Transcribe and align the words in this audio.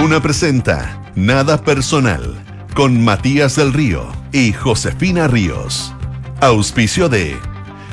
Duna 0.00 0.22
presenta 0.22 1.02
Nada 1.16 1.60
Personal 1.64 2.36
con 2.76 3.02
Matías 3.02 3.56
del 3.56 3.72
Río 3.72 4.06
y 4.30 4.52
Josefina 4.52 5.26
Ríos. 5.26 5.92
Auspicio 6.40 7.08
de 7.08 7.36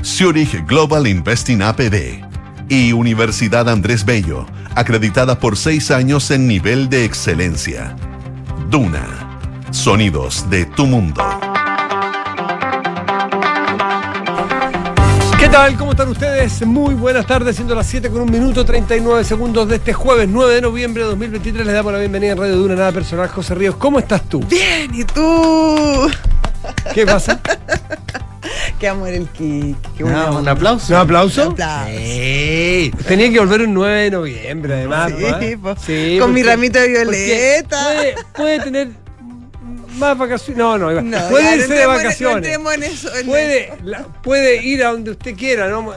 Zurich 0.03 0.67
Global 0.67 1.07
Investing 1.07 1.63
APB 1.63 2.23
y 2.69 2.91
Universidad 2.91 3.67
Andrés 3.67 4.05
Bello, 4.05 4.45
acreditada 4.75 5.39
por 5.39 5.57
seis 5.57 5.89
años 5.89 6.29
en 6.29 6.47
nivel 6.47 6.89
de 6.89 7.05
excelencia. 7.05 7.95
Duna, 8.69 9.39
sonidos 9.71 10.47
de 10.51 10.65
tu 10.65 10.85
mundo. 10.85 11.23
¿Qué 15.45 15.51
tal? 15.51 15.77
¿Cómo 15.77 15.91
están 15.91 16.09
ustedes? 16.09 16.65
Muy 16.65 16.95
buenas 16.95 17.27
tardes, 17.27 17.55
siendo 17.55 17.75
las 17.75 17.85
7 17.85 18.09
con 18.09 18.21
un 18.21 18.31
minuto 18.31 18.65
39 18.65 19.23
segundos 19.23 19.69
de 19.69 19.75
este 19.75 19.93
jueves 19.93 20.27
9 20.27 20.55
de 20.55 20.61
noviembre 20.61 21.03
de 21.03 21.09
2023. 21.09 21.67
Les 21.67 21.75
damos 21.75 21.93
la 21.93 21.99
bienvenida 21.99 22.31
en 22.31 22.39
Radio 22.39 22.55
Duna 22.55 22.73
Nada 22.73 22.91
Personal. 22.91 23.29
José 23.29 23.53
Ríos, 23.53 23.75
¿cómo 23.75 23.99
estás 23.99 24.27
tú? 24.27 24.39
Bien, 24.39 24.89
¿y 24.91 25.03
tú? 25.03 26.09
¿Qué 26.95 27.05
pasa? 27.05 27.39
Qué 28.79 28.87
amor 28.87 29.09
el 29.09 29.27
Kik. 29.27 29.77
Qué 29.95 30.03
No, 30.03 30.39
un 30.39 30.47
aplauso. 30.47 30.91
¿Un 30.91 30.99
aplauso? 30.99 31.43
Un 31.43 31.51
aplauso. 31.51 31.91
Sí. 31.95 32.91
Tenía 33.07 33.31
que 33.31 33.37
volver 33.37 33.61
un 33.61 33.75
9 33.75 34.01
de 34.01 34.11
noviembre, 34.11 34.73
además. 34.73 35.13
Sí, 35.15 35.55
¿no? 35.61 35.75
Sí, 35.75 36.17
Con 36.19 36.33
mi 36.33 36.41
ramito 36.41 36.79
de 36.79 36.87
violeta. 36.87 37.83
Puede, 37.85 38.15
puede 38.33 38.59
tener 38.61 39.04
más 39.97 40.17
vacaciones. 40.17 40.57
No, 40.57 40.77
no, 40.77 41.01
No, 41.01 41.29
puede 41.29 41.55
irse 41.57 41.73
de 41.73 41.85
vacaciones. 41.85 42.37
entremos 42.37 42.73
en 42.73 42.83
eso, 42.83 43.15
en 43.15 43.25
puede, 43.27 43.73
la- 43.83 44.03
puede 44.23 44.63
ir 44.63 44.83
a 44.83 44.91
donde 44.91 45.11
usted 45.11 45.35
quiera, 45.35 45.67
¿no? 45.69 45.93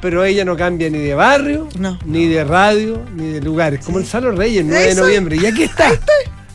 Pero 0.00 0.22
ella 0.24 0.44
no 0.44 0.56
cambia 0.56 0.90
ni 0.90 0.98
de 0.98 1.14
barrio, 1.14 1.68
No. 1.78 1.98
ni 2.04 2.26
de 2.28 2.44
radio, 2.44 3.02
ni 3.14 3.28
de 3.32 3.40
lugares. 3.40 3.84
Como 3.84 3.98
el 3.98 4.06
Salo 4.06 4.32
Reyes, 4.32 4.64
9 4.64 4.88
de 4.88 4.94
noviembre. 4.94 5.36
Y 5.40 5.46
aquí 5.46 5.62
está. 5.64 5.90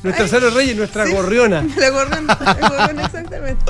Nuestra. 0.03 0.27
Salo 0.27 0.49
Reyes, 0.52 0.76
nuestra 0.77 1.05
Sí. 1.05 1.12
gorriona. 1.13 1.66
La 1.77 1.90
gorrona, 1.90 2.37
exactamente. 3.05 3.65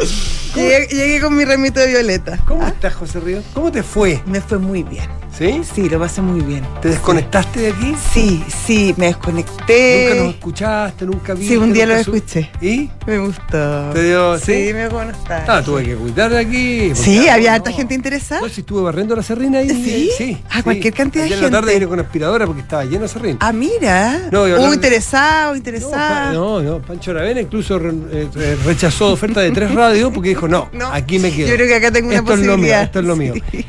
Llegué, 0.55 0.87
llegué 0.91 1.21
con 1.21 1.35
mi 1.35 1.45
ramito 1.45 1.79
de 1.79 1.87
violeta. 1.87 2.37
¿Cómo 2.45 2.63
Ah, 2.63 2.69
estás, 2.69 2.93
José 2.95 3.19
Ríos? 3.19 3.43
¿Cómo 3.53 3.71
te 3.71 3.81
fue? 3.83 4.21
Me 4.25 4.41
fue 4.41 4.57
muy 4.59 4.83
bien. 4.83 5.07
¿Sí? 5.37 5.61
Sí, 5.73 5.87
lo 5.87 5.99
pasé 5.99 6.21
muy 6.21 6.41
bien. 6.41 6.65
¿Te 6.81 6.89
desconectaste 6.89 7.61
de 7.61 7.67
aquí? 7.69 7.95
Sí, 8.13 8.43
sí, 8.65 8.93
me 8.97 9.05
desconecté. 9.07 10.07
Nunca 10.09 10.23
nos 10.23 10.33
escuchaste, 10.33 11.05
nunca 11.05 11.33
viste. 11.33 11.53
Sí, 11.53 11.57
un 11.57 11.71
día 11.71 11.85
lo 11.85 11.95
escuché. 11.95 12.49
¿Y? 12.59 12.89
Me 13.07 13.19
gustó. 13.19 13.91
¿Te 13.93 14.03
dio- 14.03 14.37
Sí, 14.37 14.45
sí? 14.67 14.73
me 14.73 14.79
dejó 14.79 15.05
nostalgia. 15.05 15.45
Ah, 15.57 15.63
tuve 15.63 15.85
que 15.85 15.95
cuidar 15.95 16.31
de 16.31 16.39
aquí. 16.39 16.91
Sí, 16.95 17.29
había 17.29 17.51
no, 17.51 17.55
harta 17.55 17.71
gente 17.71 17.93
interesada. 17.93 18.41
No, 18.41 18.49
si 18.49 18.61
estuve 18.61 18.81
barriendo 18.81 19.15
la 19.15 19.23
serrina 19.23 19.59
ahí. 19.59 19.69
¿Sí? 19.69 20.09
Sí. 20.17 20.43
Ah, 20.49 20.61
cualquier 20.61 20.93
cantidad 20.93 21.23
de 21.23 21.27
Ayer 21.27 21.37
en 21.37 21.43
la 21.45 21.49
tarde 21.51 21.71
gente. 21.71 21.85
vine 21.85 21.89
con 21.89 21.99
aspiradora 22.05 22.45
porque 22.45 22.61
estaba 22.61 22.83
lleno 22.83 23.03
de 23.03 23.07
serrín. 23.07 23.37
Ah, 23.39 23.53
mira. 23.53 24.27
No, 24.31 24.45
y 24.45 24.51
Hubo 24.51 24.55
hablando- 24.55 24.73
interesado, 24.73 25.51
No, 25.51 25.57
no, 26.33 26.61
no, 26.61 26.79
Pancho 26.81 27.11
Aravena 27.11 27.41
incluso 27.41 27.77
re- 27.79 27.93
eh, 28.11 28.57
rechazó 28.65 29.11
oferta 29.13 29.41
de 29.41 29.51
tres 29.51 29.73
radios 29.73 30.11
porque 30.13 30.29
dijo, 30.29 30.47
no, 30.47 30.69
No, 30.73 30.91
aquí 30.91 31.19
me 31.19 31.31
quedo. 31.31 31.47
Yo 31.49 31.55
creo 31.55 31.67
que 31.67 31.75
acá 31.75 31.91
tengo 31.91 32.07
una 32.09 32.17
esto 32.19 32.33
es 32.33 32.39
lo 32.39 32.43
mío, 32.45 32.51
posibilidad. 32.55 32.83
esto 32.83 32.99
es 32.99 33.05
lo 33.05 33.15
mío. 33.15 33.33
Sí. 33.51 33.65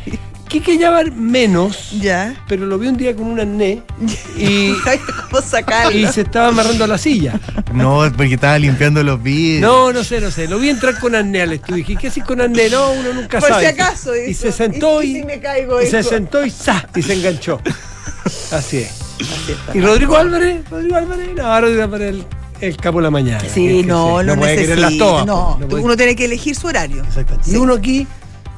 Quique 0.49 0.77
Yabar 0.79 1.13
menos, 1.13 1.93
Ya. 2.01 2.35
pero 2.49 2.67
lo 2.67 2.77
vi 2.77 2.89
un 2.89 2.97
día 2.97 3.15
con 3.15 3.27
un 3.27 3.39
arnés 3.39 3.83
y, 4.37 4.73
y 5.95 6.07
se 6.09 6.21
estaba 6.23 6.49
amarrando 6.49 6.83
a 6.83 6.87
la 6.89 6.99
silla. 6.99 7.39
No, 7.73 8.03
porque 8.17 8.35
estaba 8.35 8.59
limpiando 8.59 9.01
los 9.05 9.23
vidrios. 9.23 9.61
No, 9.71 9.93
no 9.93 10.03
sé, 10.03 10.21
no 10.21 10.29
sé. 10.33 10.49
Lo 10.49 10.59
vi 10.59 10.71
entrar 10.71 10.99
con 10.99 11.15
arnés 11.15 11.43
al 11.45 11.53
estudio. 11.53 11.77
Dije, 11.77 11.95
¿qué 12.01 12.09
haces 12.09 12.25
con 12.25 12.41
arnés? 12.41 12.73
No, 12.73 12.91
uno 12.91 13.13
nunca 13.13 13.39
Por 13.39 13.49
sabe. 13.49 13.63
si 13.63 13.67
acaso. 13.69 14.17
Y 14.17 14.35
se 14.35 14.51
sentó 14.51 15.01
y, 15.05 15.11
y, 15.11 15.21
si 15.21 15.25
me 15.25 15.39
caigo, 15.39 15.81
y 15.81 15.87
se 15.87 16.03
sentó 16.03 16.45
y 16.45 16.51
¡za! 16.51 16.85
y 16.97 17.01
se 17.03 17.13
enganchó. 17.15 17.61
Así 18.51 18.79
es. 18.79 18.91
Así 19.21 19.53
está. 19.53 19.79
¿Y 19.79 19.81
Rodrigo 19.83 20.17
Álvarez? 20.17 20.69
Rodrigo 20.69 20.97
Álvarez, 20.97 21.29
no, 21.37 21.61
Rodrigo 21.61 21.83
Álvarez 21.85 22.09
el, 22.09 22.25
el 22.61 22.77
capo 22.77 22.99
de 22.99 23.05
la 23.05 23.11
mañana. 23.11 23.41
Sí, 23.49 23.83
no, 23.83 24.21
sí, 24.21 24.27
lo 24.27 24.37
puede 24.37 24.57
querer 24.57 24.79
las 24.79 24.97
todas, 24.99 25.27
no, 25.27 25.57
no 25.61 25.69
puede- 25.69 25.83
uno 25.83 25.97
tiene 25.97 26.15
que 26.17 26.25
elegir 26.27 26.55
su 26.55 26.67
horario. 26.67 27.03
Exactamente. 27.05 27.49
Sí. 27.51 27.57
Y 27.57 27.59
uno 27.59 27.75
aquí, 27.75 28.07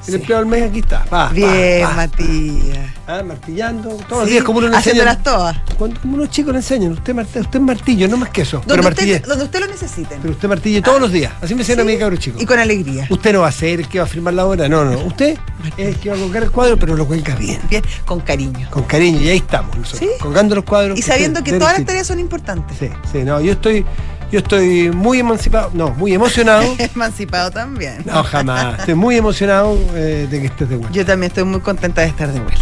el 0.07 0.15
empleado 0.15 0.43
del 0.43 0.51
mes, 0.51 0.69
aquí 0.69 0.79
está. 0.79 1.05
Va, 1.11 1.29
Bien, 1.29 1.83
va. 1.85 1.93
Matías. 1.93 2.89
Ah, 3.07 3.21
martillando, 3.25 3.89
todos 4.07 4.21
los 4.23 4.29
días 4.29 4.43
como 4.43 4.59
uno 4.59 4.67
le 4.69 4.75
enseña. 4.77 5.03
Haciéndolas 5.03 5.23
todas. 5.23 5.57
Cuando 5.77 5.99
como 5.99 6.15
unos 6.15 6.29
chicos 6.29 6.53
le 6.53 6.59
enseñan, 6.59 6.91
usted, 6.93 7.15
usted 7.39 7.59
martillo, 7.59 8.07
no 8.07 8.17
más 8.17 8.29
que 8.29 8.41
eso. 8.43 8.61
Pero 8.61 8.75
Donde 8.75 8.83
martille. 8.83 9.15
usted, 9.15 9.27
donde 9.27 9.43
usted 9.45 9.59
lo 9.59 9.67
necesite. 9.67 10.17
Pero 10.21 10.33
usted 10.33 10.47
martille 10.47 10.81
todos 10.81 11.01
los 11.01 11.11
días. 11.11 11.33
Así 11.41 11.53
me 11.55 11.61
enseñan 11.61 11.81
a 11.81 11.83
mí, 11.83 11.97
cabrón 11.97 12.17
chico. 12.19 12.41
Y 12.41 12.45
con 12.45 12.59
alegría. 12.59 13.07
Usted 13.09 13.33
no 13.33 13.41
va 13.41 13.47
a 13.49 13.51
ser 13.51 13.81
el 13.81 13.87
que 13.87 13.99
va 13.99 14.05
a 14.05 14.07
firmar 14.07 14.33
la 14.33 14.45
obra, 14.45 14.69
no, 14.69 14.85
no. 14.85 14.97
Usted 15.05 15.37
es 15.77 15.87
el 15.87 15.95
que 15.97 16.09
va 16.09 16.15
a 16.15 16.19
colgar 16.19 16.43
el 16.43 16.51
cuadro, 16.51 16.77
pero 16.77 16.95
lo 16.95 17.05
cuelga 17.05 17.35
bien. 17.35 17.59
Bien, 17.69 17.83
con 18.05 18.21
cariño. 18.21 18.67
Con 18.69 18.83
cariño, 18.83 19.19
y 19.21 19.29
ahí 19.29 19.37
estamos 19.37 19.75
nosotros, 19.77 19.99
Sí. 19.99 20.09
colgando 20.21 20.55
los 20.55 20.63
cuadros. 20.63 20.97
Y 20.97 21.01
sabiendo 21.01 21.43
que 21.43 21.53
todas 21.53 21.77
las 21.77 21.85
tareas 21.85 22.07
son 22.07 22.19
importantes. 22.19 22.77
Sí, 22.79 22.89
sí, 23.11 23.19
no, 23.23 23.41
yo 23.41 23.51
estoy, 23.53 23.85
yo 24.33 24.39
estoy 24.39 24.89
muy 24.89 25.19
emancipado, 25.19 25.69
no, 25.75 25.91
muy 25.91 26.11
emocionado. 26.13 26.63
Emancipado 26.79 27.51
también. 27.51 28.01
No, 28.03 28.23
jamás. 28.23 28.79
Estoy 28.79 28.95
muy 28.95 29.15
emocionado 29.15 29.77
eh, 29.93 30.27
de 30.27 30.39
que 30.41 30.47
estés 30.47 30.67
de 30.69 30.77
vuelta. 30.77 30.91
Yo 30.97 31.05
también 31.05 31.29
estoy 31.29 31.43
muy 31.43 31.59
contenta 31.61 32.01
de 32.01 32.07
estar 32.07 32.31
de 32.31 32.39
vuelta. 32.39 32.59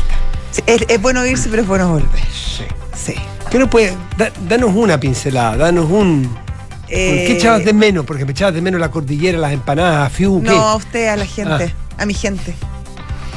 Sí, 0.51 0.61
es, 0.65 0.81
es 0.89 1.01
bueno 1.01 1.25
irse, 1.25 1.47
pero 1.49 1.61
es 1.61 1.67
bueno 1.69 1.87
volver. 1.89 2.09
Sí. 2.33 2.65
Sí. 2.93 3.15
¿Qué 3.49 3.57
nos 3.57 3.69
puede? 3.69 3.95
da- 4.17 4.33
danos 4.49 4.71
una 4.75 4.99
pincelada, 4.99 5.55
danos 5.55 5.85
un. 5.89 6.27
¿Por 6.27 6.89
qué 6.89 7.27
Eh, 7.27 7.31
echabas 7.37 7.63
de 7.63 7.71
menos? 7.71 8.05
Porque 8.05 8.25
me 8.25 8.31
echabas 8.31 8.53
de 8.53 8.61
menos 8.61 8.81
la 8.81 8.91
cordillera, 8.91 9.37
las 9.37 9.53
empanadas, 9.53 10.07
a 10.07 10.09
Fiu, 10.09 10.41
¿qué? 10.43 10.49
No, 10.49 10.57
a 10.67 10.75
usted, 10.75 11.07
a 11.07 11.15
la 11.15 11.25
gente. 11.25 11.73
A 11.97 12.05
mi 12.05 12.13
gente. 12.13 12.53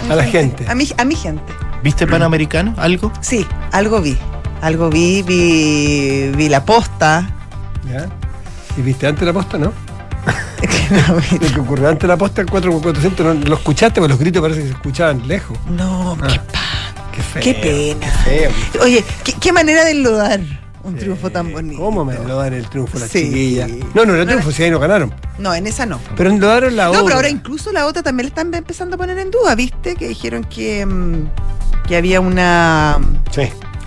mi 0.06 0.12
A 0.12 0.16
la 0.16 0.24
gente. 0.24 0.66
A 0.68 0.74
mi, 0.74 0.88
a 0.98 1.04
mi 1.04 1.14
gente. 1.14 1.52
¿Viste 1.84 2.04
Panamericano? 2.08 2.74
¿Algo? 2.78 3.12
Sí, 3.20 3.46
algo 3.70 4.00
vi. 4.00 4.18
Algo 4.60 4.90
vi, 4.90 5.22
vi, 5.22 6.32
vi 6.34 6.48
la 6.48 6.64
posta. 6.64 7.28
¿Ya? 7.88 8.08
¿Y 8.76 8.82
viste 8.82 9.06
antes 9.06 9.24
la 9.24 9.32
posta, 9.32 9.58
no? 9.58 9.72
No, 10.90 11.14
Lo 11.40 11.52
que 11.54 11.60
ocurrió 11.60 11.88
antes 11.88 12.08
la 12.08 12.16
posta, 12.16 12.40
el 12.42 12.48
4400, 12.50 13.26
¿no? 13.26 13.34
¿lo 13.48 13.54
escuchaste? 13.56 14.00
Porque 14.00 14.10
los 14.12 14.18
gritos 14.18 14.42
parece 14.42 14.60
que 14.60 14.66
se 14.68 14.72
escuchaban 14.74 15.26
lejos. 15.26 15.56
no, 15.68 16.16
Ah. 16.22 16.26
qué, 16.28 16.38
pa- 16.40 16.60
Qué 17.12 17.22
feo. 17.22 17.42
qué 17.42 17.54
pena. 17.54 18.06
Feo. 18.24 18.50
Oye, 18.82 19.04
¿qué, 19.22 19.32
qué 19.34 19.52
manera 19.52 19.84
de 19.84 19.92
enlodar 19.92 20.40
un 20.82 20.94
Sí. 20.94 21.00
triunfo 21.00 21.30
tan 21.30 21.52
bonito. 21.52 21.80
¿Cómo 21.82 22.04
me 22.04 22.14
enlodaron 22.16 22.58
el 22.58 22.68
triunfo 22.68 22.98
las 22.98 23.08
Sí. 23.10 23.24
chiquillas? 23.24 23.70
No, 23.94 24.04
no 24.04 24.14
era 24.14 24.24
No, 24.24 24.30
triunfo, 24.32 24.50
si 24.52 24.62
ahí 24.64 24.70
no 24.70 24.78
ganaron. 24.78 25.14
No, 25.38 25.54
en 25.54 25.66
esa 25.66 25.86
no. 25.86 25.98
Pero 26.16 26.30
enlodaron 26.30 26.76
la 26.76 26.84
No, 26.84 26.90
otra. 26.90 27.02
pero 27.04 27.16
ahora 27.16 27.28
incluso 27.30 27.72
la 27.72 27.86
otra 27.86 28.02
también 28.02 28.26
la 28.26 28.28
están 28.28 28.52
empezando 28.54 28.96
a 28.96 28.98
poner 28.98 29.18
en 29.18 29.30
duda, 29.30 29.54
¿viste? 29.54 29.94
Que 29.96 30.08
dijeron 30.08 30.44
que, 30.44 30.84
mm, 30.84 31.28
que 31.88 31.96
había 31.96 32.20
una, 32.20 32.98
Sí, 33.30 33.42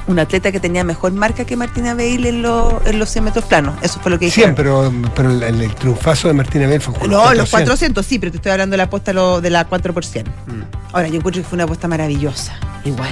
una 0.08 0.22
atleta 0.24 0.52
que 0.52 0.60
tenía 0.60 0.84
mejor 0.84 1.12
marca 1.12 1.46
que 1.46 1.56
Martina 1.56 1.94
Bale 1.94 2.30
en, 2.30 2.42
los 2.42 2.74
en 2.86 2.98
los 3.00 3.10
100 3.10 3.26
metros 3.26 3.46
planos. 3.46 3.76
Eso 3.82 4.00
fue 4.00 4.10
lo 4.12 4.18
que 4.20 4.26
dijeron. 4.26 4.56
siempre, 4.56 4.64
pero, 4.64 4.92
pero 5.16 5.30
el, 5.32 5.62
el 5.62 5.76
triunfazo 5.76 6.28
de 6.30 6.34
Martina 6.34 6.66
Bell 6.68 6.82
fue 6.82 6.94
con 6.94 7.10
No, 7.10 7.34
los 7.34 7.50
400 7.50 8.06
sí, 8.06 8.18
pero 8.20 8.32
te 8.32 8.38
estoy 8.38 8.52
hablando 8.54 8.74
de 8.74 8.78
la 8.78 8.84
apuesta 8.84 9.12
lo- 9.14 9.42
de 9.42 9.50
la 9.50 9.66
4 9.66 9.94
por 9.94 10.06
100. 10.06 10.26
Mm. 10.28 10.62
Ahora, 10.94 11.08
yo 11.10 11.16
encuentro 11.18 11.42
que 11.44 11.48
fue 11.48 11.56
una 11.58 11.66
apuesta 11.66 11.88
maravillosa. 11.88 12.54
Igual. 12.86 13.10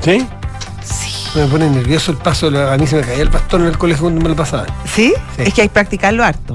¿Sí? 0.00 0.24
Sí. 0.84 1.38
Me 1.38 1.46
pone 1.46 1.68
nervioso 1.68 2.12
el 2.12 2.18
paso, 2.18 2.50
la- 2.50 2.72
a 2.72 2.78
mí 2.78 2.86
se 2.86 2.96
me 2.96 3.02
caía 3.02 3.22
el 3.22 3.30
pastón 3.30 3.62
en 3.62 3.68
el 3.68 3.78
colegio 3.78 4.02
cuando 4.04 4.20
me 4.20 4.28
lo 4.28 4.36
pasaban. 4.36 4.66
¿Sí? 4.84 5.12
Sí. 5.36 5.42
Es 5.42 5.52
que 5.54 5.62
hay 5.62 5.68
que 5.68 5.74
practicarlo 5.74 6.22
harto. 6.24 6.54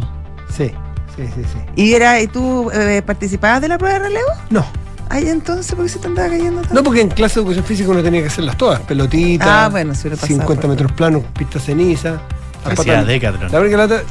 Sí, 0.55 0.71
sí, 1.15 1.23
sí, 1.35 1.41
sí. 1.43 1.59
¿Y, 1.75 1.93
era, 1.93 2.19
¿y 2.21 2.27
tú 2.27 2.71
eh, 2.71 3.01
participabas 3.05 3.61
de 3.61 3.67
la 3.67 3.77
prueba 3.77 3.99
de 3.99 4.05
relevo? 4.05 4.29
No, 4.49 4.65
Ay, 5.13 5.27
entonces, 5.27 5.75
¿por 5.75 5.83
qué 5.85 5.89
se 5.91 5.99
te 5.99 6.07
andaba 6.07 6.29
cayendo 6.29 6.61
tanto? 6.61 6.73
no 6.73 6.83
porque 6.83 7.01
en 7.01 7.09
clase 7.09 7.35
de 7.35 7.41
educación 7.41 7.65
física 7.65 7.89
uno 7.89 8.01
tenía 8.01 8.21
que 8.21 8.27
hacerlas 8.27 8.57
todas. 8.57 8.79
Pelotitas, 8.81 9.47
Ah, 9.49 9.67
bueno, 9.69 9.93
si 9.93 10.01
hubiera 10.01 10.15
pasado 10.15 10.27
50 10.39 10.61
por- 10.61 10.69
metros 10.69 10.91
planos, 10.93 11.23
pista 11.37 11.59
ceniza. 11.59 12.21
Hacía. 12.63 13.03
Decathlon. 13.03 13.51
La 13.51 13.59
única 13.59 13.75
lata, 13.77 14.03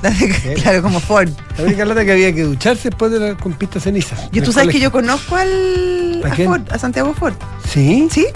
claro, 0.63 0.83
como 0.83 0.99
Ford. 1.01 1.31
la 1.57 1.65
única 1.65 1.85
lata 1.85 2.05
que 2.05 2.11
había 2.13 2.35
que 2.35 2.43
ducharse 2.43 2.91
después 2.91 3.13
de 3.13 3.21
la, 3.21 3.35
con 3.37 3.53
pista 3.55 3.79
ceniza. 3.79 4.17
Yo, 4.33 4.41
En 4.41 4.45
tú 4.45 4.53
sabes 4.53 4.71
que 4.71 4.81
yo 4.81 4.91
conozco 4.91 5.37
al, 5.37 6.21
¿A 6.25 6.33
a? 6.33 6.37
Ford, 6.37 6.63
a 6.71 6.79
Santiago 6.79 7.15
Ford. 7.15 7.35
¿Sí? 7.69 8.09
¿Sí? 8.11 8.27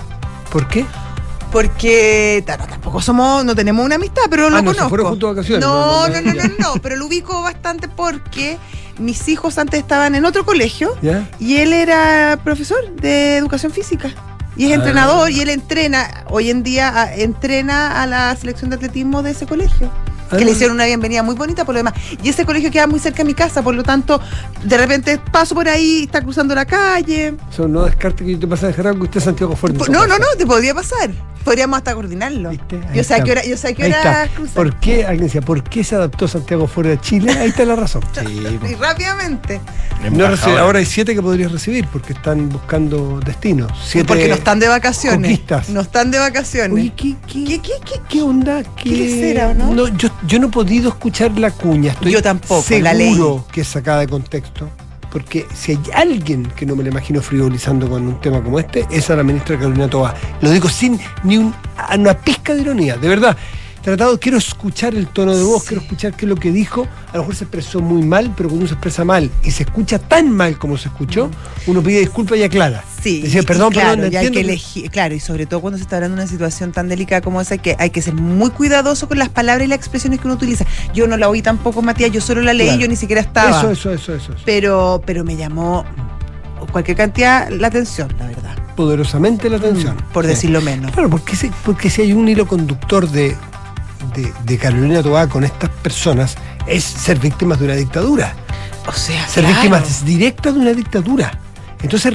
¿Por 0.53 0.69
qué? 0.69 0.87
Porque 1.51 2.43
tampoco 2.47 3.01
somos, 3.01 3.45
no 3.45 3.55
tenemos 3.55 3.85
una 3.85 3.97
amistad, 3.97 4.23
pero 4.31 4.51
lo 4.51 4.57
Ah, 4.57 4.63
no, 4.63 4.71
se 4.71 4.77
conozco. 4.77 4.89
fueron 4.89 5.07
juntos 5.11 5.29
de 5.31 5.35
vacaciones. 5.37 5.65
No, 5.67 6.09
no, 6.09 6.21
no, 6.21 6.33
no, 6.35 6.43
no, 6.59 6.75
pero 6.83 6.97
lo 6.97 7.07
ubico 7.07 7.43
bastante 7.43 7.89
porque 7.89 8.57
mis 8.99 9.29
hijos 9.29 9.59
antes 9.59 9.81
estaban 9.81 10.15
en 10.15 10.25
otro 10.25 10.45
colegio 10.45 10.95
¿Ya? 11.03 11.29
y 11.39 11.57
él 11.57 11.73
era 11.73 12.39
profesor 12.45 12.79
de 12.97 13.37
educación 13.37 13.73
física. 13.73 14.11
Y 14.57 14.67
es 14.67 14.71
Ah. 14.71 14.75
entrenador 14.75 15.31
y 15.31 15.41
él 15.41 15.49
entrena, 15.51 16.25
hoy 16.31 16.51
en 16.51 16.63
día 16.63 16.89
a- 17.03 17.15
entrena 17.15 18.01
a 18.03 18.07
la 18.07 18.35
selección 18.37 18.71
de 18.71 18.77
atletismo 18.77 19.23
de 19.23 19.33
ese 19.33 19.47
colegio. 19.47 19.91
Ah. 20.31 20.37
Que 20.39 20.45
le 20.45 20.53
hicieron 20.53 20.77
una 20.77 20.87
bienvenida 20.87 21.23
muy 21.23 21.35
bonita 21.35 21.65
por 21.65 21.75
lo 21.75 21.81
demás. 21.81 21.95
Y 22.23 22.29
ese 22.29 22.47
colegio 22.47 22.71
queda 22.71 22.87
muy 22.87 22.99
cerca 23.01 23.19
de 23.19 23.25
mi 23.25 23.35
casa, 23.35 23.63
por 23.63 23.75
lo 23.75 23.83
tanto, 23.83 24.21
de 24.65 24.77
repente 24.79 25.19
paso 25.33 25.55
por 25.55 25.69
ahí, 25.69 26.05
está 26.05 26.23
cruzando 26.23 26.55
la 26.55 26.65
calle. 26.65 27.35
Eso 27.53 27.69
no 27.69 27.85
descarte 27.85 28.25
que 28.25 28.33
yo 28.33 28.39
te 28.39 28.47
pase 28.47 28.65
a 28.67 28.69
dejar 28.69 28.87
algo 28.87 29.01
que 29.01 29.05
usted 29.07 29.19
es 29.19 29.25
Santiago 29.25 29.55
Fuerte. 29.57 29.79
No, 29.91 30.07
no, 30.07 30.19
no, 30.19 30.27
te 30.39 30.47
podría 30.47 30.75
pasar. 30.75 31.11
Podríamos 31.45 31.77
hasta 31.77 31.95
coordinarlo. 31.95 32.51
Yo 32.95 33.05
sé 33.05 33.15
a 33.15 33.23
qué 33.23 33.33
hora, 33.33 33.45
yo 33.45 33.57
sé 33.57 33.69
a 33.69 33.73
qué 33.75 33.85
hora. 33.87 34.29
¿Por 34.55 34.75
qué? 34.81 35.05
Alguien 35.05 35.27
decía, 35.27 35.41
¿por 35.43 35.63
qué 35.63 35.85
se 35.85 35.95
adaptó 35.95 36.27
Santiago 36.27 36.67
fuera 36.67 36.91
de 36.91 37.01
Chile? 37.01 37.33
Ahí 37.33 37.51
está 37.51 37.65
la 37.65 37.77
razón. 37.77 38.03
Sí, 38.15 38.47
Y 38.71 38.75
rápidamente. 38.75 39.61
No 40.11 40.27
recibe- 40.29 40.59
ahora 40.59 40.79
hay 40.79 40.87
siete 40.87 41.15
que 41.15 41.23
podrías 41.23 41.51
recibir 41.53 41.87
porque 41.89 42.13
están 42.15 42.49
buscando 42.49 43.21
destinos. 43.21 43.71
Siete 43.87 44.07
Porque 44.09 44.29
no 44.29 44.35
están 44.35 44.59
de 44.61 44.69
vacaciones. 44.69 45.31
conquistas. 45.31 45.69
No 45.71 45.81
están 45.83 46.11
de 46.11 46.19
vacaciones. 46.19 46.73
Oye, 46.73 46.93
¿qué, 46.97 47.15
qué, 47.27 47.45
¿Qué, 47.45 47.61
qué, 47.61 47.73
qué? 47.85 48.01
qué 48.09 48.23
onda? 48.23 48.63
¿Qué, 48.77 48.91
lesera, 48.91 49.49
¿o 49.49 49.55
no? 49.55 49.89
yo, 49.89 50.09
yo 50.27 50.39
no 50.39 50.49
he 50.49 50.51
podido 50.51 50.89
escuchar 50.91 51.39
la 51.39 51.51
cuña. 51.51 51.93
Estoy 51.93 52.13
Yo 52.13 52.23
tampoco, 52.23 52.63
seguro 52.63 52.85
la 52.85 52.95
leí. 52.95 53.19
que 53.53 53.61
es 53.63 53.69
sacada 53.69 54.01
de 54.01 54.09
contexto. 54.09 54.69
Porque 55.15 55.47
si 55.55 55.71
hay 55.73 55.79
alguien 55.95 56.43
que 56.57 56.67
no 56.67 56.75
me 56.75 56.83
lo 56.83 56.89
imagino 56.91 57.23
frivolizando 57.23 57.89
con 57.89 58.07
un 58.07 58.21
tema 58.21 58.43
como 58.43 58.59
este, 58.59 58.85
es 58.91 59.09
a 59.11 59.15
la 59.17 59.23
ministra 59.23 59.57
Carolina 59.57 59.89
Toa. 59.89 60.13
Lo 60.41 60.51
digo 60.51 60.69
sin 60.69 60.99
ni 61.23 61.39
un- 61.39 61.55
una 61.97 62.15
pizca 62.15 62.53
de 62.53 62.63
ironía, 62.63 62.97
de 62.97 63.09
verdad. 63.09 63.37
Tratado, 63.85 64.19
quiero 64.19 64.39
escuchar 64.39 64.95
el 64.95 65.07
tono 65.09 65.37
de 65.37 65.43
voz, 65.43 65.61
Sí. 65.63 65.69
quiero 65.69 65.83
escuchar 65.83 66.15
qué 66.15 66.25
es 66.25 66.29
lo 66.31 66.37
que 66.37 66.51
dijo. 66.51 66.89
A 67.13 67.17
lo 67.19 67.23
mejor 67.23 67.37
se 67.37 67.45
expresó 67.45 67.81
muy 67.81 68.03
mal, 68.03 68.33
pero 68.35 68.49
cuando 68.49 68.61
uno 68.61 68.67
se 68.69 68.73
expresa 68.75 69.05
mal 69.05 69.31
y 69.43 69.51
se 69.51 69.65
escucha 69.65 69.99
tan 69.99 70.31
mal 70.31 70.59
como 70.59 70.79
se 70.79 70.89
escuchó, 70.89 71.31
uno 71.67 71.83
pide 71.83 72.01
disculpas 72.01 72.39
y 72.39 72.45
aclara. 72.45 72.83
Sí, 73.03 73.21
Decía, 73.21 73.43
perdón, 73.43 73.73
y 73.73 73.75
claro, 73.75 73.91
perdón, 73.97 74.05
entiendo 74.15 74.41
elegir, 74.41 74.91
claro, 74.91 75.15
y 75.15 75.21
sobre 75.21 75.45
todo 75.45 75.61
cuando 75.61 75.77
se 75.77 75.83
está 75.85 75.97
hablando 75.97 76.17
de 76.17 76.23
una 76.23 76.31
situación 76.31 76.73
tan 76.73 76.89
delicada 76.89 77.21
como 77.21 77.43
esa, 77.43 77.59
que 77.59 77.77
hay 77.79 77.91
que 77.91 78.01
ser 78.01 78.15
muy 78.15 78.49
cuidadoso 78.49 79.07
con 79.07 79.19
las 79.19 79.29
palabras 79.29 79.67
y 79.67 79.69
las 79.69 79.77
expresiones 79.79 80.19
que 80.19 80.27
uno 80.29 80.37
utiliza. 80.37 80.65
Yo 80.95 81.07
no 81.07 81.19
la 81.19 81.29
oí 81.29 81.43
tampoco, 81.43 81.83
Matías, 81.83 82.11
yo 82.11 82.23
solo 82.23 82.41
la 82.41 82.55
leí, 82.55 82.69
Claro. 82.69 82.81
yo 82.81 82.89
ni 82.89 82.97
siquiera 82.97 83.21
estaba. 83.21 83.51
Eso, 83.61 83.71
eso, 83.71 83.93
eso, 83.93 84.15
eso. 84.15 84.33
eso. 84.33 84.43
Pero, 84.47 85.03
pero 85.05 85.25
me 85.25 85.37
llamó 85.37 85.85
cualquier 86.73 86.97
cantidad 86.97 87.51
la 87.51 87.67
atención, 87.67 88.09
la 88.19 88.29
verdad. 88.29 88.57
Poderosamente 88.75 89.51
la 89.51 89.59
atención. 89.59 89.97
Por 90.15 90.27
decirlo 90.27 90.63
menos. 90.63 90.91
Claro, 90.93 91.11
porque 91.11 91.37
si, 91.37 91.51
porque 91.67 91.91
si 91.91 92.01
hay 92.01 92.13
un 92.15 92.27
hilo 92.29 92.49
conductor 92.49 93.09
de, 93.09 93.37
de, 94.15 94.33
de 94.45 94.59
Carolina 94.59 95.03
Toá 95.03 95.29
con 95.29 95.45
estas 95.45 95.71
personas, 95.71 96.37
es 96.67 96.85
ser 96.85 97.19
víctimas 97.19 97.59
de 97.59 97.67
una 97.67 97.75
dictadura. 97.75 98.35
O 98.87 98.93
sea, 98.93 99.27
Ser 99.27 99.45
claro. 99.45 99.55
víctimas 99.61 100.05
directas 100.05 100.55
de 100.55 100.61
una 100.61 100.73
dictadura. 100.73 101.39
Entonces, 101.83 102.15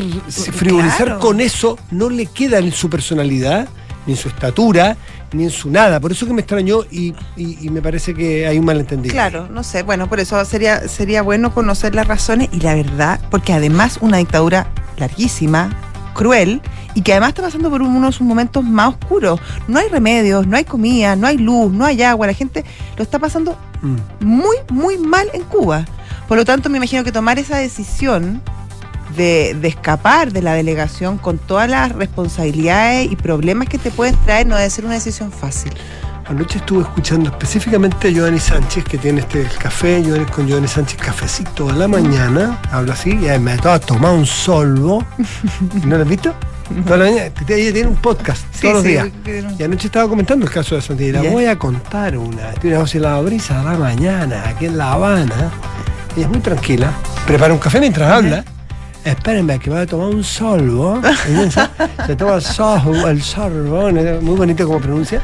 frivolizar 0.54 1.06
claro. 1.06 1.20
con 1.20 1.42
eso 1.42 1.78
no 1.92 2.10
le 2.10 2.26
queda 2.26 2.58
en 2.60 2.72
su 2.72 2.90
personalidad, 2.90 3.68
ni 4.06 4.14
en 4.14 4.20
su 4.20 4.28
estatura, 4.30 4.98
ni 5.34 5.44
en 5.44 5.52
su 5.52 5.70
nada. 5.70 6.00
Por 6.00 6.12
eso 6.12 6.26
que 6.26 6.34
me 6.34 6.42
extrañó 6.42 6.80
y, 6.90 7.14
y- 7.36 7.58
y 7.62 7.70
me 7.70 7.82
parece 7.82 8.14
que 8.16 8.48
hay 8.48 8.58
un 8.58 8.66
malentendido. 8.66 9.14
Claro, 9.14 9.48
no 9.52 9.64
sé. 9.64 9.84
Bueno, 9.84 10.08
por 10.10 10.20
eso 10.20 10.44
sería, 10.46 10.88
sería 10.88 11.22
bueno 11.22 11.54
conocer 11.54 11.94
las 11.94 12.08
razones 12.08 12.50
y 12.52 12.60
la 12.62 12.74
verdad, 12.76 13.20
porque 13.30 13.54
además 13.54 13.98
una 14.02 14.18
dictadura 14.18 14.68
larguísima, 14.98 15.70
cruel, 16.20 16.62
y 16.96 17.02
que 17.02 17.14
además 17.14 17.30
está 17.30 17.42
pasando 17.42 17.70
por 17.70 17.82
uno 17.82 18.08
de 18.08 18.12
sus 18.12 18.28
momentos 18.28 18.64
más 18.64 18.90
oscuros. 18.90 19.40
No 19.68 19.80
hay 19.80 19.88
remedios, 19.88 20.46
no 20.46 20.58
hay 20.58 20.66
comida, 20.66 21.16
no 21.16 21.28
hay 21.28 21.38
luz, 21.38 21.72
no 21.72 21.86
hay 21.86 22.04
agua. 22.04 22.28
La 22.28 22.34
gente 22.34 22.66
lo 22.98 23.04
está 23.04 23.20
pasando 23.20 23.58
Mm. 23.82 23.96
muy, 24.20 24.58
muy 24.70 24.98
mal 24.98 25.30
en 25.34 25.44
Cuba. 25.44 25.86
Por 26.28 26.38
lo 26.38 26.46
tanto, 26.46 26.70
me 26.70 26.78
imagino 26.78 27.04
que 27.04 27.12
tomar 27.12 27.40
esa 27.40 27.58
decisión 27.58 28.42
de, 29.16 29.56
de 29.60 29.68
escapar 29.68 30.32
de 30.32 30.42
la 30.42 30.54
delegación 30.54 31.18
con 31.18 31.38
todas 31.38 31.70
las 31.70 31.92
responsabilidades 31.94 33.12
y 33.12 33.16
problemas 33.16 33.68
que 33.68 33.78
te 33.78 33.90
pueden 33.90 34.16
traer 34.26 34.46
no 34.46 34.56
debe 34.56 34.70
ser 34.70 34.86
una 34.86 34.96
decisión 34.96 35.32
fácil. 35.32 35.74
Anoche 36.30 36.60
estuve 36.60 36.84
escuchando 36.84 37.32
específicamente 37.32 38.08
a 38.08 38.12
Giovanni 38.12 38.40
Sánchez, 38.40 38.84
que 38.84 39.00
tiene 39.00 39.22
este 39.22 39.42
el 39.42 39.50
café, 39.50 40.04
Giovanni 40.04 40.26
con 40.26 40.48
Giovanni 40.48 40.68
Sánchez 40.68 41.00
cafecito 41.00 41.70
a 41.70 41.74
la 41.74 41.88
mañana, 41.88 42.62
habla 42.72 42.94
así, 42.94 43.10
y 43.10 43.40
me 43.40 43.56
estaba 43.56 43.80
tomando 43.80 44.20
un 44.20 44.26
solvo. 44.28 45.04
¿No 45.86 45.98
lo 45.98 46.04
has 46.04 46.08
visto? 46.08 46.36
Toda 46.86 46.98
la 46.98 47.06
mañana, 47.06 47.32
ella 47.48 47.74
tiene 47.74 47.88
un 47.88 47.96
podcast 47.96 48.44
todos 48.62 48.76
los 48.76 48.84
días. 48.84 49.10
Y 49.58 49.64
anoche 49.64 49.88
estaba 49.88 50.08
comentando 50.08 50.46
el 50.46 50.52
caso 50.52 50.76
de 50.76 50.84
Santiago. 50.84 51.24
Ya. 51.24 51.32
Voy 51.32 51.46
a 51.46 51.58
contar 51.58 52.16
una. 52.16 52.52
Tiene 52.54 52.76
una 52.76 52.84
voz 52.84 52.94
en 52.94 53.02
la 53.02 53.20
brisa 53.22 53.62
a 53.62 53.64
la 53.64 53.80
mañana, 53.80 54.50
aquí 54.50 54.68
en 54.68 54.78
La 54.78 54.94
Habana. 54.94 55.50
Ella 56.16 56.26
es 56.26 56.30
muy 56.30 56.42
tranquila. 56.42 56.94
Prepara 57.26 57.52
un 57.52 57.60
café 57.60 57.80
mientras 57.80 58.08
habla. 58.08 58.46
Espérenme 59.04 59.58
que 59.58 59.72
voy 59.72 59.80
a 59.80 59.88
tomar 59.88 60.10
un 60.10 60.24
solvo. 60.24 61.02
Se 62.06 62.16
toma 62.16 62.36
el 62.36 62.42
sorbo, 62.44 63.08
el 63.08 63.24
sorbo, 63.24 63.90
muy 64.22 64.36
bonito 64.36 64.68
como 64.68 64.80
pronuncia. 64.80 65.24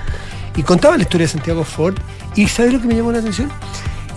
Y 0.55 0.63
contaba 0.63 0.95
la 0.97 1.03
historia 1.03 1.27
de 1.27 1.33
Santiago 1.33 1.63
Ford. 1.63 1.95
¿Y 2.35 2.47
sabes 2.47 2.73
lo 2.73 2.81
que 2.81 2.87
me 2.87 2.95
llamó 2.95 3.11
la 3.11 3.19
atención? 3.19 3.51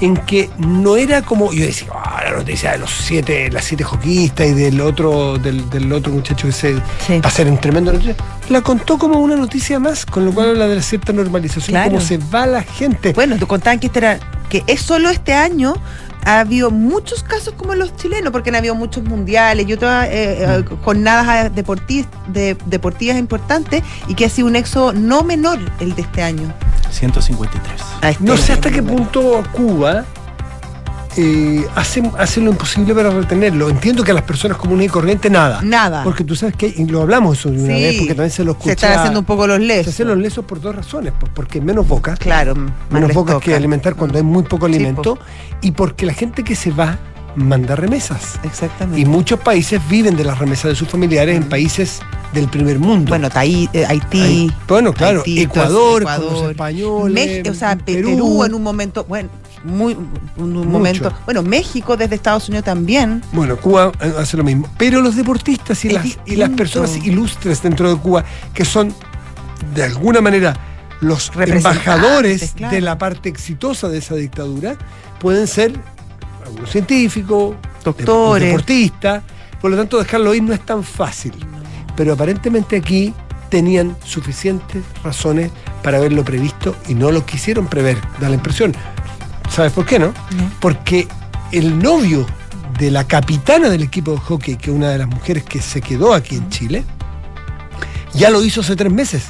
En 0.01 0.17
que 0.17 0.49
no 0.59 0.97
era 0.97 1.23
como. 1.23 1.53
Yo 1.53 1.67
decía, 1.67 1.89
"Ah, 1.93 2.23
la 2.31 2.37
noticia 2.37 2.71
de 2.73 2.79
los 2.79 2.91
siete, 2.91 3.51
las 3.51 3.65
siete 3.65 3.83
joquistas 3.83 4.47
y 4.47 4.53
del 4.55 4.81
otro, 4.81 5.39
del, 5.39 5.69
del 5.71 5.93
otro 5.93 6.13
muchacho 6.13 6.47
que 6.47 6.53
se 6.53 6.75
Sí. 7.05 7.19
va 7.19 7.29
a 7.29 7.31
ser 7.33 7.49
un 7.49 7.59
tremendo 7.59 7.93
noticia. 7.93 8.15
La 8.49 8.61
contó 8.61 8.97
como 8.97 9.19
una 9.19 9.35
noticia 9.35 9.81
más, 9.81 10.07
con 10.07 10.25
lo 10.25 10.33
cual 10.33 10.51
habla 10.51 10.69
de 10.69 10.77
la 10.77 10.83
cierta 10.83 11.13
normalización, 11.13 11.73
Claro. 11.75 11.91
cómo 11.91 12.01
se 12.01 12.19
va 12.19 12.47
la 12.47 12.63
gente. 12.63 13.13
Bueno, 13.13 13.37
te 13.37 13.47
contaban 13.47 13.81
que 13.81 13.89
este 13.89 13.99
era, 13.99 14.21
que 14.49 14.63
es 14.69 14.81
solo 14.83 15.11
este 15.11 15.35
año 15.35 15.75
ha 16.25 16.41
habido 16.41 16.71
muchos 16.71 17.23
casos 17.23 17.55
como 17.55 17.75
los 17.75 17.97
chilenos, 17.97 18.33
porque 18.33 18.51
han 18.51 18.57
habido 18.57 18.75
muchos 18.75 19.05
mundiales 19.05 19.69
y 19.69 19.73
otras 19.73 20.07
eh, 20.09 20.45
eh, 20.45 20.65
jornadas 20.85 21.55
deportivas, 21.55 22.09
de, 22.29 22.57
deportivas 22.67 23.17
importantes, 23.17 23.83
y 24.07 24.15
que 24.15 24.25
ha 24.25 24.29
sido 24.29 24.49
un 24.49 24.57
éxodo 24.57 24.93
no 24.93 25.23
menor 25.23 25.59
el 25.81 25.95
de 25.95 26.03
este 26.03 26.23
año. 26.23 26.53
153. 26.91 27.81
A 28.03 28.11
este 28.11 28.25
no 28.25 28.37
sé 28.37 28.55
hasta 28.55 28.71
qué 28.71 28.83
punto 28.83 29.43
Cuba 29.53 30.05
eh, 31.17 31.67
hace, 31.75 32.03
hace 32.19 32.41
lo 32.41 32.51
imposible 32.51 32.95
para 32.95 33.11
retenerlo. 33.11 33.69
Entiendo 33.69 34.05
que 34.05 34.11
a 34.11 34.15
las 34.15 34.23
personas 34.25 34.57
comunes 34.59 34.87
y 34.87 34.89
corrientes 34.89 35.31
nada. 35.31 35.61
Nada. 35.63 36.05
Porque 36.05 36.25
tú 36.25 36.37
sabes 36.37 36.55
que, 36.57 36.73
y 36.77 36.85
lo 36.87 37.03
hablamos 37.03 37.39
eso 37.39 37.51
de 37.51 37.59
una 37.63 37.75
Sí. 37.75 37.83
vez, 37.83 37.97
porque 37.99 38.15
también 38.15 38.31
se 38.31 38.45
lo 38.45 38.53
escucha. 38.53 38.67
Se 38.69 38.73
están 38.75 38.99
haciendo 38.99 39.19
un 39.21 39.25
poco 39.27 39.47
los 39.47 39.57
Se 39.59 39.65
lesos. 39.65 39.95
hacen 39.95 40.09
los 40.09 40.19
lesos 40.19 40.45
por 40.45 40.61
dos 40.61 40.75
razones. 40.75 41.13
pues, 41.19 41.33
porque 41.35 41.61
menos 41.61 41.87
bocas. 41.89 42.19
Claro, 42.19 42.55
menos 42.91 43.13
bocas 43.15 43.35
toca. 43.37 43.45
que 43.47 43.55
alimentar 43.55 43.95
cuando 43.95 44.19
hay 44.19 44.25
muy 44.25 44.43
poco 44.45 44.67
Sí, 44.69 44.75
alimento. 44.75 45.19
y 45.63 45.73
porque 45.73 46.07
la 46.07 46.13
gente 46.13 46.45
que 46.45 46.55
se 46.55 46.71
va 46.71 46.99
manda 47.37 47.77
remesas. 47.77 48.39
Exactamente. 48.43 49.01
Y 49.01 49.05
muchos 49.05 49.39
países 49.41 49.81
viven 49.89 50.17
de 50.17 50.25
las 50.25 50.39
remesas 50.39 50.71
de 50.71 50.75
sus 50.75 50.89
familiares 50.89 51.37
en 51.37 51.45
países 51.45 52.01
del 52.33 52.49
primer 52.49 52.79
mundo. 52.79 53.09
bueno, 53.11 53.29
eh, 53.43 53.85
Haití. 53.87 54.51
Bueno, 54.67 54.93
claro, 54.93 55.19
Haití, 55.21 55.43
Ecuador, 55.43 56.03
entonces, 56.03 56.17
con 56.17 56.25
los 56.25 56.33
Ecuador, 56.33 56.51
españoles, 56.51 57.49
o 57.49 57.55
sea, 57.55 57.77
Pe- 57.77 57.95
Perú, 57.95 58.11
Perú. 58.11 58.45
en 58.45 58.55
un 58.55 58.63
momento, 58.63 59.05
bueno, 59.05 59.29
muy 59.65 59.95
un 60.37 60.53
Mucho. 60.53 60.69
momento, 60.69 61.13
bueno, 61.25 61.43
México 61.43 61.97
desde 61.97 62.15
Estados 62.15 62.49
Unidos 62.49 62.65
también. 62.65 63.23
Bueno, 63.33 63.57
Cuba 63.57 63.93
eh, 64.01 64.13
hace 64.19 64.37
lo 64.37 64.45
mismo. 64.45 64.69
Pero 64.79 65.01
los 65.01 65.17
deportistas 65.17 65.85
y, 65.85 65.89
Es 65.89 65.95
las, 65.95 66.19
y 66.27 66.37
las 66.37 66.51
personas 66.51 66.97
ilustres 67.05 67.63
dentro 67.63 67.93
de 67.95 68.01
Cuba, 68.01 68.25
que 68.55 68.65
son 68.65 68.95
de 69.75 69.83
alguna 69.85 70.21
manera 70.21 70.57
los 71.01 71.31
embajadores 71.37 72.53
claro. 72.57 72.75
de 72.75 72.81
la 72.81 72.99
parte 72.99 73.29
exitosa 73.29 73.89
de 73.89 73.99
esa 73.99 74.15
dictadura, 74.15 74.77
pueden 75.21 75.47
ser 75.47 75.73
algunos 76.45 76.71
científicos, 76.71 77.55
Doctores. 77.85 78.43
dep- 78.43 78.47
deportistas. 78.49 79.23
Por 79.61 79.71
lo 79.73 79.77
tanto, 79.77 79.99
dejarlo 79.99 80.35
ir 80.35 80.43
no 80.43 80.55
es 80.55 80.65
tan 80.65 80.83
fácil. 80.85 81.33
Pero 81.97 82.13
aparentemente 82.13 82.77
aquí 82.77 83.13
tenían 83.49 83.97
suficientes 84.05 84.85
razones 85.03 85.51
para 85.83 85.99
haberlo 85.99 86.25
previsto 86.25 86.77
y 86.87 86.95
no 86.95 87.11
lo 87.11 87.25
quisieron 87.25 87.67
prever, 87.67 87.97
da 88.21 88.29
la 88.29 88.35
impresión. 88.37 88.75
¿Sabes 89.51 89.73
por 89.73 89.87
qué 89.87 89.99
no? 89.99 90.13
Porque 90.61 91.09
el 91.53 91.79
novio 91.79 92.27
de 92.79 92.91
la 92.91 93.05
capitana 93.05 93.69
del 93.69 93.83
equipo 93.83 94.13
de 94.13 94.19
hockey, 94.19 94.57
que 94.57 94.71
es 94.71 94.77
una 94.77 94.91
de 94.91 94.99
las 94.99 95.09
mujeres 95.09 95.43
que 95.45 95.61
se 95.61 95.81
quedó 95.81 96.15
aquí 96.15 96.37
en 96.37 96.49
Chile, 96.51 96.85
ya 98.15 98.31
lo 98.31 98.43
hizo 98.45 98.61
hace 98.61 98.77
tres 98.77 98.93
meses. 98.93 99.25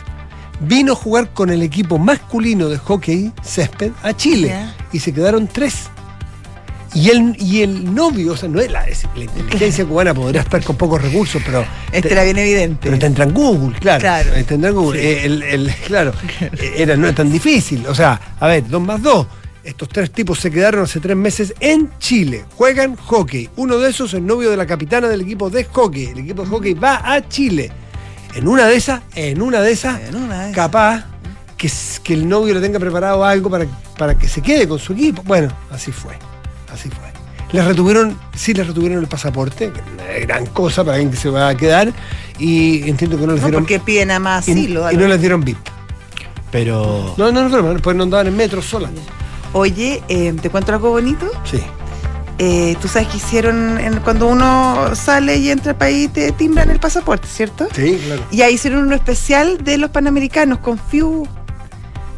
Vino 0.61 0.93
a 0.93 0.97
jugar 0.97 1.31
con 1.33 1.51
el 1.51 1.63
equipo 1.63 1.99
masculino 1.99 2.69
de 2.69 2.79
hockey 2.79 3.33
césped 3.43 3.93
a 4.03 4.13
Chile 4.13 4.55
y 4.93 4.99
se 4.99 5.13
quedaron 5.15 5.47
tres. 5.47 5.89
Y 6.95 7.11
el, 7.11 7.37
y 7.39 7.61
el 7.63 7.95
novio, 7.95 8.33
o 8.33 8.37
sea, 8.37 8.49
no 8.49 8.61
es 8.61 8.71
la, 8.73 8.89
es- 8.89 9.05
la 9.15 9.25
inteligencia 9.25 9.85
cubana 9.85 10.15
podría 10.15 10.41
estar 10.41 10.65
con 10.65 10.75
pocos 10.77 11.01
recursos, 11.03 11.41
pero 11.45 11.65
Este 11.93 12.09
te- 12.09 12.15
era 12.15 12.25
bien 12.25 12.39
evidente. 12.39 12.79
pero 12.89 12.99
tendrán 12.99 13.33
Google, 13.35 13.79
claro. 13.79 14.01
Claro. 14.01 14.31
Google. 14.75 15.25
El- 15.25 15.43
el- 15.43 15.75
claro. 15.87 16.13
Era, 16.77 16.97
no 16.97 17.07
es 17.09 17.15
tan 17.15 17.31
difícil. 17.31 17.87
O 17.87 17.95
sea, 17.95 18.19
a 18.41 18.47
ver, 18.47 18.67
dos 18.69 18.81
más 18.83 19.03
dos. 19.03 19.27
Estos 19.69 19.91
tres 19.91 20.11
tipos 20.11 20.39
se 20.41 20.51
quedaron 20.51 20.83
hace 20.83 20.99
tres 20.99 21.15
meses 21.15 21.53
en 21.61 21.91
Chile. 21.99 22.47
Juegan 22.57 22.97
hockey. 22.97 23.51
Uno 23.57 23.77
de 23.77 23.91
esos 23.91 24.09
es 24.11 24.15
el 24.19 24.25
novio 24.25 24.51
de 24.51 24.57
la 24.57 24.65
capitana 24.67 25.09
del 25.09 25.21
equipo 25.21 25.51
de 25.51 25.65
hockey. 25.65 26.07
El 26.07 26.21
equipo 26.21 26.43
de 26.43 26.49
hockey 26.49 26.73
va 26.73 27.03
a 27.05 27.29
Chile. 27.29 27.71
En 28.35 28.49
una 28.49 28.67
de 28.67 28.77
esas, 28.77 29.03
en 29.15 29.43
una 29.43 29.61
de 29.61 29.71
esas, 29.73 30.01
En 30.09 30.17
una 30.17 30.39
de 30.45 30.51
esas. 30.53 30.57
capaz 30.57 31.05
que, 31.59 31.71
que 32.03 32.15
el 32.15 32.27
novio 32.27 32.55
le 32.55 32.61
tenga 32.63 32.79
preparado 32.79 33.23
algo 33.23 33.51
para, 33.51 33.67
para 33.99 34.17
que 34.17 34.27
se 34.27 34.41
quede 34.41 34.67
con 34.67 34.79
su 34.79 34.95
equipo. 34.95 35.23
Bueno, 35.27 35.53
así 35.71 35.93
fue. 35.93 36.15
Así 36.73 36.89
fue. 36.89 37.07
Les 37.53 37.63
retuvieron, 37.65 38.19
sí 38.35 38.55
les 38.55 38.67
retuvieron 38.67 38.99
el 39.01 39.07
pasaporte, 39.07 39.71
que 39.71 39.81
no 39.97 40.03
es 40.03 40.27
gran 40.27 40.47
cosa 40.47 40.83
para 40.83 40.95
alguien 40.97 41.11
que 41.11 41.19
se 41.19 41.29
va 41.29 41.49
a 41.49 41.55
quedar, 41.55 41.93
y 42.39 42.89
entiendo 42.89 43.19
que 43.19 43.27
no 43.27 43.33
les 43.33 43.43
No, 43.43 43.49
dieron 43.49 43.65
porque 43.65 43.81
piden 43.81 44.09
nada 44.09 44.21
más 44.21 44.49
y, 44.49 44.53
asilo. 44.53 44.91
y 44.93 44.97
no 44.97 45.09
les 45.09 45.21
dieron 45.21 45.43
VIP. 45.45 45.59
Pero. 46.51 47.15
No, 47.19 47.31
no, 47.33 47.49
no, 47.51 47.63
no, 47.75 47.79
pues 47.81 47.95
no 47.97 48.05
andaban 48.05 48.29
en 48.29 48.37
metro 48.37 48.63
sola. 48.63 48.91
Oye, 49.53 50.03
eh, 50.09 50.33
¿te 50.41 50.51
cuento 50.51 50.73
algo 50.73 50.91
bonito? 50.91 51.31
Sí. 51.45 51.61
eh, 52.41 52.77
tú 52.81 52.87
sabes 52.87 53.09
que 53.09 53.17
hicieron, 53.17 53.79
en- 53.81 53.99
cuando 54.01 54.29
uno 54.29 54.95
sale 54.95 55.39
y 55.39 55.51
entra 55.51 55.73
al 55.73 55.77
país, 55.79 56.13
te 56.13 56.31
timbran 56.31 56.71
el 56.71 56.79
pasaporte, 56.79 57.27
¿cierto? 57.27 57.67
Sí, 57.75 58.01
claro. 58.07 58.23
Y 58.31 58.43
ahí 58.43 58.55
hicieron 58.55 58.85
uno 58.85 58.95
especial 58.95 59.59
de 59.65 59.77
los 59.77 59.91
panamericanos 59.91 60.59
con 60.61 60.79
FIU 60.79 61.27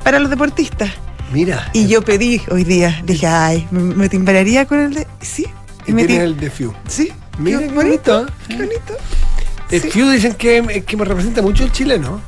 para 0.05 0.19
los 0.19 0.29
deportistas. 0.29 0.91
Mira. 1.33 1.71
Y 1.73 1.87
yo 1.87 2.03
pedí 2.03 2.43
hoy 2.51 2.65
día, 2.65 3.01
dije, 3.05 3.27
ay, 3.27 3.67
me, 3.71 3.81
me 3.95 4.09
timbraría 4.11 4.67
con 4.67 4.81
el 4.81 4.93
de. 4.93 5.07
Sí, 5.23 5.47
Y 5.87 5.93
me 5.93 6.05
tienes 6.05 6.27
tim- 6.27 6.33
el 6.35 6.37
de 6.41 6.51
Fiu. 6.51 6.75
Sí, 6.87 7.11
Mira 7.39 7.61
qué 7.61 7.69
bonito. 7.69 8.27
Qué 8.47 8.57
bonito. 8.57 8.95
El 9.71 9.81
Sí. 9.81 9.91
Fiu 9.91 10.11
dicen 10.11 10.35
que, 10.35 10.83
que 10.87 10.97
me 10.99 11.05
representa 11.07 11.41
mucho 11.41 11.65
el 11.65 11.73
chileno. 11.73 12.21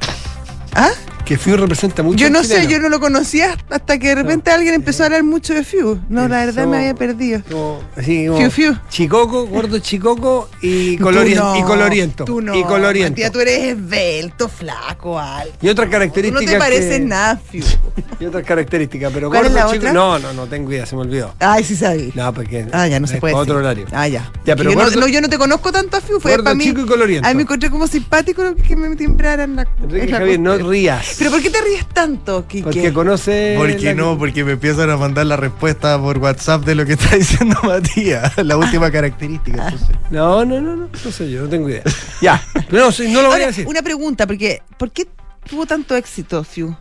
¿Ah? 0.74 0.88
Que 1.32 1.38
Fiu 1.38 1.56
representa 1.56 2.02
mucho 2.02 2.18
Yo 2.18 2.28
no 2.28 2.44
sé, 2.44 2.66
yo 2.66 2.78
no 2.78 2.90
lo 2.90 3.00
conocía 3.00 3.56
hasta 3.70 3.98
que 3.98 4.08
de 4.08 4.16
repente 4.16 4.50
alguien 4.50 4.74
empezó 4.74 5.02
a 5.02 5.06
hablar 5.06 5.22
mucho 5.24 5.54
de 5.54 5.64
FIU. 5.64 5.98
No, 6.10 6.28
la 6.28 6.44
verdad 6.44 6.66
me 6.66 6.76
había 6.76 6.94
perdido. 6.94 7.40
Como, 7.50 7.80
así 7.96 8.26
como 8.26 8.38
Fiu, 8.38 8.50
fiu. 8.50 8.76
Chicoco, 8.90 9.46
gordo 9.46 9.78
chicoco 9.78 10.50
y, 10.60 10.98
Tú 10.98 11.04
colorien- 11.04 11.36
no, 11.38 11.56
y 11.56 11.62
coloriento. 11.62 12.24
Tú 12.26 12.42
no. 12.42 12.54
Y 12.54 12.62
coloriento. 12.64 13.12
Matías, 13.12 13.32
tú 13.32 13.40
eres 13.40 13.60
esbelto, 13.78 14.46
flaco, 14.50 15.18
alto. 15.18 15.54
Y 15.62 15.70
otra 15.70 15.88
característica. 15.88 16.44
no 16.44 16.50
te 16.52 16.58
pareces 16.58 16.98
que- 16.98 17.04
nada, 17.06 17.36
Fiu. 17.50 17.64
Y 18.20 18.26
otra 18.26 18.42
característica, 18.42 19.10
pero 19.10 19.30
¿Cuál 19.30 19.46
es 19.46 19.52
gordo 19.52 19.64
la 19.66 19.72
chico. 19.72 19.78
otra? 19.88 19.92
No, 19.94 20.18
no, 20.18 20.32
no 20.34 20.46
tengo 20.46 20.70
idea, 20.70 20.84
se 20.86 20.94
me 20.94 21.00
olvidó. 21.02 21.34
Ay, 21.40 21.64
sí 21.64 21.74
sabía. 21.74 22.12
No, 22.14 22.32
porque. 22.32 22.66
Ah, 22.70 22.86
ya 22.86 23.00
no 23.00 23.06
se 23.08 23.16
puede. 23.16 23.34
otro 23.34 23.54
decir. 23.58 23.66
horario. 23.66 23.86
Ah, 23.90 24.06
ya. 24.06 24.30
Ya, 24.44 24.54
pero 24.54 24.70
yo, 24.70 24.76
no, 24.78 24.84
gordo- 24.84 25.00
no, 25.00 25.08
yo 25.08 25.20
no 25.22 25.28
te 25.28 25.38
conozco 25.38 25.72
tanto 25.72 25.96
a 25.96 26.00
Fiu, 26.02 26.20
fue 26.20 26.32
Gordo, 26.32 26.44
para 26.44 26.54
mí. 26.54 26.62
chico 26.64 26.82
y 26.82 26.86
coloriento. 26.86 27.26
A 27.26 27.30
mí 27.32 27.36
me 27.36 27.42
encontré 27.42 27.68
como 27.70 27.86
simpático 27.88 28.42
que 28.54 28.76
me 28.76 28.94
timbraran 28.96 29.56
la. 29.56 29.66
Enrique 29.82 30.12
Javier, 30.12 30.38
no 30.38 30.56
rías. 30.58 31.16
¿Pero 31.22 31.30
por 31.30 31.42
qué 31.42 31.50
te 31.50 31.60
ríes 31.60 31.86
tanto, 31.86 32.46
Kike? 32.48 32.64
Porque 32.64 32.92
conoce. 32.92 33.54
¿Por 33.56 33.76
qué 33.76 33.84
la- 33.86 33.94
no? 33.94 34.18
Porque 34.18 34.42
me 34.44 34.52
empiezan 34.52 34.90
a 34.90 34.96
mandar 34.96 35.26
la 35.26 35.36
respuesta 35.36 35.96
por 36.00 36.18
WhatsApp 36.18 36.64
de 36.64 36.74
lo 36.74 36.84
que 36.84 36.94
está 36.94 37.14
diciendo 37.16 37.56
Matías. 37.62 38.36
La 38.44 38.56
última 38.56 38.90
característica. 38.90 39.64
entonces. 39.68 39.96
No, 40.10 40.44
no, 40.44 40.60
no, 40.60 40.74
no. 40.76 40.88
No 41.04 41.10
sé 41.12 41.30
yo, 41.30 41.42
no 41.42 41.48
tengo 41.48 41.68
idea. 41.68 41.82
Ya. 42.20 42.42
No, 42.70 42.90
sí, 42.90 43.10
no 43.12 43.22
lo 43.22 43.28
voy 43.28 43.40
a 43.42 43.46
decir. 43.46 43.66
una 43.68 43.82
pregunta, 43.82 44.26
porque 44.26 44.62
¿por 44.76 44.90
qué 44.90 45.06
tuvo 45.48 45.64
tanto 45.66 45.94
éxito, 45.96 46.42
Fiu? 46.44 46.74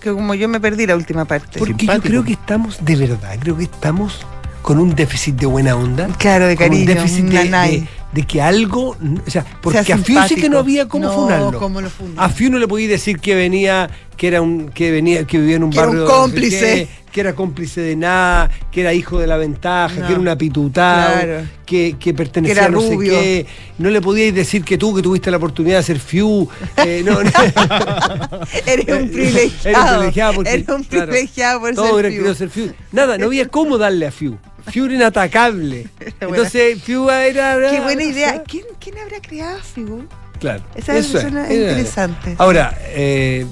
Que 0.00 0.10
como 0.12 0.34
yo 0.34 0.48
me 0.48 0.60
perdí 0.60 0.86
la 0.86 0.96
última 0.96 1.24
parte. 1.24 1.58
Porque 1.58 1.86
yo 1.86 2.00
creo 2.00 2.24
que 2.24 2.32
estamos, 2.32 2.84
de 2.84 2.96
verdad, 2.96 3.36
creo 3.40 3.56
que 3.56 3.64
estamos 3.64 4.26
con 4.62 4.78
un 4.80 4.94
déficit 4.96 5.36
de 5.36 5.46
buena 5.46 5.76
onda. 5.76 6.08
Claro, 6.18 6.46
de 6.46 6.56
con 6.56 6.66
cariño, 6.68 6.80
un 6.82 6.86
déficit 6.96 7.24
de, 7.26 7.38
de- 7.44 7.88
de 8.16 8.22
que 8.26 8.40
algo. 8.42 8.96
O 9.26 9.30
sea, 9.30 9.44
porque 9.62 9.84
Sea 9.84 9.94
a 9.96 9.98
Fiu 9.98 10.18
sí 10.26 10.34
que 10.36 10.48
no 10.48 10.58
había 10.58 10.88
cómo 10.88 11.04
No, 11.06 11.12
funarlo. 11.12 11.58
cómo 11.60 11.80
lo. 11.82 11.90
A 12.16 12.28
Fiu 12.30 12.50
no 12.50 12.58
le 12.58 12.66
podía 12.66 12.88
decir 12.88 13.18
que 13.20 13.34
venía, 13.34 13.88
que 14.16 14.26
era 14.28 14.40
un, 14.42 14.70
que 14.70 14.90
venía, 14.90 15.24
que 15.24 15.38
vivía 15.38 15.56
en 15.56 15.64
un 15.64 15.70
Que 15.70 15.78
era 15.78 15.88
un 15.88 15.92
barrio. 15.98 16.08
no 16.08 16.14
sé 16.14 16.20
cómplice. 16.20 16.58
qué, 16.60 16.88
que 17.12 17.20
era 17.20 17.34
cómplice 17.34 17.80
de 17.82 17.94
nada, 17.96 18.50
que 18.72 18.80
era 18.80 18.92
hijo 18.94 19.18
de 19.18 19.26
la 19.26 19.36
ventaja, 19.36 19.94
No. 20.00 20.06
que 20.06 20.12
era 20.12 20.20
un 20.20 20.28
apitutado, 20.28 21.12
Claro. 21.22 21.46
que, 21.66 21.96
que 22.00 22.14
pertenecía 22.14 22.54
Que 22.54 22.58
era 22.60 22.68
a 22.68 22.70
no 22.70 22.78
rubio. 22.80 23.12
sé 23.12 23.18
qué. 23.20 23.46
No 23.78 23.90
le 23.90 24.00
podíais 24.00 24.34
decir 24.34 24.64
que 24.64 24.78
tú, 24.78 24.94
que 24.94 25.02
tuviste 25.02 25.30
la 25.30 25.36
oportunidad 25.36 25.76
de 25.78 25.82
ser 25.82 25.98
Fiu. 25.98 26.48
eh, 26.78 27.02
no, 27.04 27.22
no. 27.22 27.30
Eres 28.66 28.86
un 29.02 29.08
privilegiado. 29.10 29.68
Era 29.68 29.80
un 29.80 29.88
privilegiado 29.90 30.34
porque, 30.34 30.50
Eres 30.50 30.68
un 30.68 30.82
claro, 30.84 31.06
privilegiado 31.06 31.60
por 31.60 31.74
ser 31.74 31.84
Fiu. 31.84 31.96
querido 32.02 32.34
ser 32.34 32.48
Fiu. 32.50 32.72
Nada, 32.92 33.18
no 33.18 33.26
había 33.26 33.46
cómo 33.48 33.76
darle 33.78 34.06
a 34.06 34.10
Fiu. 34.10 34.38
Fiu 34.70 34.84
era 34.86 34.94
inatacable. 34.94 35.86
Entonces, 36.20 36.82
Fiu 36.82 37.08
era. 37.10 37.58
Qué 37.70 37.80
buena 37.80 38.02
idea. 38.04 38.42
¿Quién, 38.46 38.64
quién 38.80 38.98
habrá 38.98 39.20
creado 39.20 39.58
Fiu? 39.62 40.06
Claro. 40.40 40.62
Esa 40.74 40.96
eso 40.96 41.18
suena 41.20 41.48
es, 41.48 41.58
interesante. 41.60 42.34
Ahora, 42.36 42.76
eh, 42.88 43.46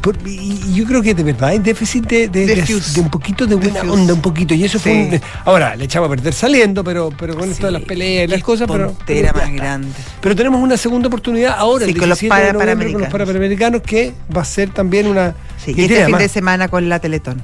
por- 0.00 0.16
y- 0.24 0.72
yo 0.72 0.84
creo 0.84 1.02
que 1.02 1.12
de 1.12 1.24
verdad 1.24 1.48
hay 1.48 1.58
déficit 1.58 2.06
de, 2.06 2.28
de, 2.28 2.46
De 2.46 2.54
de- 2.54 2.62
de 2.94 3.00
un 3.00 3.10
poquito 3.10 3.44
de 3.44 3.56
buena 3.56 3.80
Fius. 3.80 3.92
onda, 3.92 4.14
un 4.14 4.22
poquito. 4.22 4.54
Y 4.54 4.64
eso 4.64 4.78
fue 4.78 4.92
Sí. 4.92 5.16
un- 5.16 5.20
Ahora, 5.44 5.74
le 5.74 5.84
echamos 5.86 6.06
a 6.06 6.10
perder 6.10 6.32
saliendo, 6.32 6.84
pero, 6.84 7.10
pero 7.18 7.36
con 7.36 7.50
esto 7.50 7.66
de 7.66 7.72
las 7.72 7.82
peleas 7.82 8.28
y 8.28 8.30
las 8.30 8.42
cosas, 8.44 8.68
pero. 8.70 8.94
pero 9.04 9.32
más 9.34 9.52
grande. 9.52 9.88
Pero 10.20 10.36
tenemos 10.36 10.62
una 10.62 10.76
segunda 10.76 11.08
oportunidad 11.08 11.54
ahora, 11.58 11.86
Sí, 11.86 11.90
el 11.90 11.98
con 11.98 12.08
los 12.08 12.20
17 12.20 12.46
de 12.46 12.54
para- 12.54 12.74
con 12.92 13.00
los 13.00 13.10
Paraamericanos. 13.10 13.82
Que 13.82 14.12
va 14.36 14.42
a 14.42 14.44
ser 14.44 14.70
también 14.70 15.08
una. 15.08 15.34
Sí, 15.64 15.72
y 15.76 15.82
este 15.82 15.82
fin 15.82 15.88
de 15.88 16.02
además- 16.04 16.30
semana 16.30 16.68
con 16.68 16.88
la 16.88 17.00
Teletón. 17.00 17.42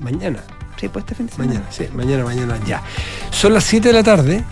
Mañana. 0.00 0.42
Sí, 0.82 0.88
pues 0.88 1.04
este 1.04 1.14
fin 1.14 1.26
de 1.26 1.32
semana. 1.32 1.52
Mañana, 1.52 1.66
sí, 1.70 1.88
mañana, 1.94 2.24
mañana, 2.24 2.58
ya. 2.66 2.82
Son 3.30 3.54
las 3.54 3.62
7 3.62 3.86
de 3.86 3.94
la 3.94 4.02
tarde. 4.02 4.42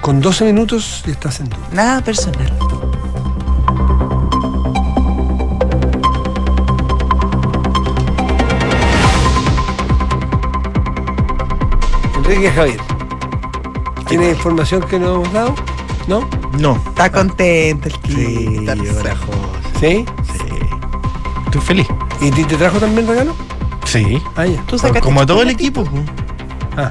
Con 0.00 0.22
12 0.22 0.46
minutos 0.46 1.04
y 1.06 1.10
estás 1.10 1.38
en 1.40 1.50
duda. 1.50 1.68
Nada 1.70 2.00
personal. 2.00 2.50
Enrique 12.16 12.50
Javier. 12.50 12.80
¿Tiene 14.08 14.30
información 14.30 14.80
que 14.84 14.98
no 14.98 15.16
hemos 15.16 15.32
dado? 15.34 15.54
¿No? 16.08 16.26
No. 16.58 16.82
Está 16.88 17.12
contento 17.12 17.88
el 17.88 17.98
Kike. 17.98 18.14
Sí. 18.14 18.66
¿Sí? 18.66 18.76
José. 19.76 20.06
Sí. 20.32 20.56
Estoy 21.44 21.60
feliz. 21.60 21.86
¿Y 22.22 22.30
te 22.30 22.56
trajo 22.56 22.78
también 22.78 23.06
regalo? 23.06 23.36
Sí. 23.84 24.20
Ah, 24.36 24.46
ya. 24.46 24.62
Tú 24.66 24.78
sacaste 24.78 25.00
Como 25.00 25.20
a 25.20 25.26
todo 25.26 25.42
el 25.42 25.50
equipo. 25.50 25.84
pues. 25.84 26.02
Ah. 26.76 26.90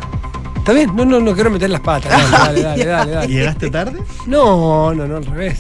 Está 0.58 0.72
bien, 0.72 0.96
no, 0.96 1.04
no, 1.04 1.20
no 1.20 1.34
quiero 1.34 1.50
meter 1.50 1.70
las 1.70 1.82
patas. 1.82 2.12
Dale, 2.32 2.62
dale, 2.62 2.62
dale, 2.62 2.86
dale, 2.86 3.12
dale. 3.12 3.28
¿Llegaste 3.28 3.70
tarde? 3.70 4.00
No, 4.28 4.94
no, 4.94 5.06
no, 5.08 5.18
al 5.18 5.26
revés. 5.26 5.58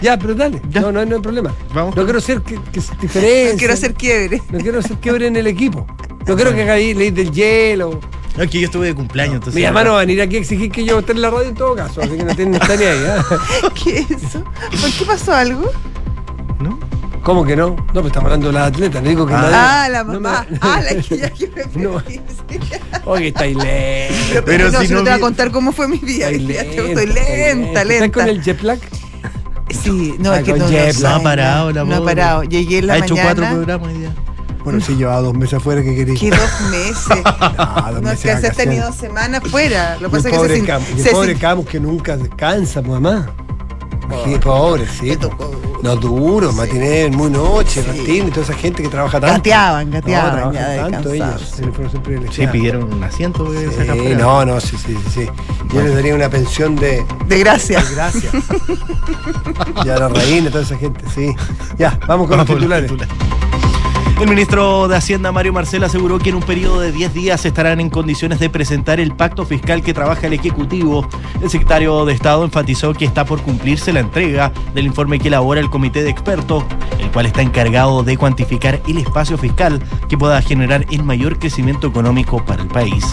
Ya, 0.00 0.18
pero 0.18 0.34
dale. 0.34 0.60
Ya. 0.70 0.82
No, 0.82 0.92
no, 0.92 1.04
no 1.04 1.16
hay 1.16 1.22
problema. 1.22 1.52
Vamos. 1.74 1.96
No 1.96 2.04
quiero 2.04 2.20
ser 2.20 2.42
que, 2.42 2.58
que 2.72 2.80
se. 2.80 2.92
No 3.52 3.58
quiero 3.58 3.72
hacer 3.72 3.94
quiebre. 3.94 4.42
No 4.50 4.58
quiero 4.58 4.82
ser 4.82 4.96
quiebre 4.98 5.26
en 5.26 5.36
el 5.36 5.46
equipo. 5.46 5.86
No 6.26 6.36
quiero 6.36 6.54
que 6.54 6.62
haga 6.62 6.74
ahí 6.74 6.92
ley 6.94 7.10
del 7.10 7.32
hielo. 7.32 7.98
No, 8.36 8.44
es 8.44 8.50
que 8.50 8.60
yo 8.60 8.66
estuve 8.66 8.86
de 8.88 8.94
cumpleaños, 8.94 9.36
entonces. 9.36 9.54
Mi 9.56 9.64
hermano 9.64 9.92
va 9.92 9.96
a 9.96 10.00
venir 10.00 10.20
aquí 10.22 10.36
a 10.36 10.38
exigir 10.40 10.70
que 10.70 10.84
yo 10.84 11.00
esté 11.00 11.12
en 11.12 11.22
la 11.22 11.30
radio 11.30 11.48
en 11.48 11.54
todo 11.56 11.74
caso, 11.74 12.00
así 12.02 12.10
que 12.16 12.22
no 12.22 12.36
tiene 12.36 12.52
no 12.52 12.58
está 12.58 12.76
ni 12.76 12.84
ahí. 12.84 12.98
¿eh? 12.98 13.68
¿Qué 13.82 13.98
es 13.98 14.10
eso? 14.22 14.44
¿Por 14.80 14.92
qué 14.92 15.04
pasó 15.06 15.34
algo? 15.34 15.72
¿No? 17.28 17.34
¿Cómo 17.34 17.44
que 17.44 17.56
no? 17.56 17.76
No, 17.76 17.92
pues 18.00 18.06
estamos 18.06 18.24
hablando 18.28 18.46
de 18.46 18.52
las 18.54 18.68
atletas, 18.68 19.02
no 19.02 19.08
digo 19.10 19.26
que 19.26 19.34
Ah. 19.34 19.42
nadie- 19.42 19.54
Ah, 19.54 19.88
la 19.90 20.04
no 20.04 20.12
me- 20.14 20.20
mamá. 20.20 20.46
Ah, 20.62 20.80
la 20.82 21.02
que 21.02 21.18
ya 21.18 21.28
que 21.30 21.46
me 21.74 21.82
No. 21.84 22.02
Oye, 23.04 23.28
estáis 23.28 23.54
lento. 23.54 24.14
Pero, 24.32 24.44
Pero 24.46 24.70
no, 24.72 24.80
si 24.80 24.86
si 24.86 24.92
no 24.94 24.98
no 25.00 25.04
te 25.04 25.10
voy 25.10 25.18
a 25.18 25.20
contar 25.20 25.50
cómo 25.50 25.72
fue 25.72 25.88
mi 25.88 25.98
lento, 26.00 26.52
Estoy 26.52 27.06
lenta, 27.06 27.80
¿Estás 27.82 27.86
lenta. 27.86 28.10
con 28.20 28.28
el 28.30 28.42
jet 28.42 28.62
lag? 28.62 28.78
Sí, 29.82 30.14
no, 30.18 30.30
Ah, 30.32 30.38
es 30.38 30.44
que 30.44 30.50
con 30.52 30.60
no, 30.60 30.64
no, 30.64 30.70
jet 30.70 30.98
No 31.00 31.08
ha 31.08 31.18
no, 31.18 31.22
parado 31.22 31.70
la 31.72 31.84
No 31.84 31.96
ha 31.96 32.04
parado. 32.04 32.42
Llegué 32.44 32.78
en 32.78 32.86
la 32.86 32.94
Ha 32.94 32.98
hecho 32.98 33.14
mañana. 33.14 33.34
cuatro 33.34 33.56
programas 33.56 33.88
hoy 33.88 33.98
día. 33.98 34.14
Bueno, 34.64 34.80
sí, 34.80 34.96
llevaba 34.96 35.20
dos 35.20 35.34
meses 35.34 35.54
afuera 35.54 35.82
que 35.82 35.94
quería. 35.94 36.14
Que 36.18 36.30
dos 36.30 36.60
meses. 36.70 37.22
Ah, 37.58 37.90
dos 37.92 38.00
no, 38.02 38.08
meses 38.08 38.22
que 38.24 38.34
de 38.40 38.48
has 38.48 38.56
tenido 38.56 38.90
semanas 38.94 39.42
fuera. 39.50 39.98
Lo 40.00 40.08
que 40.10 40.16
pasa 40.16 40.30
es 40.30 40.38
que 40.38 40.56
se, 40.60 40.64
Camus, 40.64 40.88
se 41.02 41.10
pobre 41.10 41.32
sin- 41.32 41.38
Camus 41.40 41.66
que 41.66 41.78
nunca 41.78 42.16
descansa, 42.16 42.80
mamá. 42.80 43.26
Sí, 44.24 44.38
pobre, 44.42 44.86
sí. 44.98 45.06
Le 45.08 45.16
tocó. 45.18 45.50
No, 45.82 45.96
duro, 45.96 46.50
Sí. 46.50 46.56
matiné, 46.56 47.08
muy 47.10 47.30
noche, 47.30 47.82
Sí. 47.82 47.86
Martín 47.88 48.28
y 48.28 48.30
toda 48.30 48.42
esa 48.42 48.54
gente 48.54 48.82
que 48.82 48.88
trabaja 48.88 49.20
tanto. 49.20 49.36
Gateaban, 49.36 49.86
No, 49.90 49.92
gateaban, 49.96 50.32
trabajan 50.32 50.54
ya 50.54 50.88
tanto 50.90 51.12
ellos. 51.12 51.54
Sí, 52.32 52.46
pidieron 52.48 52.92
un 52.92 53.02
asiento. 53.04 53.44
güey, 53.44 53.68
Sí, 53.70 54.14
no, 54.18 54.44
no, 54.44 54.60
sí, 54.60 54.76
sí, 54.76 54.96
sí. 55.04 55.10
sí. 55.24 55.30
Yo 55.72 55.82
les 55.82 55.94
daría 55.94 56.14
una 56.14 56.28
pensión 56.28 56.74
de, 56.76 57.04
De 57.26 57.38
gracia. 57.38 57.82
de 57.82 57.94
gracia. 57.94 58.30
ya 59.84 59.98
la 59.98 60.08
reina, 60.08 60.50
toda 60.50 60.62
esa 60.64 60.76
gente, 60.76 61.04
sí. 61.14 61.34
Ya, 61.78 61.98
vamos 62.06 62.28
con 62.28 62.38
Vamos 62.38 62.38
los 62.38 62.46
con 62.46 62.58
los 62.68 62.80
titulares. 62.86 62.90
El 64.20 64.28
ministro 64.28 64.88
de 64.88 64.96
Hacienda, 64.96 65.30
Mario 65.30 65.52
Marcel, 65.52 65.84
aseguró 65.84 66.18
que 66.18 66.30
en 66.30 66.34
un 66.34 66.42
periodo 66.42 66.80
de 66.80 66.90
10 66.90 67.14
días 67.14 67.46
estarán 67.46 67.78
en 67.78 67.88
condiciones 67.88 68.40
de 68.40 68.50
presentar 68.50 68.98
el 68.98 69.14
pacto 69.14 69.46
fiscal 69.46 69.80
que 69.80 69.94
trabaja 69.94 70.26
el 70.26 70.32
Ejecutivo. 70.32 71.08
El 71.40 71.48
secretario 71.48 72.04
de 72.04 72.14
Estado 72.14 72.44
enfatizó 72.44 72.94
que 72.94 73.04
está 73.04 73.24
por 73.24 73.42
cumplirse 73.42 73.92
la 73.92 74.00
entrega 74.00 74.52
del 74.74 74.86
informe 74.86 75.20
que 75.20 75.28
elabora 75.28 75.60
el 75.60 75.70
comité 75.70 76.02
de 76.02 76.10
expertos, 76.10 76.64
el 76.98 77.12
cual 77.12 77.26
está 77.26 77.42
encargado 77.42 78.02
de 78.02 78.16
cuantificar 78.16 78.80
el 78.88 78.98
espacio 78.98 79.38
fiscal 79.38 79.80
que 80.08 80.18
pueda 80.18 80.42
generar 80.42 80.84
el 80.90 81.04
mayor 81.04 81.38
crecimiento 81.38 81.86
económico 81.86 82.44
para 82.44 82.62
el 82.62 82.68
país. 82.68 83.04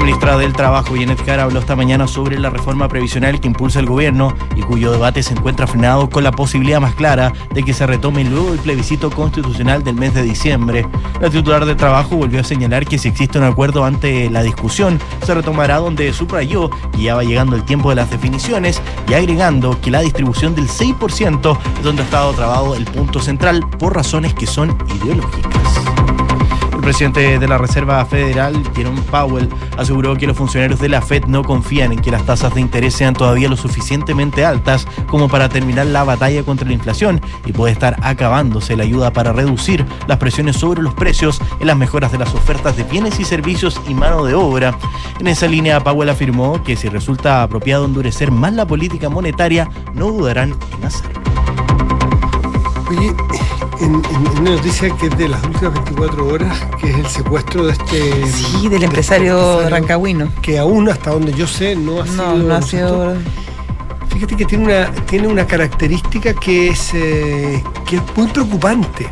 Ministra 0.00 0.38
del 0.38 0.54
Trabajo, 0.54 0.94
Janet 0.96 1.22
Jara, 1.24 1.42
habló 1.42 1.60
esta 1.60 1.76
mañana 1.76 2.08
sobre 2.08 2.38
la 2.38 2.48
reforma 2.48 2.88
previsional 2.88 3.38
que 3.38 3.48
impulsa 3.48 3.80
el 3.80 3.86
gobierno 3.86 4.34
y 4.56 4.62
cuyo 4.62 4.90
debate 4.92 5.22
se 5.22 5.34
encuentra 5.34 5.66
frenado 5.66 6.08
con 6.08 6.24
la 6.24 6.32
posibilidad 6.32 6.80
más 6.80 6.94
clara 6.94 7.32
de 7.52 7.62
que 7.62 7.74
se 7.74 7.86
retome 7.86 8.24
luego 8.24 8.50
del 8.50 8.60
plebiscito 8.60 9.10
constitucional 9.10 9.84
del 9.84 9.96
mes 9.96 10.14
de 10.14 10.22
diciembre. 10.22 10.86
La 11.20 11.28
titular 11.28 11.66
del 11.66 11.76
Trabajo 11.76 12.16
volvió 12.16 12.40
a 12.40 12.44
señalar 12.44 12.86
que 12.86 12.98
si 12.98 13.08
existe 13.08 13.38
un 13.38 13.44
acuerdo 13.44 13.84
ante 13.84 14.30
la 14.30 14.42
discusión, 14.42 14.98
se 15.22 15.34
retomará 15.34 15.76
donde 15.76 16.12
subrayó 16.12 16.70
que 16.92 17.02
ya 17.02 17.14
va 17.14 17.22
llegando 17.22 17.54
el 17.54 17.64
tiempo 17.64 17.90
de 17.90 17.96
las 17.96 18.10
definiciones 18.10 18.80
y 19.06 19.14
agregando 19.14 19.80
que 19.80 19.90
la 19.90 20.00
distribución 20.00 20.54
del 20.54 20.68
6% 20.68 21.58
es 21.76 21.82
donde 21.84 22.02
ha 22.02 22.04
estado 22.06 22.32
trabado 22.32 22.74
el 22.74 22.86
punto 22.86 23.20
central 23.20 23.60
por 23.78 23.94
razones 23.94 24.32
que 24.32 24.46
son 24.46 24.76
ideológicas. 24.96 25.99
El 26.80 26.84
presidente 26.84 27.38
de 27.38 27.46
la 27.46 27.58
Reserva 27.58 28.02
Federal, 28.06 28.54
Jerome 28.74 29.02
Powell, 29.10 29.50
aseguró 29.76 30.16
que 30.16 30.26
los 30.26 30.34
funcionarios 30.34 30.80
de 30.80 30.88
la 30.88 31.02
Fed 31.02 31.24
no 31.26 31.44
confían 31.44 31.92
en 31.92 31.98
que 31.98 32.10
las 32.10 32.24
tasas 32.24 32.54
de 32.54 32.62
interés 32.62 32.94
sean 32.94 33.12
todavía 33.12 33.50
lo 33.50 33.56
suficientemente 33.58 34.46
altas 34.46 34.86
como 35.06 35.28
para 35.28 35.50
terminar 35.50 35.84
la 35.88 36.04
batalla 36.04 36.42
contra 36.42 36.66
la 36.66 36.72
inflación 36.72 37.20
y 37.44 37.52
puede 37.52 37.74
estar 37.74 37.98
acabándose 38.02 38.78
la 38.78 38.84
ayuda 38.84 39.12
para 39.12 39.34
reducir 39.34 39.84
las 40.06 40.16
presiones 40.16 40.56
sobre 40.56 40.80
los 40.80 40.94
precios 40.94 41.42
en 41.60 41.66
las 41.66 41.76
mejoras 41.76 42.12
de 42.12 42.18
las 42.18 42.34
ofertas 42.34 42.78
de 42.78 42.84
bienes 42.84 43.20
y 43.20 43.24
servicios 43.24 43.78
y 43.86 43.92
mano 43.92 44.24
de 44.24 44.32
obra. 44.32 44.74
En 45.20 45.26
esa 45.26 45.46
línea, 45.48 45.80
Powell 45.80 46.08
afirmó 46.08 46.62
que 46.64 46.76
si 46.76 46.88
resulta 46.88 47.42
apropiado 47.42 47.84
endurecer 47.84 48.30
más 48.30 48.54
la 48.54 48.66
política 48.66 49.10
monetaria, 49.10 49.68
no 49.92 50.10
dudarán 50.10 50.54
en 50.78 50.84
hacerlo. 50.86 51.20
En, 53.80 53.94
una 54.40 54.50
noticia 54.50 54.90
que 54.96 55.06
es 55.06 55.16
de 55.18 55.28
las 55.28 55.42
últimas 55.44 55.72
24 55.74 56.26
horas, 56.26 56.58
que 56.80 56.90
es 56.90 56.96
el 56.98 57.06
secuestro 57.06 57.66
de 57.66 57.72
este. 57.72 58.26
Sí, 58.30 58.62
de 58.64 58.68
del 58.68 58.72
este 58.74 58.84
empresario 58.86 59.68
rancagüino. 59.68 60.30
Que 60.42 60.58
aún, 60.58 60.88
hasta 60.88 61.10
donde 61.10 61.32
yo 61.32 61.46
sé, 61.46 61.74
no 61.76 62.02
ha 62.02 62.04
No, 62.04 62.12
sido. 62.32 62.36
no 62.36 62.54
ha 62.54 62.62
sido. 62.62 63.14
Fíjate 64.10 64.36
que 64.36 64.44
tiene 64.44 64.64
una, 64.64 64.90
tiene 65.06 65.28
una 65.28 65.46
característica 65.46 66.34
que 66.34 66.68
es, 66.68 66.90
eh, 66.94 67.62
que 67.88 67.96
es 67.96 68.02
muy 68.16 68.26
preocupante. 68.26 69.08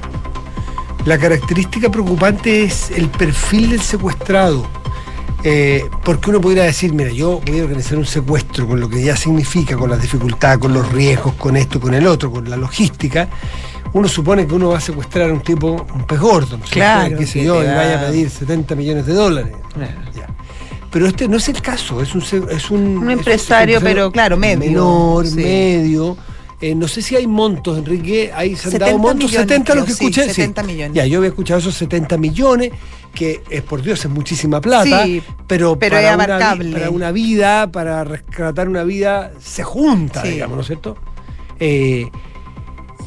La 1.04 1.16
característica 1.16 1.88
preocupante 1.90 2.64
es 2.64 2.90
el 2.90 3.08
perfil 3.08 3.70
del 3.70 3.80
secuestrado. 3.80 4.66
Eh, 5.44 5.88
porque 6.04 6.30
uno 6.30 6.40
podría 6.40 6.64
decir, 6.64 6.92
mira, 6.92 7.10
yo 7.12 7.40
voy 7.46 7.60
a 7.60 7.62
organizar 7.64 7.96
un 7.96 8.04
secuestro 8.04 8.66
con 8.66 8.80
lo 8.80 8.88
que 8.88 9.00
ya 9.02 9.16
significa, 9.16 9.76
con 9.76 9.88
las 9.88 10.02
dificultades, 10.02 10.58
con 10.58 10.74
los 10.74 10.90
riesgos, 10.92 11.34
con 11.34 11.56
esto, 11.56 11.78
con 11.80 11.94
el 11.94 12.06
otro, 12.08 12.30
con 12.32 12.50
la 12.50 12.56
logística. 12.56 13.28
Uno 13.94 14.06
supone 14.08 14.46
que 14.46 14.54
uno 14.54 14.68
va 14.68 14.78
a 14.78 14.80
secuestrar 14.80 15.30
a 15.30 15.32
un 15.32 15.40
tipo, 15.40 15.86
un 15.94 16.04
pez 16.06 16.20
gordo, 16.20 16.58
¿no? 16.58 16.64
Claro, 16.70 17.16
qué 17.16 17.26
sé 17.26 17.40
que 17.40 17.46
yo, 17.46 17.62
y 17.62 17.66
vaya 17.66 18.00
a 18.02 18.06
pedir 18.06 18.28
70 18.30 18.74
millones 18.74 19.06
de 19.06 19.14
dólares. 19.14 19.52
Ya. 20.14 20.26
Pero 20.90 21.06
este 21.06 21.28
no 21.28 21.36
es 21.36 21.48
el 21.48 21.60
caso, 21.62 22.00
es 22.02 22.14
un, 22.14 22.22
es 22.50 22.70
un, 22.70 22.98
Un 22.98 23.10
es 23.10 23.18
empresario, 23.18 23.80
pero 23.80 24.10
claro, 24.10 24.36
medio. 24.36 24.58
Menor, 24.58 25.26
Sí. 25.26 25.36
medio. 25.36 26.16
Eh, 26.60 26.74
no 26.74 26.88
sé 26.88 27.02
si 27.02 27.14
hay 27.14 27.26
montos, 27.26 27.78
Enrique. 27.78 28.32
Hay, 28.34 28.56
se 28.56 28.66
han 28.66 28.72
70 28.72 28.86
dado 28.86 28.98
montos, 28.98 29.30
millones, 29.30 29.48
70 29.48 29.74
los 29.76 29.84
que 29.84 29.92
creo, 29.92 29.96
sí, 29.96 30.04
escuché. 30.06 30.28
sí. 30.28 30.34
70 30.42 30.62
millones. 30.64 30.92
Ya, 30.94 31.06
yo 31.06 31.18
había 31.18 31.28
escuchado 31.28 31.60
esos 31.60 31.74
70 31.76 32.16
millones, 32.16 32.72
que 33.14 33.42
es 33.48 33.62
por 33.62 33.80
Dios, 33.80 34.04
es 34.04 34.10
muchísima 34.10 34.60
plata. 34.60 35.04
Sí, 35.04 35.22
pero, 35.46 35.78
pero 35.78 35.96
para, 35.96 36.14
una, 36.16 36.26
para 36.26 36.90
una 36.90 37.12
vida, 37.12 37.70
para 37.70 38.02
rescatar 38.04 38.68
una 38.68 38.82
vida, 38.82 39.30
se 39.40 39.62
junta, 39.62 40.22
Sí. 40.22 40.30
digamos, 40.30 40.56
¿no 40.56 40.60
es 40.62 40.66
cierto? 40.66 40.96
Eh, 41.60 42.08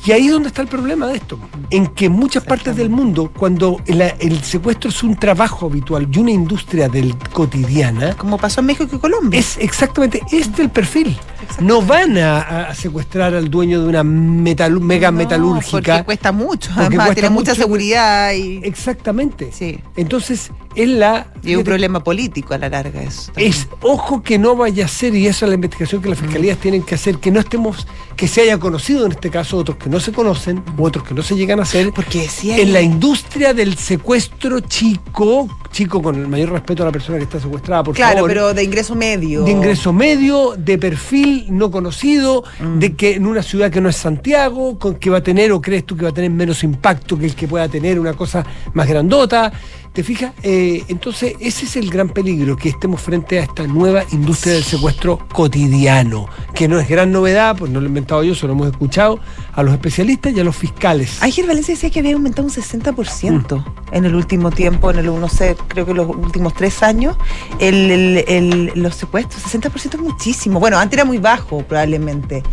y 0.05 0.11
ahí 0.11 0.25
es 0.27 0.31
donde 0.31 0.47
está 0.49 0.61
el 0.61 0.67
problema 0.67 1.07
de 1.07 1.15
esto, 1.17 1.37
en 1.69 1.87
que 1.87 2.05
en 2.05 2.11
muchas 2.13 2.43
partes 2.43 2.75
del 2.75 2.89
mundo, 2.89 3.31
cuando 3.37 3.79
el, 3.85 4.01
el 4.01 4.41
secuestro 4.43 4.89
es 4.89 5.03
un 5.03 5.15
trabajo 5.15 5.67
habitual 5.67 6.07
y 6.11 6.19
una 6.19 6.31
industria 6.31 6.87
del 6.89 7.15
cotidiana, 7.31 8.15
Como 8.15 8.37
pasó 8.37 8.61
en 8.61 8.67
México 8.67 8.95
y 8.95 8.99
Colombia. 8.99 9.39
es 9.39 9.57
exactamente 9.57 10.21
este 10.31 10.61
el 10.63 10.69
perfil. 10.69 11.17
No 11.59 11.81
van 11.81 12.17
a, 12.17 12.39
a 12.69 12.75
secuestrar 12.75 13.33
al 13.33 13.49
dueño 13.49 13.81
de 13.81 13.89
una 13.89 14.03
metal- 14.03 14.79
mega 14.79 15.11
No, 15.11 15.17
metalúrgica. 15.17 15.71
Porque 15.71 16.03
cuesta 16.03 16.31
mucho, 16.31 16.69
Porque 16.69 16.87
además, 16.87 17.07
cuesta 17.07 17.21
tiene 17.21 17.29
mucha 17.35 17.55
seguridad 17.55 18.31
y. 18.33 18.57
Exactamente. 18.63 19.51
Sí. 19.51 19.79
Entonces, 19.95 20.51
es 20.75 20.87
la. 20.89 21.27
Y 21.43 21.55
un 21.55 21.63
problema 21.63 22.03
político 22.03 22.53
a 22.53 22.57
la 22.59 22.69
larga 22.69 23.01
eso. 23.01 23.31
también. 23.31 23.49
Es, 23.51 23.67
ojo 23.81 24.21
que 24.21 24.37
no 24.37 24.55
vaya 24.55 24.85
a 24.85 24.87
ser, 24.87 25.15
y 25.15 25.25
esa 25.27 25.45
es 25.45 25.49
la 25.49 25.55
investigación 25.55 26.01
que 26.01 26.09
las 26.09 26.19
fiscalías 26.19 26.57
tienen 26.59 26.83
que 26.83 26.93
hacer, 26.95 27.17
que 27.17 27.31
no 27.31 27.39
estemos, 27.39 27.87
que 28.15 28.27
se 28.27 28.41
haya 28.41 28.59
conocido 28.59 29.05
en 29.07 29.13
este 29.13 29.29
caso, 29.31 29.57
otros 29.57 29.77
que 29.77 29.89
no 29.89 29.99
se 29.99 30.11
conocen, 30.11 30.63
u 30.77 30.83
otros 30.85 31.03
que 31.03 31.13
no 31.15 31.23
se 31.23 31.35
llegan 31.35 31.59
a 31.59 31.63
hacer, 31.63 31.91
Porque 31.93 32.27
si 32.27 32.51
hay- 32.51 32.61
en 32.61 32.73
la 32.73 32.81
industria 32.81 33.53
del 33.55 33.75
secuestro 33.75 34.59
chico, 34.59 35.47
chico 35.71 36.01
con 36.01 36.15
el 36.15 36.27
mayor 36.27 36.51
respeto 36.51 36.83
a 36.83 36.85
la 36.87 36.91
persona 36.91 37.17
que 37.17 37.23
está 37.23 37.39
secuestrada, 37.39 37.83
por 37.83 37.95
Claro, 37.95 38.15
favor. 38.17 38.29
pero 38.29 38.53
de 38.53 38.63
ingreso 38.63 38.93
medio. 38.95 39.43
de 39.43 39.51
ingreso 39.51 39.91
medio, 39.93 40.53
de 40.57 40.77
perfil 40.77 41.45
no 41.49 41.71
conocido, 41.71 42.43
Mm. 42.59 42.79
de 42.79 42.95
que 42.95 43.15
en 43.15 43.25
una 43.25 43.41
ciudad 43.41 43.71
que 43.71 43.81
no 43.81 43.89
es 43.89 43.95
Santiago, 43.95 44.77
con 44.77 44.95
que 44.95 45.09
va 45.09 45.17
a 45.17 45.23
tener 45.23 45.51
o 45.51 45.61
crees 45.61 45.85
tú 45.85 45.95
que 45.97 46.03
va 46.03 46.09
a 46.09 46.13
tener 46.13 46.29
menos 46.29 46.63
impacto 46.63 47.17
que 47.17 47.25
el 47.25 47.35
que 47.35 47.47
pueda 47.47 47.67
tener 47.67 47.99
una 47.99 48.13
cosa 48.13 48.45
más 48.73 48.87
grandota. 48.87 49.51
¿Te 49.93 50.03
fijas? 50.03 50.31
Eh, 50.41 50.85
entonces, 50.87 51.33
ese 51.41 51.65
es 51.65 51.75
el 51.75 51.89
gran 51.89 52.07
peligro, 52.07 52.55
que 52.55 52.69
estemos 52.69 53.01
frente 53.01 53.39
a 53.39 53.43
esta 53.43 53.67
nueva 53.67 54.03
industria 54.13 54.53
del 54.53 54.63
secuestro 54.63 55.19
cotidiano, 55.33 56.29
que 56.55 56.69
no 56.69 56.79
es 56.79 56.87
gran 56.87 57.11
novedad, 57.11 57.57
pues 57.57 57.69
no 57.71 57.81
lo 57.81 57.87
he 57.87 57.89
inventado 57.89 58.23
yo, 58.23 58.33
solo 58.33 58.53
hemos 58.53 58.67
escuchado 58.67 59.19
a 59.51 59.63
los 59.63 59.73
especialistas 59.73 60.31
y 60.33 60.39
a 60.39 60.45
los 60.45 60.55
fiscales. 60.55 61.21
Ángel 61.21 61.45
Valencia 61.45 61.73
decía 61.73 61.89
que 61.89 61.99
había 61.99 62.13
aumentado 62.13 62.47
un 62.47 62.53
60% 62.53 63.57
Mm. 63.57 63.63
en 63.95 64.05
el 64.05 64.15
último 64.15 64.49
tiempo, 64.49 64.91
en 64.91 64.99
el, 64.99 65.07
no 65.07 65.27
sé, 65.27 65.57
creo 65.67 65.85
que 65.85 65.93
los 65.93 66.07
últimos 66.07 66.53
tres 66.53 66.81
años, 66.83 67.17
el, 67.59 67.91
el- 67.91 68.25
el- 68.29 68.71
los 68.75 68.95
secuestros. 68.95 69.43
60% 69.43 69.95
es 69.95 70.01
muchísimo. 70.01 70.61
Bueno, 70.61 70.77
antes 70.79 70.95
era 70.99 71.03
muy 71.05 71.17
bajo, 71.17 71.63
probablemente. 71.63 72.43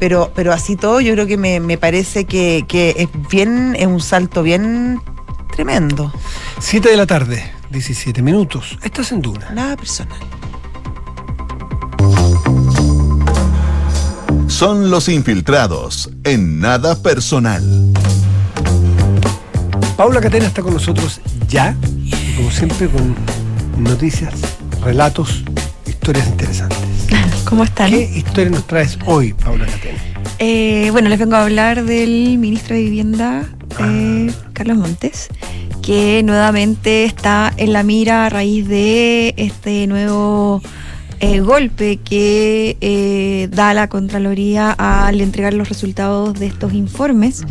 Pero, 0.00 0.32
pero 0.34 0.50
así 0.50 0.76
todo, 0.76 1.02
yo 1.02 1.12
creo 1.12 1.26
que 1.26 1.36
me, 1.36 1.60
me 1.60 1.76
parece 1.76 2.24
que, 2.24 2.64
que 2.66 2.94
es 2.96 3.08
bien, 3.30 3.76
es 3.78 3.86
un 3.86 4.00
salto 4.00 4.42
bien 4.42 4.98
tremendo. 5.56 6.12
7 6.58 6.90
de 6.90 6.96
la 6.98 7.06
tarde, 7.06 7.50
17 7.70 8.20
minutos. 8.20 8.78
Estás 8.82 9.10
en 9.10 9.22
Duna. 9.22 9.50
Nada 9.50 9.74
personal. 9.76 10.18
Son 14.48 14.90
los 14.90 15.08
infiltrados 15.08 16.10
en 16.24 16.60
nada 16.60 17.02
personal. 17.02 17.64
Paula 19.96 20.20
Catena 20.20 20.46
está 20.46 20.60
con 20.60 20.74
nosotros 20.74 21.20
ya, 21.48 21.74
y 22.04 22.34
como 22.36 22.50
siempre, 22.50 22.88
con 22.88 23.16
noticias, 23.78 24.34
relatos, 24.82 25.42
historias 25.86 26.26
interesantes. 26.28 26.78
¿Cómo 27.44 27.64
están? 27.64 27.90
¿Qué 27.90 28.02
historia 28.14 28.50
nos 28.50 28.66
traes 28.66 28.98
hoy, 29.06 29.32
Paula 29.32 29.64
Catena? 29.64 29.98
Eh, 30.38 30.90
bueno, 30.92 31.08
les 31.08 31.18
vengo 31.18 31.36
a 31.36 31.44
hablar 31.44 31.84
del 31.84 32.36
ministro 32.36 32.76
de 32.76 32.82
Vivienda, 32.82 33.55
Carlos 34.52 34.76
Montes, 34.76 35.28
que 35.82 36.22
nuevamente 36.24 37.04
está 37.04 37.52
en 37.56 37.72
la 37.72 37.82
mira 37.82 38.26
a 38.26 38.28
raíz 38.28 38.66
de 38.66 39.34
este 39.36 39.86
nuevo 39.86 40.62
eh, 41.20 41.40
golpe 41.40 41.98
que 41.98 42.76
eh, 42.80 43.48
da 43.50 43.74
la 43.74 43.88
Contraloría 43.88 44.72
al 44.72 45.20
entregar 45.20 45.54
los 45.54 45.68
resultados 45.68 46.38
de 46.38 46.46
estos 46.46 46.72
informes 46.72 47.44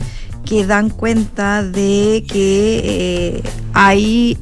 que 0.45 0.65
dan 0.65 0.89
cuenta 0.89 1.63
de 1.63 2.23
que 2.27 2.81
eh, 2.83 3.41
hay 3.73 4.38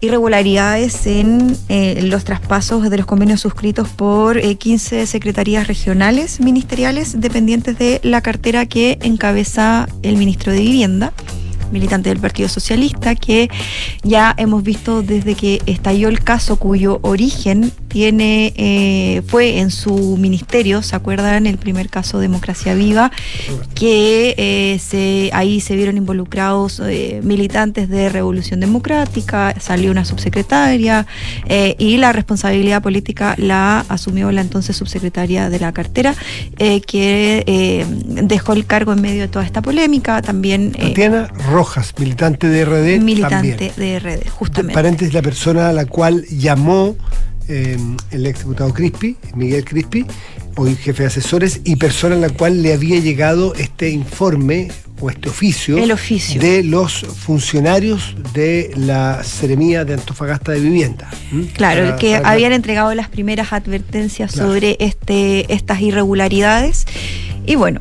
irregularidades 0.00 1.06
en 1.06 1.56
eh, 1.68 2.00
los 2.02 2.24
traspasos 2.24 2.88
de 2.88 2.96
los 2.96 3.06
convenios 3.06 3.40
suscritos 3.40 3.88
por 3.88 4.38
eh, 4.38 4.56
15 4.56 5.06
secretarías 5.06 5.66
regionales 5.66 6.40
ministeriales 6.40 7.20
dependientes 7.20 7.78
de 7.78 8.00
la 8.02 8.22
cartera 8.22 8.66
que 8.66 8.98
encabeza 9.02 9.88
el 10.02 10.16
ministro 10.16 10.52
de 10.52 10.60
Vivienda 10.60 11.12
militante 11.70 12.08
del 12.08 12.18
Partido 12.18 12.48
Socialista, 12.48 13.14
que 13.14 13.48
ya 14.02 14.34
hemos 14.36 14.62
visto 14.62 15.02
desde 15.02 15.34
que 15.34 15.62
estalló 15.66 16.08
el 16.08 16.20
caso 16.20 16.56
cuyo 16.56 16.98
origen 17.02 17.72
tiene 17.90 18.54
eh, 18.56 19.22
fue 19.26 19.58
en 19.58 19.70
su 19.70 20.16
ministerio, 20.16 20.80
¿se 20.80 20.96
acuerdan? 20.96 21.46
El 21.46 21.58
primer 21.58 21.90
caso 21.90 22.20
Democracia 22.20 22.72
Viva, 22.74 23.10
que 23.74 24.34
eh, 24.38 24.78
se, 24.78 25.30
ahí 25.32 25.60
se 25.60 25.74
vieron 25.74 25.96
involucrados 25.96 26.80
eh, 26.84 27.20
militantes 27.24 27.88
de 27.88 28.08
Revolución 28.08 28.60
Democrática, 28.60 29.54
salió 29.58 29.90
una 29.90 30.04
subsecretaria 30.04 31.06
eh, 31.46 31.74
y 31.78 31.96
la 31.96 32.12
responsabilidad 32.12 32.80
política 32.80 33.34
la 33.36 33.84
asumió 33.88 34.30
la 34.30 34.40
entonces 34.40 34.76
subsecretaria 34.76 35.50
de 35.50 35.58
la 35.58 35.72
cartera, 35.72 36.14
que 36.56 37.86
dejó 38.22 38.52
el 38.52 38.66
cargo 38.66 38.92
en 38.92 39.02
medio 39.02 39.22
de 39.22 39.28
toda 39.28 39.44
esta 39.44 39.62
polémica, 39.62 40.22
también 40.22 40.72
Tatiana 40.72 41.28
Rojas, 41.50 41.92
militante 41.98 42.48
de 42.48 42.64
RD. 42.64 43.02
militante 43.02 43.52
también. 43.52 43.72
de 43.76 43.98
RD, 43.98 44.28
justamente. 44.30 44.74
Paréntesis, 44.74 45.12
la 45.12 45.22
persona 45.22 45.70
a 45.70 45.72
la 45.72 45.86
cual 45.86 46.24
llamó 46.26 46.96
eh, 47.50 47.76
el 48.12 48.26
ex 48.26 48.38
diputado 48.40 48.72
Crispi, 48.72 49.16
Miguel 49.34 49.64
Crispi, 49.64 50.06
hoy 50.56 50.76
jefe 50.76 51.02
de 51.02 51.06
asesores, 51.08 51.60
y 51.64 51.76
persona 51.76 52.14
a 52.14 52.18
la 52.18 52.30
cual 52.30 52.62
le 52.62 52.72
había 52.72 52.98
llegado 53.00 53.54
este 53.54 53.90
informe 53.90 54.70
o 55.02 55.08
este 55.10 55.28
oficio, 55.30 55.78
El 55.78 55.92
oficio. 55.92 56.40
de 56.40 56.62
los 56.62 56.92
funcionarios 57.00 58.14
de 58.34 58.70
la 58.76 59.22
Seremía 59.24 59.84
de 59.84 59.94
Antofagasta 59.94 60.52
de 60.52 60.60
Vivienda. 60.60 61.08
Claro, 61.54 61.84
Para- 61.84 61.96
que 61.96 62.16
para- 62.16 62.30
habían 62.30 62.52
entregado 62.52 62.94
las 62.94 63.08
primeras 63.08 63.52
advertencias 63.52 64.32
Claro. 64.32 64.48
sobre 64.50 64.76
este, 64.78 65.52
estas 65.52 65.80
irregularidades. 65.80 66.84
Y 67.46 67.54
bueno, 67.54 67.80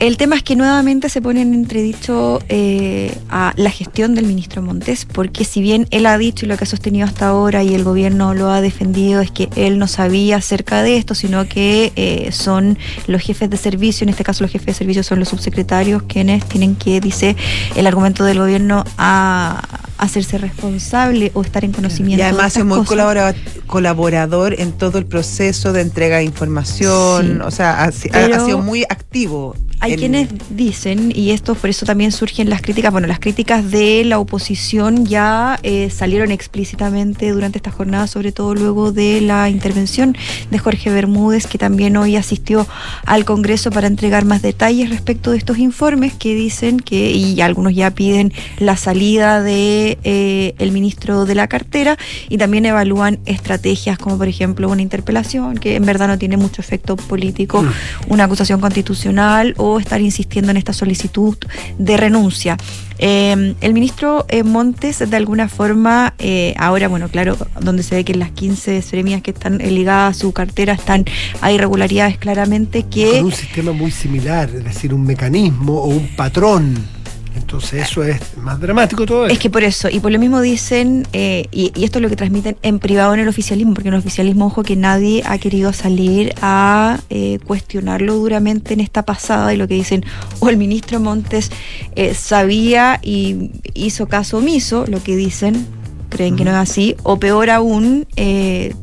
el 0.00 0.16
tema 0.16 0.34
es 0.36 0.42
que 0.42 0.56
nuevamente 0.56 1.10
se 1.10 1.20
pone 1.20 1.42
en 1.42 1.52
entredicho 1.52 2.40
eh, 2.48 3.14
a 3.28 3.52
la 3.56 3.70
gestión 3.70 4.14
del 4.14 4.24
ministro 4.24 4.62
Montes, 4.62 5.04
porque 5.04 5.44
si 5.44 5.60
bien 5.60 5.86
él 5.90 6.06
ha 6.06 6.16
dicho 6.16 6.46
y 6.46 6.48
lo 6.48 6.56
que 6.56 6.64
ha 6.64 6.66
sostenido 6.66 7.06
hasta 7.06 7.28
ahora 7.28 7.62
y 7.62 7.74
el 7.74 7.84
gobierno 7.84 8.32
lo 8.32 8.48
ha 8.50 8.62
defendido 8.62 9.20
es 9.20 9.30
que 9.30 9.50
él 9.56 9.78
no 9.78 9.86
sabía 9.86 10.36
acerca 10.38 10.82
de 10.82 10.96
esto, 10.96 11.14
sino 11.14 11.46
que 11.46 11.92
eh, 11.96 12.32
son 12.32 12.78
los 13.08 13.20
jefes 13.20 13.50
de 13.50 13.58
servicio, 13.58 14.04
en 14.04 14.08
este 14.08 14.24
caso 14.24 14.42
los 14.42 14.50
jefes 14.50 14.66
de 14.68 14.74
servicio 14.74 15.02
son 15.02 15.18
los 15.18 15.28
subsecretarios 15.28 16.02
quienes 16.04 16.46
tienen 16.46 16.76
que, 16.76 17.00
dice 17.02 17.36
el 17.76 17.86
argumento 17.86 18.24
del 18.24 18.38
gobierno, 18.38 18.84
a 18.96 19.62
hacerse 19.98 20.38
responsable 20.38 21.30
o 21.34 21.42
estar 21.42 21.62
en 21.62 21.72
conocimiento 21.72 22.20
Y 22.20 22.26
además 22.26 22.54
de 22.54 22.60
es 22.60 22.64
muy 22.66 22.78
cosas. 22.78 22.88
colabora- 22.88 23.34
colaborador 23.66 24.58
en 24.58 24.72
todo 24.72 24.96
el 24.96 25.04
proceso 25.04 25.74
de 25.74 25.82
entrega 25.82 26.16
de 26.16 26.24
información. 26.24 27.34
Sí. 27.36 27.40
O 27.44 27.50
sea, 27.50 27.84
ha 27.84 27.92
sido 27.92 28.58
muy 28.62 28.84
activo. 28.84 29.54
Hay 29.80 29.92
en- 29.94 29.98
quienes 29.98 30.28
dicen, 30.50 31.12
y 31.14 31.30
esto 31.30 31.54
por 31.54 31.70
eso 31.70 31.86
también 31.86 32.12
surgen 32.12 32.50
las 32.50 32.60
críticas, 32.62 32.92
bueno, 32.92 33.06
las 33.06 33.18
críticas 33.18 33.70
de 33.70 34.04
la 34.04 34.18
oposición 34.18 35.06
ya 35.06 35.58
eh, 35.62 35.90
salieron 35.90 36.30
explícitamente 36.30 37.30
durante 37.30 37.58
esta 37.58 37.70
jornada, 37.70 38.06
sobre 38.06 38.30
todo 38.32 38.54
luego 38.54 38.92
de 38.92 39.20
la 39.20 39.48
intervención 39.48 40.16
de 40.50 40.58
Jorge 40.58 40.90
Bermúdez, 40.90 41.46
que 41.46 41.58
también 41.58 41.96
hoy 41.96 42.16
asistió 42.16 42.66
al 43.06 43.24
Congreso 43.24 43.70
para 43.70 43.86
entregar 43.86 44.24
más 44.24 44.42
detalles 44.42 44.90
respecto 44.90 45.30
de 45.30 45.38
estos 45.38 45.58
informes 45.58 46.12
que 46.12 46.34
dicen 46.34 46.78
que, 46.80 47.10
y 47.12 47.40
algunos 47.40 47.74
ya 47.74 47.90
piden 47.90 48.32
la 48.58 48.76
salida 48.76 49.42
de 49.42 49.98
eh, 50.04 50.54
el 50.58 50.72
ministro 50.72 51.24
de 51.24 51.34
la 51.34 51.48
cartera 51.48 51.96
y 52.28 52.36
también 52.38 52.66
evalúan 52.66 53.18
estrategias 53.26 53.98
como 53.98 54.18
por 54.18 54.28
ejemplo 54.28 54.68
una 54.68 54.82
interpelación 54.82 55.56
que 55.56 55.76
en 55.76 55.84
verdad 55.86 56.08
no 56.08 56.18
tiene 56.18 56.36
mucho 56.36 56.60
efecto 56.60 56.96
político, 56.96 57.64
una 58.08 58.24
acusación 58.24 58.60
constitucional 58.60 59.54
o 59.56 59.69
estar 59.78 60.00
insistiendo 60.00 60.50
en 60.50 60.56
esta 60.56 60.72
solicitud 60.72 61.36
de 61.78 61.96
renuncia. 61.96 62.56
Eh, 62.98 63.54
el 63.60 63.72
ministro 63.72 64.26
eh, 64.28 64.42
Montes, 64.42 64.98
de 64.98 65.16
alguna 65.16 65.48
forma, 65.48 66.14
eh, 66.18 66.54
ahora, 66.58 66.88
bueno, 66.88 67.08
claro, 67.08 67.36
donde 67.60 67.82
se 67.82 67.94
ve 67.94 68.04
que 68.04 68.12
en 68.12 68.18
las 68.18 68.30
15 68.32 68.82
seremías 68.82 69.22
que 69.22 69.30
están 69.30 69.60
eh, 69.60 69.70
ligadas 69.70 70.16
a 70.16 70.20
su 70.20 70.32
cartera 70.32 70.74
están, 70.74 71.06
hay 71.40 71.54
irregularidades 71.54 72.18
claramente 72.18 72.82
que... 72.84 73.10
Con 73.12 73.26
un 73.26 73.32
sistema 73.32 73.72
muy 73.72 73.90
similar, 73.90 74.50
es 74.54 74.64
decir, 74.64 74.92
un 74.92 75.04
mecanismo 75.04 75.80
o 75.80 75.86
un 75.86 76.08
patrón. 76.14 76.99
Entonces 77.36 77.88
eso 77.88 78.02
es 78.02 78.20
más 78.36 78.60
dramático 78.60 79.06
todo 79.06 79.26
Es 79.26 79.38
que 79.38 79.50
por 79.50 79.62
eso, 79.62 79.88
y 79.88 80.00
por 80.00 80.12
lo 80.12 80.18
mismo 80.18 80.40
dicen, 80.40 81.06
eh, 81.12 81.46
y, 81.50 81.72
y 81.74 81.84
esto 81.84 81.98
es 81.98 82.02
lo 82.02 82.08
que 82.08 82.16
transmiten 82.16 82.56
en 82.62 82.78
privado 82.78 83.14
en 83.14 83.20
el 83.20 83.28
oficialismo, 83.28 83.74
porque 83.74 83.88
en 83.88 83.94
el 83.94 84.00
oficialismo, 84.00 84.46
ojo, 84.46 84.62
que 84.62 84.76
nadie 84.76 85.22
ha 85.24 85.38
querido 85.38 85.72
salir 85.72 86.34
a 86.42 86.98
eh, 87.10 87.38
cuestionarlo 87.46 88.14
duramente 88.14 88.74
en 88.74 88.80
esta 88.80 89.04
pasada, 89.04 89.52
y 89.54 89.56
lo 89.56 89.68
que 89.68 89.74
dicen, 89.74 90.04
o 90.40 90.48
el 90.48 90.56
ministro 90.56 91.00
Montes 91.00 91.50
eh, 91.96 92.14
sabía 92.14 93.00
y 93.02 93.50
hizo 93.74 94.06
caso 94.06 94.38
omiso, 94.38 94.84
lo 94.86 95.02
que 95.02 95.16
dicen, 95.16 95.66
creen 96.08 96.36
que 96.36 96.44
no 96.44 96.50
es 96.50 96.56
así, 96.56 96.96
o 97.02 97.18
peor 97.18 97.50
aún, 97.50 98.06
eh, 98.16 98.74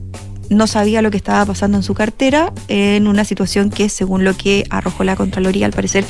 no 0.49 0.67
sabía 0.67 1.01
lo 1.01 1.11
que 1.11 1.17
estaba 1.17 1.45
pasando 1.45 1.77
en 1.77 1.83
su 1.83 1.93
cartera 1.93 2.53
en 2.67 3.07
una 3.07 3.25
situación 3.25 3.69
que, 3.69 3.89
según 3.89 4.23
lo 4.23 4.35
que 4.35 4.65
arrojó 4.69 5.03
la 5.03 5.15
Contraloría, 5.15 5.65
al 5.65 5.73
parecer 5.73 6.05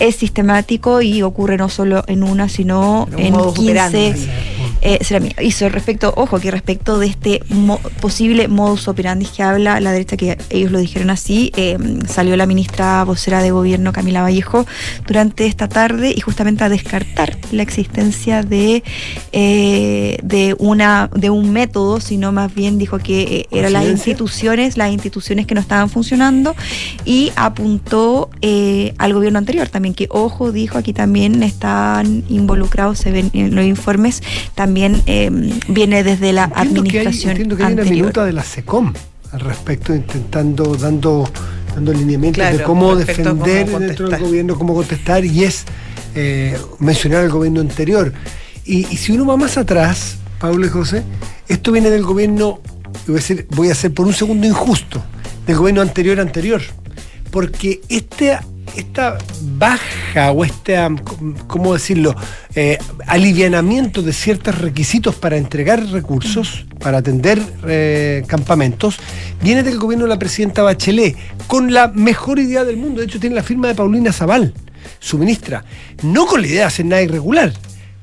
es 0.00 0.16
sistemático 0.16 1.02
y 1.02 1.22
ocurre 1.22 1.56
no 1.56 1.68
solo 1.68 2.04
en 2.06 2.22
una, 2.22 2.48
sino 2.48 3.08
Un 3.12 3.18
en 3.18 3.32
modus 3.32 3.54
15 3.58 4.53
eh, 4.84 4.98
ceramia- 5.02 5.34
hizo 5.42 5.68
respecto, 5.68 6.12
ojo, 6.16 6.38
que 6.38 6.50
respecto 6.50 6.98
de 6.98 7.06
este 7.08 7.42
mo- 7.48 7.80
posible 8.00 8.46
modus 8.48 8.86
operandi 8.86 9.24
que 9.26 9.42
habla 9.42 9.80
la 9.80 9.90
derecha, 9.92 10.16
que 10.16 10.38
ellos 10.50 10.70
lo 10.70 10.78
dijeron 10.78 11.10
así, 11.10 11.50
eh, 11.56 11.76
salió 12.06 12.36
la 12.36 12.46
ministra 12.46 13.02
vocera 13.04 13.42
de 13.42 13.50
gobierno 13.50 13.92
Camila 13.92 14.22
Vallejo 14.22 14.66
durante 15.06 15.46
esta 15.46 15.68
tarde 15.68 16.12
y 16.16 16.20
justamente 16.20 16.62
a 16.64 16.68
descartar 16.68 17.36
la 17.50 17.62
existencia 17.62 18.42
de, 18.42 18.82
eh, 19.32 20.18
de, 20.22 20.54
una, 20.58 21.08
de 21.14 21.30
un 21.30 21.50
método, 21.50 22.00
sino 22.00 22.30
más 22.30 22.54
bien 22.54 22.78
dijo 22.78 22.98
que 22.98 23.22
eh, 23.22 23.46
eran 23.50 23.72
las 23.72 23.86
instituciones, 23.86 24.76
las 24.76 24.92
instituciones 24.92 25.46
que 25.46 25.54
no 25.54 25.60
estaban 25.62 25.88
funcionando 25.88 26.54
y 27.06 27.32
apuntó 27.36 28.28
eh, 28.42 28.92
al 28.98 29.14
gobierno 29.14 29.38
anterior 29.38 29.68
también, 29.68 29.94
que 29.94 30.08
ojo, 30.10 30.52
dijo, 30.52 30.76
aquí 30.76 30.92
también 30.92 31.42
están 31.42 32.22
involucrados, 32.28 32.98
se 32.98 33.10
ven 33.10 33.30
en 33.32 33.54
los 33.54 33.64
informes, 33.64 34.22
también 34.54 34.73
eh, 34.76 35.30
viene 35.68 36.02
desde 36.02 36.32
la 36.32 36.44
Entiendo 36.44 36.82
que 36.84 37.00
hay, 37.00 37.06
administración 37.06 37.30
entiendo 37.30 37.56
que 37.56 37.62
hay 37.64 37.72
una 37.72 37.82
anterior. 37.82 38.02
minuta 38.06 38.24
de 38.24 38.32
la 38.32 38.42
SECOM 38.42 38.92
al 39.32 39.40
respecto, 39.40 39.94
intentando, 39.94 40.76
dando, 40.76 41.28
dando 41.74 41.92
lineamientos 41.92 42.44
de 42.44 42.50
Claro, 42.50 42.64
cómo 42.64 42.86
a 42.86 42.94
cómo 42.94 42.96
defender 43.04 43.68
dentro 43.68 44.08
del 44.08 44.20
gobierno, 44.20 44.56
cómo 44.56 44.74
contestar, 44.74 45.24
y 45.24 45.42
es 45.42 45.64
eh, 46.14 46.56
mencionar 46.78 47.24
al 47.24 47.30
gobierno 47.30 47.60
anterior. 47.60 48.12
Y, 48.64 48.86
y 48.92 48.96
si 48.96 49.12
uno 49.12 49.26
va 49.26 49.36
más 49.36 49.58
atrás, 49.58 50.18
Pablo 50.38 50.64
y 50.64 50.68
José, 50.68 51.02
esto 51.48 51.72
viene 51.72 51.90
del 51.90 52.04
gobierno, 52.04 52.60
voy 53.08 53.18
a 53.18 53.20
ser, 53.20 53.46
voy 53.50 53.70
a 53.70 53.74
ser 53.74 53.92
por 53.92 54.06
un 54.06 54.14
segundo 54.14 54.46
injusto, 54.46 55.02
del 55.46 55.56
gobierno 55.56 55.82
anterior 55.82 56.20
anterior. 56.20 56.62
Porque 57.32 57.80
este, 57.88 58.38
esta 58.76 59.18
baja 59.40 60.32
o 60.32 60.44
este, 60.44 60.76
¿cómo 61.46 61.74
decirlo?, 61.74 62.14
eh, 62.54 62.78
alivianamiento 63.06 64.02
de 64.02 64.12
ciertos 64.12 64.58
requisitos 64.58 65.14
para 65.14 65.36
entregar 65.36 65.84
recursos, 65.86 66.66
para 66.80 66.98
atender 66.98 67.42
eh, 67.66 68.24
campamentos, 68.26 68.98
viene 69.42 69.62
del 69.62 69.78
gobierno 69.78 70.04
de 70.04 70.10
la 70.10 70.18
presidenta 70.18 70.62
Bachelet, 70.62 71.16
con 71.46 71.72
la 71.72 71.88
mejor 71.88 72.38
idea 72.38 72.64
del 72.64 72.76
mundo. 72.76 73.00
De 73.00 73.06
hecho, 73.06 73.20
tiene 73.20 73.36
la 73.36 73.42
firma 73.42 73.68
de 73.68 73.74
Paulina 73.74 74.12
Zaval, 74.12 74.54
su 74.98 75.18
ministra. 75.18 75.64
No 76.02 76.26
con 76.26 76.42
la 76.42 76.46
idea 76.46 76.60
de 76.60 76.66
hacer 76.66 76.86
nada 76.86 77.02
irregular, 77.02 77.52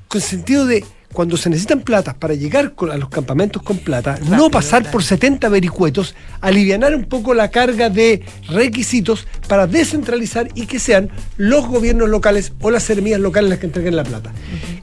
con 0.07 0.21
sentido 0.21 0.65
de 0.65 0.83
cuando 1.13 1.37
se 1.37 1.49
necesitan 1.49 1.81
platas 1.81 2.15
para 2.15 2.33
llegar 2.33 2.73
a 2.91 2.97
los 2.97 3.09
campamentos 3.09 3.61
con 3.61 3.77
plata, 3.77 4.19
no 4.29 4.49
pasar 4.49 4.89
por 4.89 5.03
70 5.03 5.49
vericuetos, 5.49 6.15
alivianar 6.39 6.95
un 6.95 7.05
poco 7.05 7.33
la 7.33 7.51
carga 7.51 7.89
de 7.89 8.23
requisitos 8.47 9.27
para 9.47 9.67
descentralizar 9.67 10.49
y 10.55 10.65
que 10.65 10.79
sean 10.79 11.09
los 11.37 11.67
gobiernos 11.67 12.09
locales 12.09 12.53
o 12.61 12.71
las 12.71 12.83
seremías 12.83 13.19
locales 13.19 13.49
las 13.49 13.59
que 13.59 13.65
entreguen 13.67 13.95
la 13.95 14.03
plata. 14.03 14.31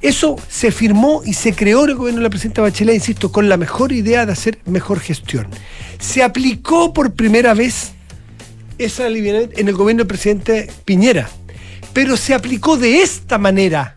Eso 0.01 0.37
se 0.49 0.71
firmó 0.71 1.23
y 1.25 1.35
se 1.35 1.55
creó 1.55 1.85
en 1.85 1.91
el 1.91 1.97
gobierno 1.97 2.21
de 2.21 2.25
la 2.25 2.31
presidenta 2.31 2.63
Bachelet, 2.63 2.95
insisto, 2.95 3.33
con 3.33 3.49
la 3.49 3.57
mejor 3.57 3.93
idea 3.93 4.27
de 4.27 4.33
hacer 4.33 4.59
mejor 4.67 5.01
gestión. 5.01 5.49
Se 5.99 6.23
aplicó 6.23 6.93
por 6.93 7.15
primera 7.15 7.55
vez 7.55 7.93
esa 8.79 9.07
aliviamiento 9.07 9.59
en 9.59 9.69
el 9.69 9.75
gobierno 9.75 10.01
del 10.03 10.09
presidente 10.09 10.71
Piñera, 10.85 11.29
pero 11.93 12.17
se 12.17 12.35
aplicó 12.35 12.77
de 12.77 13.03
esta 13.03 13.39
manera 13.39 13.97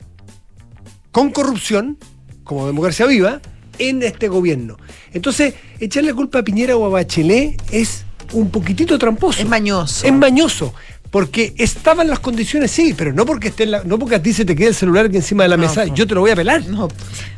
con 1.11 1.29
corrupción, 1.31 1.97
como 2.43 2.67
democracia 2.67 3.05
viva, 3.05 3.41
en 3.77 4.03
este 4.03 4.27
gobierno. 4.27 4.77
Entonces, 5.13 5.55
echarle 5.79 6.13
culpa 6.13 6.39
a 6.39 6.43
Piñera 6.43 6.75
o 6.77 6.85
a 6.85 6.89
Bachelet 6.89 7.61
es 7.71 8.05
un 8.33 8.49
poquitito 8.49 8.97
tramposo. 8.97 9.41
Es 9.41 9.47
mañoso. 9.47 10.05
Es 10.05 10.13
mañoso. 10.13 10.73
Porque 11.11 11.53
estaban 11.57 12.07
las 12.09 12.19
condiciones, 12.19 12.71
sí, 12.71 12.95
pero 12.97 13.11
no 13.11 13.25
porque 13.25 13.49
esté 13.49 13.63
en 13.63 13.71
la- 13.71 13.83
no 13.83 13.99
porque 13.99 14.15
a 14.15 14.23
ti 14.23 14.31
se 14.31 14.45
te 14.45 14.55
quede 14.55 14.69
el 14.69 14.75
celular 14.75 15.07
aquí 15.07 15.17
encima 15.17 15.43
de 15.43 15.49
la 15.49 15.57
No, 15.57 15.63
mesa, 15.67 15.85
no. 15.85 15.93
yo 15.93 16.07
te 16.07 16.15
lo 16.15 16.21
voy 16.21 16.31
a 16.31 16.35
pelar. 16.37 16.65
No, 16.67 16.87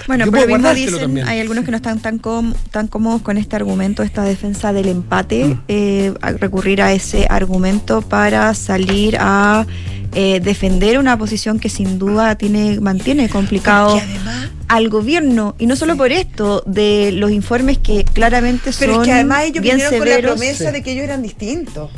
Bueno, 0.05 0.25
Yo 0.25 0.31
pero 0.31 0.47
mismo 0.47 0.73
dicen, 0.73 0.99
también. 0.99 1.27
hay 1.27 1.39
algunos 1.39 1.63
que 1.65 1.71
no 1.71 1.77
están 1.77 1.99
tan, 1.99 2.19
com- 2.19 2.53
tan 2.71 2.87
cómodos 2.87 3.21
con 3.23 3.37
este 3.37 3.55
argumento, 3.55 4.03
esta 4.03 4.23
defensa 4.23 4.73
del 4.73 4.89
empate, 4.89 5.45
Mm. 5.45 5.59
eh, 5.69 6.13
a 6.21 6.31
recurrir 6.33 6.81
a 6.83 6.91
ese 6.93 7.25
argumento 7.29 8.01
para 8.01 8.53
salir 8.53 9.17
a 9.19 9.65
eh, 10.15 10.39
defender 10.43 10.99
una 10.99 11.17
posición 11.17 11.57
que 11.59 11.69
sin 11.69 11.97
duda 11.97 12.35
tiene 12.35 12.79
mantiene 12.79 13.29
complicado 13.29 13.97
además- 13.97 14.49
al 14.67 14.87
gobierno 14.89 15.55
y 15.57 15.65
no 15.65 15.75
solo 15.75 15.97
por 15.97 16.11
esto 16.11 16.61
de 16.67 17.11
los 17.13 17.31
informes 17.31 17.79
que 17.79 18.03
claramente 18.03 18.69
pero 18.77 18.93
son 18.93 19.01
es 19.01 19.07
que 19.07 19.13
además 19.13 19.45
ellos 19.45 19.63
bien 19.63 19.77
vinieron 19.77 19.97
con 19.99 20.07
la 20.09 20.17
promesa 20.19 20.65
Sí. 20.67 20.71
de 20.71 20.83
que 20.83 20.91
ellos 20.91 21.05
eran 21.05 21.23
distintos. 21.23 21.89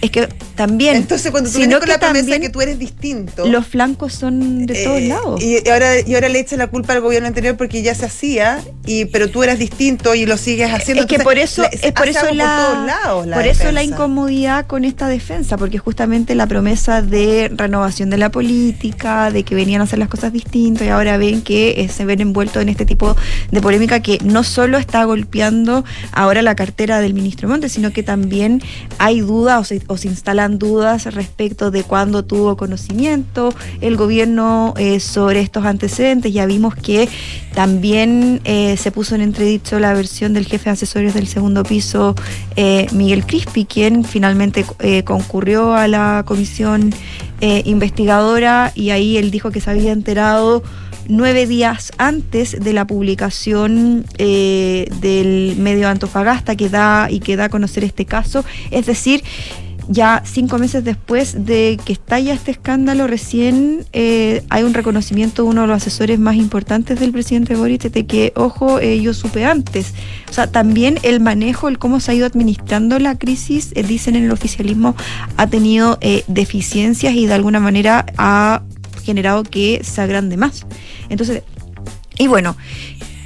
Es 0.00 0.10
que 0.10 0.28
también 0.54 0.96
Entonces, 0.96 1.30
cuando 1.30 1.50
tú 1.50 1.58
vienes 1.58 1.78
con 1.78 1.88
la 1.88 1.98
promesa 1.98 2.38
que 2.38 2.48
tú 2.50 2.60
eres 2.60 2.78
distinto. 2.78 3.46
los 3.46 3.66
flancos 3.66 4.12
son 4.14 4.66
de 4.66 4.84
todos 4.84 4.98
eh, 4.98 5.08
lados 5.08 5.42
Y 5.42 5.68
ahora, 5.68 6.00
y 6.00 6.14
ahora 6.14 6.28
le 6.28 6.40
echan 6.40 6.58
la 6.58 6.66
culpa 6.68 6.92
al 6.92 7.00
gobierno 7.00 7.28
anterior 7.28 7.56
porque 7.56 7.82
ya 7.82 7.94
se 7.94 8.06
hacía, 8.06 8.60
y, 8.86 9.06
pero 9.06 9.30
tú 9.30 9.42
eras 9.42 9.58
distinto 9.58 10.14
y 10.14 10.26
lo 10.26 10.36
sigues 10.36 10.70
haciendo. 10.72 11.02
Es 11.02 11.08
que 11.08 11.16
Entonces, 11.16 11.24
por 11.24 11.38
eso, 11.38 11.62
la- 11.62 11.68
es 11.68 11.92
por 11.92 12.08
eso 12.08 12.32
la, 12.32 12.56
por 12.56 12.74
todos 12.74 12.86
lados 12.86 13.26
la 13.26 13.36
por 13.36 13.46
eso 13.46 13.72
la 13.72 13.82
incomodidad 13.82 14.66
con 14.66 14.84
esta 14.84 15.08
defensa, 15.08 15.56
porque 15.56 15.78
justamente 15.78 16.34
la 16.34 16.46
promesa 16.46 17.02
de 17.02 17.50
renovación 17.54 18.10
de 18.10 18.18
la 18.18 18.30
política, 18.30 19.30
de 19.30 19.42
que 19.44 19.54
venían 19.54 19.80
a 19.80 19.84
hacer 19.84 19.98
las 19.98 20.08
cosas 20.08 20.32
distintas 20.32 20.86
y 20.86 20.90
ahora 20.90 21.16
ven 21.16 21.42
que 21.42 21.80
eh, 21.82 21.88
se 21.88 22.04
ven 22.04 22.20
envueltos 22.20 22.62
en 22.62 22.68
este 22.68 22.84
tipo 22.84 23.16
de 23.50 23.60
polémica 23.60 24.00
que 24.00 24.18
no 24.24 24.44
solo 24.44 24.78
está 24.78 25.04
golpeando 25.04 25.84
ahora 26.12 26.42
la 26.42 26.54
cartera 26.54 27.00
del 27.00 27.14
ministro 27.14 27.48
Montes, 27.48 27.72
sino 27.72 27.92
que 27.92 28.02
también 28.02 28.62
hay 28.98 29.20
dudas 29.20 29.60
o 29.60 29.64
se, 29.72 29.82
o 29.86 29.96
se 29.96 30.08
instalan 30.08 30.58
dudas 30.58 31.06
respecto 31.14 31.70
de 31.70 31.82
cuándo 31.82 32.24
tuvo 32.24 32.56
conocimiento 32.56 33.54
el 33.80 33.96
gobierno 33.96 34.74
eh, 34.76 35.00
sobre 35.00 35.40
estos 35.40 35.64
antecedentes. 35.64 36.32
Ya 36.32 36.46
vimos 36.46 36.74
que 36.74 37.08
también 37.54 38.40
eh, 38.44 38.76
se 38.76 38.90
puso 38.90 39.14
en 39.14 39.22
entredicho 39.22 39.78
la 39.78 39.94
versión 39.94 40.32
del 40.32 40.46
jefe 40.46 40.64
de 40.64 40.70
asesores 40.70 41.14
del 41.14 41.26
segundo 41.26 41.62
piso, 41.62 42.14
eh, 42.56 42.86
Miguel 42.92 43.24
Crispi, 43.26 43.64
quien 43.64 44.04
finalmente 44.04 44.64
concurrió 45.04 45.74
a 45.74 45.88
la 45.88 46.24
comisión 46.26 46.94
investigadora 47.40 48.70
y 48.76 48.90
ahí 48.90 49.16
él 49.16 49.32
dijo 49.32 49.50
que 49.50 49.60
se 49.60 49.68
había 49.68 49.90
enterado 49.90 50.62
nueve 51.08 51.46
días 51.46 51.92
antes 51.98 52.56
de 52.58 52.72
la 52.72 52.86
publicación 52.86 54.04
eh, 54.18 54.88
del 55.00 55.56
medio 55.58 55.88
Antofagasta 55.88 56.56
que 56.56 56.68
da 56.68 57.08
y 57.10 57.20
que 57.20 57.36
da 57.36 57.44
a 57.44 57.48
conocer 57.48 57.84
este 57.84 58.04
caso. 58.04 58.44
Es 58.70 58.86
decir, 58.86 59.22
ya 59.88 60.22
cinco 60.24 60.58
meses 60.58 60.84
después 60.84 61.44
de 61.44 61.78
que 61.84 61.92
estalla 61.92 62.32
este 62.32 62.52
escándalo, 62.52 63.08
recién 63.08 63.84
eh, 63.92 64.42
hay 64.48 64.62
un 64.62 64.74
reconocimiento 64.74 65.42
de 65.42 65.48
uno 65.48 65.62
de 65.62 65.66
los 65.66 65.76
asesores 65.76 66.20
más 66.20 66.36
importantes 66.36 67.00
del 67.00 67.10
presidente 67.10 67.56
Boric 67.56 67.90
de 67.90 68.06
que, 68.06 68.32
ojo, 68.36 68.78
eh, 68.78 69.00
yo 69.00 69.12
supe 69.12 69.44
antes. 69.44 69.92
O 70.30 70.32
sea, 70.32 70.46
también 70.46 70.98
el 71.02 71.20
manejo, 71.20 71.68
el 71.68 71.78
cómo 71.78 71.98
se 71.98 72.12
ha 72.12 72.14
ido 72.14 72.26
administrando 72.26 72.98
la 73.00 73.18
crisis, 73.18 73.74
dicen 73.74 74.14
en 74.14 74.24
el 74.24 74.30
oficialismo, 74.30 74.94
ha 75.36 75.48
tenido 75.48 75.98
deficiencias 76.28 77.14
y 77.14 77.26
de 77.26 77.34
alguna 77.34 77.58
manera 77.58 78.06
ha 78.16 78.62
generado 79.02 79.42
que 79.44 79.82
se 79.84 80.00
agrande 80.00 80.36
más. 80.36 80.66
Entonces, 81.08 81.42
y 82.18 82.26
bueno, 82.26 82.56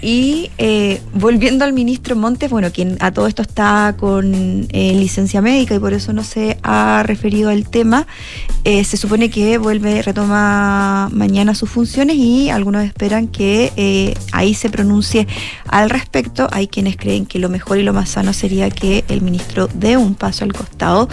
y 0.03 0.51
eh, 0.59 1.01
volviendo 1.15 1.65
al 1.65 1.73
ministro 1.73 2.17
Montes, 2.17 2.51
bueno, 2.51 2.71
quien 2.73 2.97
a 3.01 3.13
todo 3.13 3.27
esto 3.27 3.43
está 3.43 3.95
con 3.99 4.67
eh, 4.71 4.93
licencia 4.95 5.41
médica 5.41 5.75
y 5.75 5.79
por 5.79 5.93
eso 5.93 6.13
no 6.13 6.23
se 6.23 6.59
ha 6.63 7.03
referido 7.05 7.51
al 7.51 7.69
tema, 7.69 8.07
eh, 8.69 8.83
se 8.83 8.97
supone 8.97 9.31
que 9.31 9.59
vuelve, 9.59 10.03
retoma 10.03 11.09
mañana 11.13 11.55
sus 11.55 11.71
funciones 11.71 12.17
y 12.17 12.51
algunos 12.51 12.85
esperan 12.85 13.29
que 13.29 13.73
eh, 13.77 14.15
ahí 14.33 14.55
se 14.55 14.71
pronuncie 14.71 15.29
al 15.69 15.89
respecto. 15.89 16.49
Hay 16.51 16.67
quienes 16.67 16.97
creen 16.97 17.27
que 17.27 17.39
lo 17.39 17.49
mejor 17.49 17.79
y 17.79 17.85
lo 17.85 17.93
más 17.93 18.11
sano 18.11 18.33
sería 18.33 18.69
que 18.71 19.05
el 19.07 19.23
ministro 19.23 19.69
dé 19.73 19.97
un 19.97 20.17
paso 20.17 20.45
al 20.45 20.53
costado. 20.53 21.09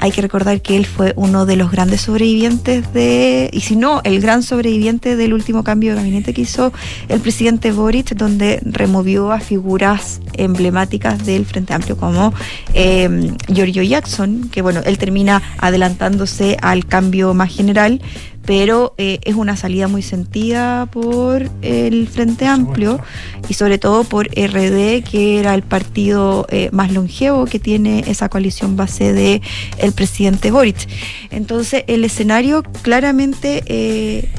Hay 0.00 0.12
que 0.12 0.20
recordar 0.20 0.60
que 0.60 0.76
él 0.76 0.84
fue 0.84 1.14
uno 1.16 1.46
de 1.46 1.56
los 1.56 1.70
grandes 1.70 2.02
sobrevivientes 2.02 2.92
de, 2.92 3.48
y 3.54 3.60
si 3.60 3.74
no, 3.74 4.02
el 4.04 4.20
gran 4.20 4.42
sobreviviente 4.42 5.16
del 5.16 5.32
último 5.32 5.64
cambio 5.64 5.92
de 5.92 5.96
gabinete 5.96 6.34
que 6.34 6.42
hizo 6.42 6.74
el 7.08 7.20
presidente 7.20 7.72
Boric, 7.72 8.14
donde 8.16 8.27
removió 8.62 9.32
a 9.32 9.40
figuras 9.40 10.20
emblemáticas 10.34 11.24
del 11.24 11.46
Frente 11.46 11.74
Amplio 11.74 11.96
como 11.96 12.32
eh, 12.74 13.32
Giorgio 13.48 13.82
Jackson, 13.82 14.48
que 14.52 14.62
bueno, 14.62 14.80
él 14.84 14.98
termina 14.98 15.42
adelantándose 15.58 16.56
al 16.60 16.86
cambio 16.86 17.34
más 17.34 17.54
general, 17.54 18.00
pero 18.48 18.94
eh, 18.96 19.18
es 19.24 19.34
una 19.34 19.58
salida 19.58 19.88
muy 19.88 20.00
sentida 20.00 20.86
por 20.86 21.50
el 21.60 22.08
Frente 22.08 22.46
Amplio 22.46 22.98
y 23.46 23.52
sobre 23.52 23.76
todo 23.76 24.04
por 24.04 24.28
RD, 24.28 25.04
que 25.04 25.38
era 25.38 25.54
el 25.54 25.60
partido 25.60 26.46
eh, 26.48 26.70
más 26.72 26.90
longevo 26.90 27.44
que 27.44 27.58
tiene 27.58 28.04
esa 28.06 28.30
coalición 28.30 28.74
base 28.74 29.12
de 29.12 29.42
el 29.76 29.92
presidente 29.92 30.50
Boric. 30.50 30.88
Entonces 31.30 31.84
el 31.88 32.06
escenario 32.06 32.62
claramente 32.80 33.64
eh, 33.66 34.30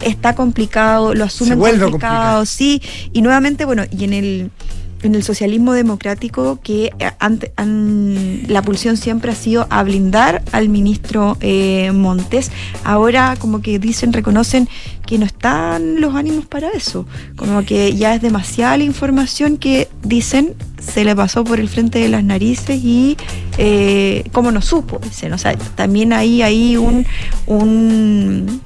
está 0.00 0.34
complicado, 0.34 1.12
lo 1.12 1.24
asumen 1.24 1.58
complicado, 1.58 1.90
complicado. 1.90 2.46
sí, 2.46 2.80
y 3.12 3.20
nuevamente, 3.20 3.66
bueno, 3.66 3.82
y 3.90 4.04
en 4.04 4.14
el 4.14 4.50
en 5.08 5.14
el 5.14 5.22
socialismo 5.22 5.72
democrático 5.72 6.58
que 6.62 6.90
eh, 6.98 8.44
la 8.48 8.62
pulsión 8.62 8.96
siempre 8.96 9.32
ha 9.32 9.34
sido 9.34 9.66
a 9.70 9.82
blindar 9.82 10.42
al 10.52 10.68
ministro 10.68 11.36
eh, 11.40 11.92
Montes. 11.92 12.50
Ahora 12.84 13.36
como 13.38 13.60
que 13.60 13.78
dicen, 13.78 14.12
reconocen 14.12 14.68
que 15.06 15.18
no 15.18 15.26
están 15.26 16.00
los 16.00 16.14
ánimos 16.14 16.46
para 16.46 16.70
eso. 16.70 17.06
Como 17.36 17.64
que 17.64 17.94
ya 17.94 18.14
es 18.14 18.22
demasiada 18.22 18.76
la 18.78 18.84
información 18.84 19.58
que 19.58 19.88
dicen 20.02 20.54
se 20.80 21.04
le 21.04 21.16
pasó 21.16 21.44
por 21.44 21.60
el 21.60 21.68
frente 21.68 21.98
de 21.98 22.08
las 22.08 22.24
narices 22.24 22.78
y 22.82 23.16
eh, 23.58 24.24
como 24.32 24.50
no 24.50 24.60
supo, 24.60 24.98
dicen. 25.02 25.32
O 25.32 25.38
sea, 25.38 25.56
también 25.74 26.12
hay 26.12 26.42
ahí 26.42 26.76
un, 26.76 27.06
un 27.46 28.60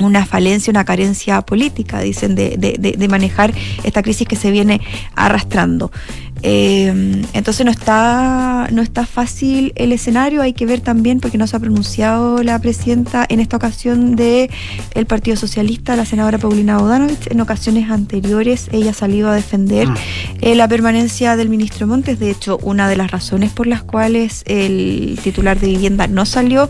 una 0.00 0.24
falencia, 0.26 0.70
una 0.70 0.84
carencia 0.84 1.40
política, 1.42 2.00
dicen, 2.00 2.34
de, 2.34 2.56
de- 2.56 2.76
de- 2.78 3.08
manejar 3.08 3.52
esta 3.84 4.02
crisis 4.02 4.26
que 4.28 4.36
se 4.36 4.50
viene 4.50 4.80
arrastrando. 5.14 5.90
Eh, 6.42 7.24
entonces 7.32 7.64
no 7.64 7.70
está, 7.70 8.68
no 8.70 8.82
está 8.82 9.06
fácil 9.06 9.72
el 9.76 9.92
escenario, 9.92 10.42
hay 10.42 10.52
que 10.52 10.66
ver 10.66 10.80
también, 10.80 11.20
porque 11.20 11.38
no 11.38 11.46
se 11.46 11.56
ha 11.56 11.60
pronunciado 11.60 12.42
la 12.42 12.58
presidenta 12.58 13.26
en 13.28 13.40
esta 13.40 13.56
ocasión 13.56 14.16
de 14.16 14.50
el 14.94 15.06
Partido 15.06 15.36
Socialista, 15.36 15.96
la 15.96 16.04
senadora 16.04 16.38
Paulina 16.38 16.78
Bodanovich. 16.78 17.30
En 17.30 17.40
ocasiones 17.40 17.90
anteriores 17.90 18.68
ella 18.72 18.90
ha 18.90 18.94
salido 18.94 19.28
a 19.28 19.34
defender 19.34 19.88
eh, 20.40 20.54
la 20.54 20.68
permanencia 20.68 21.36
del 21.36 21.48
ministro 21.48 21.86
Montes. 21.86 22.18
De 22.18 22.30
hecho, 22.30 22.58
una 22.62 22.88
de 22.88 22.96
las 22.96 23.10
razones 23.10 23.50
por 23.50 23.66
las 23.66 23.82
cuales 23.82 24.42
el 24.46 25.18
titular 25.22 25.58
de 25.58 25.68
vivienda 25.68 26.06
no 26.06 26.26
salió 26.26 26.68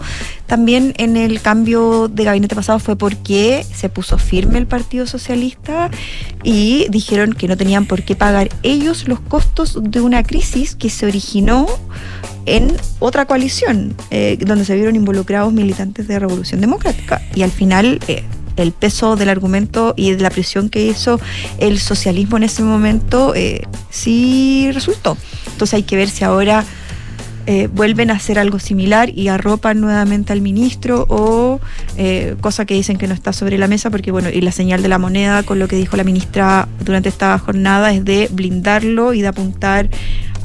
también 0.48 0.94
en 0.96 1.18
el 1.18 1.42
cambio 1.42 2.09
de 2.09 2.24
gabinete 2.24 2.54
pasado 2.54 2.78
fue 2.78 2.96
porque 2.96 3.66
se 3.70 3.90
puso 3.90 4.16
firme 4.16 4.57
el 4.59 4.66
Partido 4.66 5.07
Socialista 5.07 5.90
y 6.42 6.87
dijeron 6.88 7.35
que 7.35 7.48
no 7.48 7.57
tenían 7.59 7.85
por 7.85 8.02
qué 8.02 8.16
pagar 8.16 8.48
ellos 8.62 9.09
los 9.09 9.20
costos 9.20 9.57
de 9.64 10.00
una 10.00 10.22
crisis 10.22 10.74
que 10.74 10.90
se 10.90 11.06
originó 11.06 11.66
en 12.46 12.76
otra 12.98 13.26
coalición, 13.26 13.94
eh, 14.10 14.38
donde 14.40 14.64
se 14.64 14.74
vieron 14.74 14.96
involucrados 14.96 15.52
militantes 15.52 16.08
de 16.08 16.18
Revolución 16.18 16.60
Democrática. 16.60 17.20
Y 17.34 17.42
al 17.42 17.50
final, 17.50 18.00
eh, 18.08 18.24
el 18.56 18.72
peso 18.72 19.16
del 19.16 19.28
argumento 19.28 19.94
y 19.96 20.12
de 20.12 20.22
la 20.22 20.30
presión 20.30 20.68
que 20.68 20.84
hizo 20.84 21.20
el 21.58 21.78
socialismo 21.78 22.36
en 22.36 22.44
ese 22.44 22.62
momento 22.62 23.34
eh, 23.34 23.62
sí 23.90 24.70
resultó. 24.72 25.16
Entonces 25.52 25.74
hay 25.74 25.82
que 25.82 25.96
ver 25.96 26.08
si 26.08 26.24
ahora 26.24 26.64
eh, 27.50 27.66
vuelven 27.72 28.11
a 28.11 28.12
hacer 28.12 28.38
algo 28.38 28.58
similar 28.58 29.08
y 29.08 29.28
arropan 29.28 29.80
nuevamente 29.80 30.34
al 30.34 30.42
ministro 30.42 31.06
o 31.08 31.61
eh, 31.96 32.37
cosa 32.42 32.66
que 32.66 32.74
dicen 32.74 32.98
que 32.98 33.08
no 33.08 33.14
está 33.14 33.32
sobre 33.32 33.56
la 33.56 33.66
mesa 33.68 33.88
porque 33.88 34.11
bueno 34.11 34.28
y 34.28 34.42
la 34.42 34.52
señal 34.52 34.82
de 34.82 34.88
la 34.88 34.98
moneda 34.98 35.42
con 35.44 35.58
lo 35.58 35.66
que 35.66 35.76
dijo 35.76 35.96
la 35.96 36.04
ministra 36.04 36.68
durante 36.84 37.08
esta 37.08 37.38
jornada 37.38 37.90
es 37.94 38.04
de 38.04 38.28
blindarlo 38.30 39.14
y 39.14 39.22
de 39.22 39.28
apuntar 39.28 39.88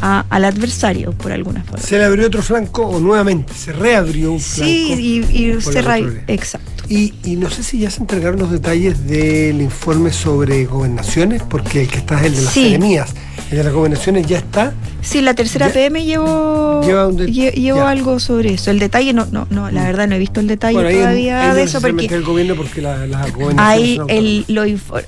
a- 0.06 0.26
al 0.30 0.44
adversario 0.44 1.12
por 1.14 1.32
alguna 1.32 1.64
forma. 1.64 1.82
Se 1.82 1.98
le 1.98 2.04
abrió 2.04 2.28
otro 2.28 2.42
flanco 2.44 2.84
o 2.86 3.00
nuevamente 3.00 3.54
se 3.54 3.72
reabrió 3.72 4.34
un 4.34 4.40
flanco. 4.42 4.70
Sí, 4.70 5.24
y, 5.32 5.52
cerrar- 5.62 6.00
Contraloría. 6.02 6.24
exacto. 6.28 6.84
Y, 6.90 7.14
y 7.24 7.38
no 7.38 7.50
sé 7.50 7.64
si 7.64 7.80
ya 7.80 7.90
se 7.90 8.02
entregaron 8.02 8.38
los 8.40 8.52
detalles 8.52 9.08
del 9.08 9.62
informe 9.62 10.12
sobre 10.12 10.66
gobernaciones, 10.66 11.42
porque 11.42 11.84
el 11.84 11.88
que 11.88 12.00
está 12.00 12.20
es 12.20 12.26
el 12.26 12.36
de 12.36 12.42
las 12.42 12.54
Sí. 12.54 12.64
seremías. 12.66 13.14
El 13.50 13.58
de 13.60 13.64
las 13.64 13.74
gobernaciones 13.74 14.28
ya 14.28 14.38
está. 14.40 14.74
Sí, 15.02 15.22
la 15.22 15.34
tercera 15.36 15.68
Ya- 15.68 15.74
PM 15.74 16.04
llevó, 16.04 16.82
Lleva 16.84 17.08
un 17.08 17.16
de- 17.18 17.28
lle- 17.28 17.54
llevó 17.54 17.80
ya. 17.80 17.90
algo 17.90 18.20
sobre 18.20 18.54
eso. 18.54 18.72
El 18.72 18.80
detalle, 18.80 19.14
no, 19.14 19.26
no, 19.32 19.48
no, 19.50 19.72
la 19.72 19.84
verdad 19.86 20.08
no 20.08 20.16
he 20.16 20.20
visto 20.20 20.40
el 20.42 20.48
detalle 20.48 20.76
Bueno, 20.76 20.90
todavía 20.92 21.54
de 21.54 21.64
eso 21.64 21.80
porque 21.82 22.06
el 22.08 22.24
gobierno 22.24 22.56
porque 22.56 22.82
la- 22.82 23.06
las 23.08 23.32
gobernaciones 23.34 23.60
ahí 23.60 24.00
el, 24.10 24.46
lo 24.50 24.64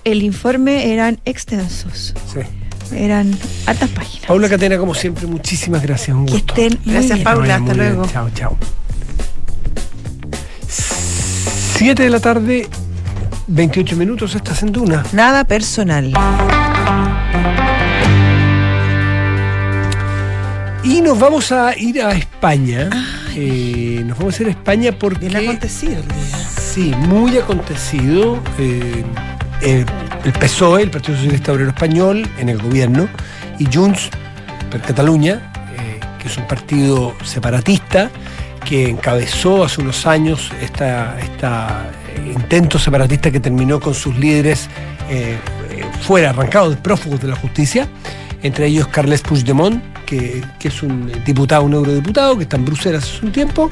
el 0.05 0.23
informe 0.23 0.93
eran 0.93 1.19
extensos. 1.25 2.13
Sí. 2.34 2.39
Eran 2.93 3.38
hartas 3.65 3.89
páginas. 3.89 4.26
Paula 4.28 4.50
Catena, 4.50 4.78
como 4.78 4.93
siempre, 4.93 5.26
muchísimas 5.28 5.82
gracias. 5.82 6.15
Un 6.15 6.26
que 6.26 6.34
gusto. 6.34 6.54
estén 6.62 6.80
muy 6.84 6.93
Gracias, 6.93 7.13
bien. 7.15 7.24
Paula. 7.24 7.56
hasta 7.56 7.74
bien. 7.74 7.78
luego. 7.78 8.06
Chao, 8.12 8.30
chao. 8.34 8.58
7 11.78 12.04
de 12.04 12.10
la 12.10 12.19
tarde, 12.19 12.67
28 13.48 13.95
minutos, 13.98 14.34
estás 14.36 14.63
en 14.63 14.71
Duna. 14.71 15.04
Nada 15.12 15.43
personal. 15.43 16.13
Y 20.84 21.02
nos 21.02 21.17
vamos 21.19 21.52
a 21.52 21.78
ir 21.78 22.02
a 22.02 22.12
España. 22.13 22.89
Eh, 23.36 24.04
nos 24.06 24.17
vamos 24.19 24.39
a 24.39 24.43
ir 24.43 24.48
a 24.50 24.52
España 24.52 24.91
porque. 24.98 25.28
Bien 25.28 25.38
acontecido 25.38 25.93
el 25.93 26.08
día. 26.08 26.50
Sí, 26.74 26.93
muy 27.08 27.38
acontecido. 27.38 28.39
eh, 28.60 29.04
el, 29.62 29.86
el 30.25 30.33
PSOE, 30.33 30.81
el 30.81 30.89
Partido 30.89 31.15
Socialista 31.15 31.53
Obrero 31.53 31.69
Español, 31.69 32.27
en 32.39 32.49
el 32.49 32.57
gobierno, 32.57 33.07
y 33.59 33.67
Junts 33.71 34.09
per 34.71 34.81
Cataluña, 34.81 35.53
eh, 35.77 35.99
que 36.19 36.27
es 36.27 36.38
un 36.38 36.47
partido 36.47 37.15
separatista 37.23 38.09
que 38.65 38.89
encabezó 38.89 39.63
hace 39.63 39.81
unos 39.81 40.07
años 40.07 40.51
esta, 40.59 41.19
esta 41.19 41.91
eh, 42.15 42.33
intento 42.35 42.79
separatista 42.79 43.29
que 43.29 43.39
terminó 43.39 43.79
con 43.79 43.93
sus 43.93 44.17
líderes 44.17 44.67
eh, 45.11 45.38
fuera, 46.01 46.31
arrancados, 46.31 46.75
prófugos 46.77 47.21
de 47.21 47.27
la 47.27 47.35
justicia, 47.35 47.88
entre 48.41 48.65
ellos 48.65 48.88
Carles 48.88 49.21
Puigdemont, 49.21 49.83
que, 50.07 50.43
que 50.59 50.69
es 50.69 50.81
un 50.81 51.11
diputado, 51.23 51.63
un 51.63 51.73
eurodiputado, 51.73 52.35
que 52.35 52.43
está 52.43 52.57
en 52.57 52.65
Bruselas 52.65 53.03
hace 53.03 53.23
un 53.23 53.31
tiempo. 53.31 53.69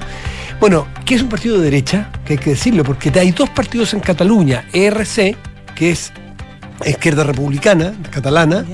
Bueno, 0.60 0.88
que 1.04 1.16
es 1.16 1.24
un 1.24 1.30
partido 1.30 1.58
de 1.58 1.64
derecha, 1.64 2.12
que 2.24 2.34
hay 2.34 2.40
que 2.40 2.52
decirlo, 2.52 2.84
porque 2.84 3.12
hay 3.20 3.32
dos 3.32 3.50
partidos 3.50 3.96
en 3.96 4.02
Cataluña, 4.02 4.66
ERC, 4.72 5.36
que 5.76 5.92
es 5.92 6.14
izquierda 6.86 7.24
republicana, 7.24 7.94
catalana, 8.12 8.66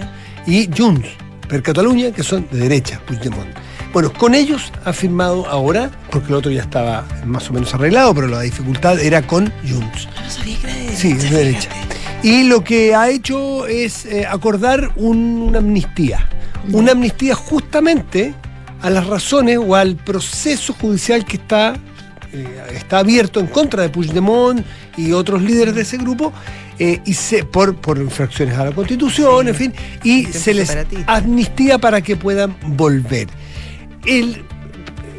y 0.47 0.69
Junts 0.75 1.07
per 1.47 1.61
Cataluña, 1.63 2.11
que 2.11 2.23
son 2.23 2.47
de 2.51 2.59
derecha, 2.59 2.99
Puigdemont. 3.05 3.49
Bueno, 3.91 4.13
con 4.13 4.35
ellos 4.35 4.71
ha 4.85 4.93
firmado 4.93 5.47
ahora, 5.47 5.89
porque 6.11 6.27
el 6.27 6.35
otro 6.35 6.51
ya 6.51 6.61
estaba 6.61 7.05
más 7.25 7.49
o 7.49 7.53
menos 7.53 7.73
arreglado, 7.73 8.13
pero 8.13 8.27
la 8.27 8.41
dificultad 8.41 8.99
era 8.99 9.23
con 9.25 9.51
Junts. 9.67 10.07
No 10.23 10.29
sabía 10.29 10.57
que 10.59 10.67
era 10.67 10.75
de 10.75 10.95
Sí, 10.95 11.11
es 11.11 11.23
de 11.23 11.29
derecha. 11.37 11.69
Y 12.21 12.43
lo 12.43 12.63
que 12.63 12.93
ha 12.93 13.09
hecho 13.09 13.65
es 13.65 14.05
eh, 14.05 14.27
acordar 14.27 14.91
un- 14.95 15.41
una 15.41 15.57
amnistía. 15.59 16.29
Una 16.71 16.91
amnistía 16.91 17.33
justamente 17.33 18.33
a 18.81 18.89
las 18.91 19.07
razones 19.07 19.57
o 19.57 19.75
al 19.75 19.95
proceso 19.95 20.73
judicial 20.73 21.25
que 21.25 21.37
está, 21.37 21.75
eh, 22.31 22.61
está 22.75 22.99
abierto 22.99 23.39
en 23.39 23.47
contra 23.47 23.81
de 23.83 23.89
Puigdemont 23.89 24.63
y 24.97 25.13
otros 25.13 25.41
líderes 25.41 25.73
de 25.75 25.81
ese 25.81 25.97
grupo, 25.97 26.31
eh, 26.79 27.01
y 27.05 27.13
se, 27.13 27.43
por, 27.43 27.75
por 27.75 27.97
infracciones 27.97 28.57
a 28.57 28.65
la 28.65 28.71
Constitución, 28.71 29.43
Sí. 29.43 29.49
en 29.49 29.55
fin, 29.55 29.73
y 30.03 30.25
se 30.25 30.53
les 30.53 30.67
separatista. 30.69 31.13
amnistía 31.13 31.77
para 31.77 32.01
que 32.01 32.15
puedan 32.15 32.55
volver. 32.67 33.27
El, 34.05 34.43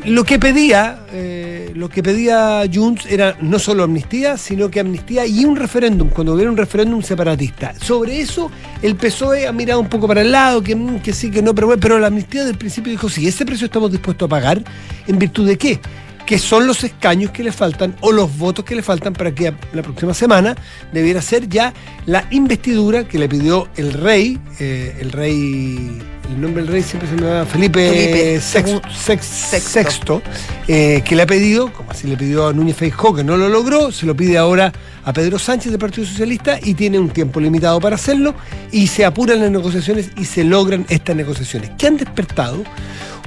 lo 0.06 0.24
que 0.24 0.38
pedía, 0.38 1.00
eh, 1.12 1.72
lo 1.74 1.90
que 1.90 2.02
pedía 2.02 2.62
Junts 2.72 3.04
era 3.04 3.36
no 3.42 3.58
solo 3.58 3.82
amnistía, 3.82 4.38
sino 4.38 4.70
que 4.70 4.80
amnistía 4.80 5.26
y 5.26 5.44
un 5.44 5.56
referéndum, 5.56 6.08
cuando 6.08 6.32
hubiera 6.32 6.50
un 6.50 6.56
referéndum 6.56 7.02
separatista. 7.02 7.74
Sobre 7.78 8.18
eso, 8.20 8.50
el 8.80 8.96
PSOE 8.96 9.46
ha 9.46 9.52
mirado 9.52 9.78
un 9.80 9.88
poco 9.90 10.08
para 10.08 10.22
el 10.22 10.32
lado, 10.32 10.62
que, 10.62 10.74
mm, 10.74 11.00
que 11.00 11.12
sí, 11.12 11.30
que 11.30 11.42
no, 11.42 11.54
pero 11.54 11.66
bueno, 11.66 11.80
pero 11.80 11.98
la 11.98 12.06
amnistía 12.06 12.44
del 12.46 12.56
principio 12.56 12.90
dijo, 12.90 13.10
sí, 13.10 13.28
ese 13.28 13.44
precio 13.44 13.66
estamos 13.66 13.92
dispuestos 13.92 14.24
a 14.26 14.30
pagar, 14.30 14.64
¿en 15.06 15.18
virtud 15.18 15.46
de 15.46 15.58
qué? 15.58 15.78
Que 16.26 16.38
son 16.38 16.66
los 16.66 16.84
escaños 16.84 17.30
que 17.32 17.42
le 17.42 17.52
faltan 17.52 17.96
o 18.00 18.12
los 18.12 18.36
votos 18.38 18.64
que 18.64 18.74
le 18.74 18.82
faltan 18.82 19.12
para 19.12 19.34
que 19.34 19.52
la 19.72 19.82
próxima 19.82 20.14
semana 20.14 20.54
debiera 20.92 21.20
ser 21.22 21.48
ya 21.48 21.72
la 22.06 22.24
investidura 22.30 23.04
que 23.06 23.18
le 23.18 23.28
pidió 23.28 23.68
el 23.76 23.92
rey, 23.92 24.38
eh, 24.60 24.96
el 25.00 25.10
rey, 25.12 25.98
el 26.28 26.40
nombre 26.40 26.62
del 26.62 26.72
rey 26.72 26.82
siempre 26.82 27.08
se 27.08 27.16
me 27.16 27.26
va, 27.28 27.44
Felipe, 27.46 28.38
Sex- 28.40 28.80
sexto. 28.96 29.60
Sexto, 29.60 30.22
eh, 30.68 31.02
que 31.04 31.16
le 31.16 31.22
ha 31.22 31.26
pedido, 31.26 31.72
como 31.72 31.90
así 31.90 32.06
le 32.06 32.16
pidió 32.16 32.46
a 32.46 32.52
Núñez 32.52 32.76
Feijóo, 32.76 33.14
que 33.14 33.24
no 33.24 33.36
lo 33.36 33.48
logró, 33.48 33.90
se 33.90 34.06
lo 34.06 34.14
pide 34.14 34.38
ahora 34.38 34.72
a 35.04 35.12
Pedro 35.12 35.38
Sánchez 35.38 35.72
del 35.72 35.80
Partido 35.80 36.06
Socialista 36.06 36.58
y 36.62 36.74
tiene 36.74 36.98
un 36.98 37.08
tiempo 37.10 37.40
limitado 37.40 37.80
para 37.80 37.96
hacerlo 37.96 38.34
y 38.70 38.86
se 38.86 39.04
apuran 39.04 39.40
las 39.40 39.50
negociaciones 39.50 40.10
y 40.16 40.24
se 40.26 40.44
logran 40.44 40.86
estas 40.88 41.16
negociaciones, 41.16 41.70
que 41.76 41.86
han 41.88 41.96
despertado 41.96 42.62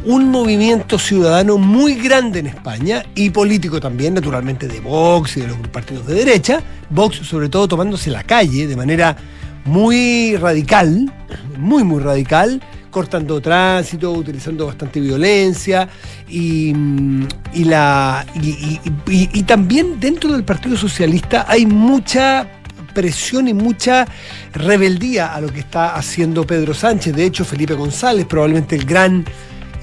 un 0.05 0.29
movimiento 0.29 0.99
ciudadano 0.99 1.57
muy 1.57 1.95
grande 1.95 2.39
en 2.39 2.47
España 2.47 3.05
y 3.15 3.29
político 3.29 3.79
también, 3.79 4.13
naturalmente, 4.13 4.67
de 4.67 4.79
Vox 4.79 5.37
y 5.37 5.41
de 5.41 5.47
los 5.47 5.57
partidos 5.69 6.05
de 6.07 6.15
derecha. 6.15 6.61
Vox, 6.89 7.17
sobre 7.17 7.49
todo, 7.49 7.67
tomándose 7.67 8.11
la 8.11 8.23
calle 8.23 8.67
de 8.67 8.75
manera 8.75 9.15
muy 9.65 10.35
radical, 10.37 11.11
muy, 11.57 11.83
muy 11.83 12.01
radical, 12.01 12.61
cortando 12.89 13.41
tránsito, 13.41 14.11
utilizando 14.11 14.67
bastante 14.67 14.99
violencia 14.99 15.89
y, 16.27 16.73
mm, 16.73 17.27
y 17.53 17.63
la, 17.63 18.25
y, 18.35 19.43
también 19.43 19.99
dentro 19.99 20.31
del 20.31 20.43
Partido 20.43 20.77
Socialista 20.77 21.45
hay 21.47 21.65
mucha 21.65 22.47
presión 22.93 23.47
y 23.47 23.53
mucha 23.53 24.05
rebeldía 24.53 25.33
a 25.33 25.41
lo 25.41 25.51
que 25.51 25.59
está 25.59 25.95
haciendo 25.95 26.45
Pedro 26.45 26.73
Sánchez. 26.75 27.15
De 27.15 27.25
hecho, 27.25 27.43
Felipe 27.43 27.73
González, 27.73 28.25
probablemente 28.27 28.75
el 28.75 28.85
gran 28.85 29.25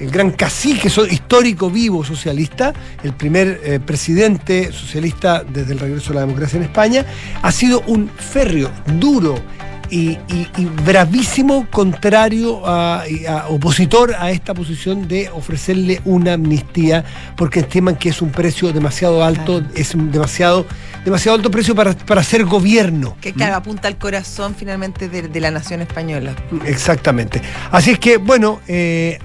el 0.01 0.09
gran 0.09 0.31
cacique 0.31 0.89
histórico 1.09 1.69
vivo 1.69 2.03
socialista, 2.03 2.73
el 3.03 3.13
primer 3.13 3.61
eh, 3.63 3.79
presidente 3.79 4.71
socialista 4.71 5.43
desde 5.43 5.73
el 5.73 5.79
regreso 5.79 6.11
a 6.11 6.15
la 6.15 6.21
democracia 6.21 6.57
en 6.57 6.63
España, 6.63 7.05
ha 7.41 7.51
sido 7.51 7.81
un 7.85 8.09
férreo, 8.09 8.71
duro 8.99 9.35
y, 9.91 10.11
y- 10.29 10.47
y 10.57 10.65
bravísimo 10.65 11.67
contrario 11.69 12.61
a, 12.65 13.03
opositor 13.49 14.15
a 14.17 14.31
esta 14.31 14.53
posición 14.53 15.07
de 15.07 15.29
ofrecerle 15.29 16.01
una 16.05 16.33
amnistía 16.33 17.03
porque 17.35 17.59
estiman 17.59 17.97
que 17.97 18.09
es 18.09 18.21
un 18.21 18.31
precio 18.31 18.71
demasiado 18.73 19.23
alto, 19.23 19.59
Claro. 19.59 19.73
es 19.75 19.91
demasiado, 19.95 20.65
demasiado 21.05 21.35
alto 21.37 21.51
precio 21.51 21.75
para, 21.75 21.93
para 21.93 22.21
hacer 22.21 22.45
gobierno. 22.45 23.17
Que 23.21 23.33
claro, 23.33 23.55
apunta 23.57 23.87
al 23.87 23.97
corazón 23.97 24.55
finalmente 24.57 25.09
de, 25.09 25.23
de 25.27 25.39
la 25.41 25.51
nación 25.51 25.81
española. 25.81 26.35
Exactamente. 26.65 27.41
Así 27.71 27.91
es 27.91 27.99
que, 27.99 28.17
bueno, 28.17 28.61
eh, 28.67 29.19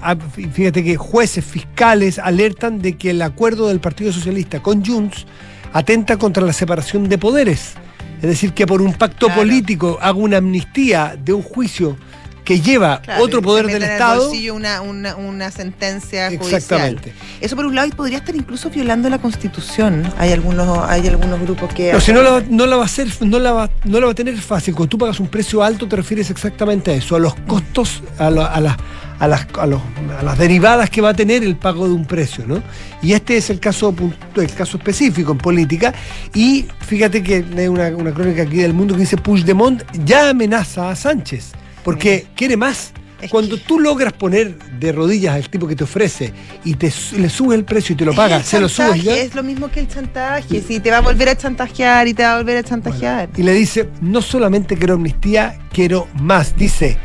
fíjate 0.53 0.83
que 0.83 0.97
jueces, 0.97 1.45
fiscales 1.45 2.19
alertan 2.19 2.81
de 2.81 2.97
que 2.97 3.11
el 3.11 3.21
acuerdo 3.21 3.67
del 3.69 3.79
Partido 3.79 4.11
Socialista 4.11 4.59
con 4.61 4.85
Junts 4.85 5.25
atenta 5.71 6.17
contra 6.17 6.43
la 6.43 6.51
separación 6.53 7.07
de 7.07 7.17
poderes. 7.17 7.73
Es 8.21 8.29
decir, 8.29 8.53
que 8.53 8.65
por 8.65 8.81
un 8.81 8.93
pacto 8.93 9.27
Claro. 9.27 9.41
político 9.41 9.97
haga 10.01 10.17
una 10.17 10.37
amnistía 10.37 11.15
de 11.23 11.33
un 11.33 11.43
juicio 11.43 11.97
que 12.43 12.61
lleva 12.61 13.01
Claro, 13.01 13.23
otro 13.25 13.41
poder 13.41 13.67
del 13.67 13.83
en 13.83 13.91
Estado. 13.91 14.27
bolsillo 14.29 14.55
una, 14.55 14.79
una, 14.81 15.15
una 15.17 15.51
sentencia 15.51 16.27
judicial. 16.29 16.53
Exactamente. 16.55 17.13
Eso 17.41 17.57
por 17.57 17.65
un 17.65 17.75
lado 17.75 17.89
y 17.89 17.91
podría 17.91 18.19
estar 18.19 18.33
incluso 18.35 18.69
violando 18.69 19.09
la 19.09 19.17
constitución. 19.19 20.09
Hay 20.17 20.31
algunos, 20.31 20.79
hay 20.87 21.05
algunos 21.07 21.41
grupos 21.41 21.73
que. 21.73 21.91
No, 21.91 21.99
si 21.99 22.13
no 22.13 22.21
la, 22.21 22.31
va- 22.31 22.43
no 22.49 22.65
la 22.65 22.77
va 22.77 22.83
a 22.83 22.85
hacer, 22.85 23.09
no 23.19 23.37
la 23.39 23.51
va, 23.51 23.69
no 23.83 23.99
la 23.99 24.05
va 24.05 24.11
a 24.13 24.15
tener 24.15 24.37
fácil. 24.37 24.73
Cuando 24.75 24.89
tú 24.89 24.97
pagas 24.97 25.19
un 25.19 25.27
precio 25.27 25.61
alto, 25.61 25.87
te 25.89 25.97
refieres 25.97 26.29
exactamente 26.29 26.91
a 26.91 26.93
eso, 26.95 27.17
a 27.17 27.19
los 27.19 27.35
costos, 27.35 28.01
a, 28.17 28.29
la- 28.29 28.45
a 28.47 28.61
las- 28.61 28.77
a 29.19 29.27
las, 29.27 29.47
a 29.59 29.65
los- 29.65 29.81
a 30.19 30.23
las 30.23 30.37
derivadas 30.37 30.89
que 30.89 31.01
va 31.01 31.09
a 31.09 31.13
tener 31.13 31.43
el 31.43 31.55
pago 31.55 31.87
de 31.87 31.93
un 31.93 32.05
precio, 32.05 32.45
¿no? 32.47 32.61
Y 33.01 33.13
este 33.13 33.37
es 33.37 33.49
el 33.49 33.59
caso, 33.59 33.93
el 34.35 34.51
caso 34.53 34.77
específico 34.77 35.31
en 35.31 35.37
política. 35.37 35.93
Y 36.33 36.65
fíjate 36.85 37.21
que 37.23 37.43
hay 37.57 37.67
una, 37.67 37.87
una 37.89 38.11
crónica 38.13 38.43
aquí 38.43 38.57
del 38.57 38.73
mundo 38.73 38.93
que 38.95 39.01
dice 39.01 39.17
Puigdemont 39.17 39.83
ya 40.05 40.29
amenaza 40.29 40.89
a 40.91 40.95
Sánchez, 40.95 41.51
porque 41.83 42.27
quiere 42.35 42.57
más. 42.57 42.91
Es 43.19 43.31
Cuando 43.31 43.57
tú 43.57 43.79
logras 43.79 44.13
poner 44.13 44.59
de 44.79 44.91
rodillas 44.91 45.33
al 45.33 45.49
tipo 45.49 45.67
que 45.67 45.75
te 45.75 45.83
ofrece 45.85 46.31
y 46.63 46.75
te 46.75 46.93
le 47.17 47.29
subes 47.31 47.57
el 47.57 47.65
precio 47.65 47.93
y 47.93 47.97
te 47.97 48.05
lo 48.05 48.13
paga, 48.13 48.43
se 48.43 48.59
lo 48.59 48.69
subes 48.69 49.01
ya. 49.01 49.15
Es 49.17 49.33
lo 49.33 49.41
mismo 49.41 49.69
que 49.71 49.79
el 49.79 49.87
chantaje. 49.87 50.61
Si 50.61 50.79
te 50.79 50.91
va 50.91 50.97
a 50.97 51.01
volver 51.01 51.29
a 51.29 51.35
chantajear 51.35 52.07
y 52.07 52.13
te 52.13 52.21
va 52.21 52.33
a 52.35 52.37
volver 52.37 52.57
a 52.57 52.63
chantajear. 52.63 53.29
y 53.35 53.41
le 53.41 53.53
dice, 53.53 53.89
no 54.01 54.21
solamente 54.21 54.77
quiero 54.77 54.93
amnistía, 54.93 55.57
quiero 55.73 56.07
más. 56.21 56.55
Dice, 56.55 56.95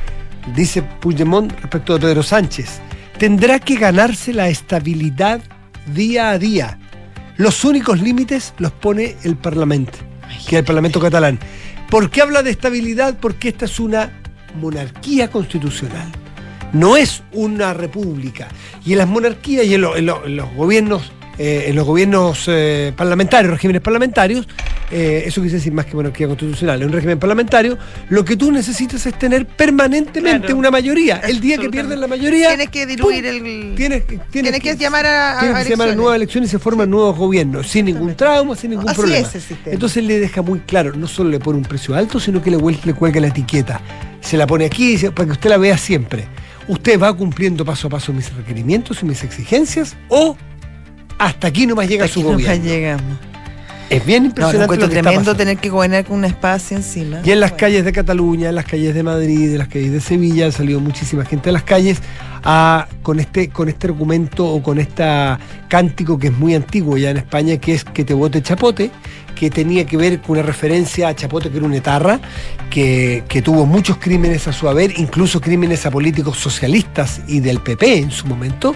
dice 0.54 0.82
Puigdemont 0.82 1.52
respecto 1.60 1.94
a 1.94 1.98
Pedro 1.98 2.22
Sánchez, 2.22 2.80
tendrá 3.18 3.58
que 3.58 3.76
ganarse 3.76 4.32
la 4.32 4.48
estabilidad 4.48 5.40
día 5.94 6.30
a 6.30 6.38
día. 6.38 6.78
Los 7.36 7.64
únicos 7.64 8.00
límites 8.00 8.54
los 8.58 8.72
pone 8.72 9.16
el 9.24 9.36
Parlamento, 9.36 9.98
que 10.46 10.56
es 10.56 10.60
el 10.60 10.64
Parlamento 10.64 11.00
catalán. 11.00 11.38
¿Por 11.90 12.10
qué 12.10 12.22
habla 12.22 12.42
de 12.42 12.50
estabilidad? 12.50 13.18
Porque 13.20 13.48
esta 13.48 13.64
es 13.66 13.78
una 13.80 14.10
monarquía 14.60 15.30
constitucional. 15.30 16.08
No 16.72 16.96
es 16.96 17.22
una 17.32 17.74
república. 17.74 18.48
Y 18.84 18.92
en 18.92 18.98
las 18.98 19.08
monarquías 19.08 19.66
y 19.66 19.74
en, 19.74 19.82
lo- 19.82 19.96
en 19.96 20.06
lo- 20.06 20.24
en 20.24 20.36
los 20.36 20.52
gobiernos, 20.54 21.12
eh, 21.38 21.64
en 21.68 21.76
los 21.76 21.86
gobiernos 21.86 22.44
eh, 22.48 22.92
parlamentarios, 22.96 23.52
regímenes 23.52 23.82
parlamentarios, 23.82 24.48
eh, 24.92 25.24
eso 25.26 25.42
quise 25.42 25.56
decir 25.56 25.72
más 25.72 25.86
que 25.86 25.96
monarquía 25.96 26.26
constitucional, 26.28 26.80
en 26.82 26.88
un 26.88 26.92
régimen 26.92 27.18
parlamentario, 27.18 27.78
lo 28.10 28.24
que 28.24 28.36
tú 28.36 28.52
necesitas 28.52 29.04
es 29.06 29.18
tener 29.18 29.46
permanentemente 29.46 30.46
Claro. 30.46 30.58
una 30.58 30.70
mayoría. 30.70 31.16
El 31.16 31.40
día 31.40 31.56
que 31.58 31.70
pierden 31.70 32.00
la 32.00 32.06
mayoría. 32.06 32.48
Tienes 32.48 32.68
que 32.68 32.86
diluir 32.86 33.24
¡pum! 33.24 33.46
el. 33.46 33.74
Tienes, 33.74 34.04
que- 34.04 34.18
Tienes 34.30 34.60
que 34.60 34.76
llamar 34.76 35.06
a- 35.06 35.38
a 35.38 35.40
tienes 35.40 35.64
que 35.64 35.70
llamar 35.70 35.88
a 35.88 35.94
nuevas 35.94 36.16
elecciones 36.16 36.50
y 36.50 36.52
se 36.52 36.58
forman 36.58 36.90
nuevos 36.90 37.16
gobiernos, 37.16 37.66
sin 37.66 37.86
ningún 37.86 38.14
trauma, 38.14 38.54
sin 38.54 38.70
ningún 38.70 38.88
Así 38.88 39.00
problema. 39.00 39.26
es 39.26 39.34
el 39.34 39.40
sistema. 39.40 39.72
Entonces 39.74 40.04
le 40.04 40.20
deja 40.20 40.42
muy 40.42 40.60
claro, 40.60 40.92
no 40.94 41.06
solo 41.08 41.30
le 41.30 41.40
pone 41.40 41.58
un 41.58 41.64
precio 41.64 41.94
alto, 41.94 42.20
sino 42.20 42.42
que 42.42 42.50
le, 42.50 42.58
cuelga 42.58 43.20
la 43.20 43.28
etiqueta. 43.28 43.80
Se 44.20 44.36
la 44.36 44.46
pone 44.46 44.66
aquí 44.66 44.96
para 45.14 45.26
que 45.26 45.32
usted 45.32 45.50
la 45.50 45.56
vea 45.56 45.78
siempre. 45.78 46.26
Usted 46.68 47.00
va 47.00 47.12
cumpliendo 47.16 47.64
paso 47.64 47.86
a 47.88 47.90
paso 47.90 48.12
mis 48.12 48.32
requerimientos 48.34 49.02
y 49.02 49.06
mis 49.06 49.24
exigencias 49.24 49.96
o 50.08 50.36
hasta 51.18 51.48
aquí 51.48 51.66
nomás 51.66 51.88
llega 51.88 52.04
Hasta 52.04 52.14
su 52.14 52.20
aquí 52.20 52.28
nomás 52.30 52.44
gobierno. 52.58 52.64
llegamos. 52.68 53.18
Es 53.92 54.04
bien 54.06 54.22
No, 54.22 54.28
lo 54.28 54.30
impresionante 54.30 54.76
lo 54.76 54.88
que 54.88 55.00
tremendo 55.00 55.36
tener 55.36 55.56
que 55.58 55.68
gobernar 55.68 56.04
con 56.04 56.16
una 56.18 56.26
espada 56.26 56.54
así 56.54 56.74
encima. 56.74 57.20
Y 57.24 57.30
en 57.30 57.40
las 57.40 57.50
Bueno. 57.50 57.60
calles 57.60 57.84
de 57.84 57.92
Cataluña, 57.92 58.48
en 58.48 58.54
las 58.54 58.64
calles 58.64 58.94
de 58.94 59.02
Madrid, 59.02 59.52
en 59.52 59.58
las 59.58 59.68
calles 59.68 59.92
de 59.92 60.00
Sevilla, 60.00 60.46
ha 60.46 60.52
salido 60.52 60.80
muchísima 60.80 61.24
gente 61.24 61.50
a 61.50 61.52
las 61.52 61.62
calles 61.62 62.00
a- 62.44 62.88
con, 63.02 63.20
este, 63.20 63.48
con 63.50 63.68
este 63.68 63.86
argumento 63.86 64.46
o 64.46 64.62
con 64.62 64.78
este 64.78 65.04
cántico 65.68 66.18
que 66.18 66.28
es 66.28 66.32
muy 66.38 66.54
antiguo 66.54 66.96
ya 66.96 67.10
en 67.10 67.18
España, 67.18 67.56
que 67.58 67.74
es 67.74 67.84
que 67.84 68.04
te 68.04 68.14
vote 68.14 68.42
Chapote, 68.42 68.90
que 69.42 69.50
tenía 69.50 69.84
que 69.84 69.96
ver 69.96 70.20
con 70.20 70.36
una 70.38 70.42
referencia 70.46 71.08
a 71.08 71.16
Chapote, 71.16 71.50
que 71.50 71.56
era 71.56 71.66
un 71.66 71.74
etarra, 71.74 72.20
que, 72.70 73.24
que 73.26 73.42
tuvo 73.42 73.66
muchos 73.66 73.96
crímenes 73.96 74.46
a 74.46 74.52
su 74.52 74.68
haber, 74.68 74.96
incluso 75.00 75.40
crímenes 75.40 75.84
a 75.84 75.90
políticos 75.90 76.38
socialistas 76.38 77.22
y 77.26 77.40
del 77.40 77.58
PP 77.58 77.96
en 77.98 78.12
su 78.12 78.28
momento, 78.28 78.72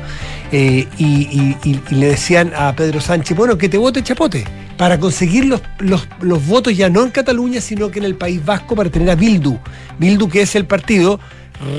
eh, 0.50 0.88
y, 0.98 1.04
y- 1.04 1.56
y- 1.62 1.80
y 1.88 1.94
le 1.94 2.06
decían 2.08 2.50
a 2.56 2.74
Pedro 2.74 3.00
Sánchez, 3.00 3.36
bueno, 3.36 3.56
que 3.56 3.68
te 3.68 3.78
vote 3.78 4.02
Chapote, 4.02 4.42
para 4.76 4.98
conseguir 4.98 5.44
los, 5.44 5.62
los- 5.78 6.08
los 6.20 6.44
votos 6.44 6.76
ya 6.76 6.88
no 6.88 7.04
en 7.04 7.10
Cataluña, 7.12 7.60
sino 7.60 7.88
que 7.88 8.00
en 8.00 8.04
el 8.04 8.16
País 8.16 8.44
Vasco 8.44 8.74
para 8.74 8.90
tener 8.90 9.08
a 9.10 9.14
Bildu. 9.14 9.56
Bildu 10.00 10.28
que 10.28 10.42
es 10.42 10.56
el 10.56 10.66
partido 10.66 11.20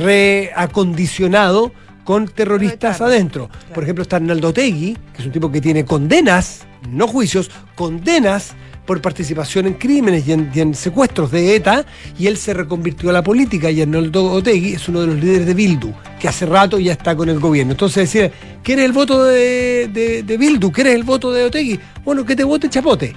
reacondicionado 0.01 1.73
con 2.05 2.25
terroristas 2.29 2.95
Claro, 2.95 3.11
adentro. 3.11 3.49
Por 3.73 3.83
ejemplo, 3.83 4.03
está 4.03 4.15
Arnaldo 4.15 4.53
Tegui, 4.53 4.95
que 5.13 5.19
es 5.21 5.25
un 5.25 5.33
tipo 5.33 5.51
que 5.51 5.59
tiene 5.59 5.83
condenas, 5.83 6.61
no 6.89 7.05
juicios, 7.05 7.51
condenas 7.75 8.53
por 8.87 9.01
participación 9.01 9.67
en 9.67 9.73
crímenes 9.75 10.27
y 10.27 10.31
en, 10.31 10.49
y 10.55 10.61
en 10.61 10.73
secuestros 10.73 11.29
de 11.29 11.55
ETA, 11.55 11.85
y 12.17 12.25
él 12.25 12.37
se 12.37 12.53
reconvirtió 12.55 13.09
a 13.11 13.13
la 13.13 13.21
política, 13.21 13.69
y 13.69 13.81
Arnaldo 13.81 14.31
Otegui 14.31 14.73
es 14.73 14.87
uno 14.89 15.01
de 15.01 15.07
los 15.07 15.15
líderes 15.17 15.45
de 15.45 15.53
Bildu, 15.53 15.91
que 16.19 16.27
hace 16.27 16.45
rato 16.47 16.79
ya 16.79 16.93
está 16.93 17.15
con 17.15 17.27
el 17.29 17.39
gobierno. 17.39 17.73
Entonces 17.73 18.11
decía, 18.11 18.31
¿quieres 18.63 18.85
el 18.85 18.93
voto 18.93 19.25
de, 19.25 19.89
de, 19.93 20.23
de 20.23 20.37
Bildu? 20.37 20.71
¿Quieres 20.71 20.95
el 20.95 21.03
voto 21.03 21.31
de 21.31 21.43
Otegui? 21.43 21.79
Bueno, 22.03 22.25
que 22.25 22.35
te 22.35 22.43
vote 22.45 22.69
Chapote. 22.69 23.13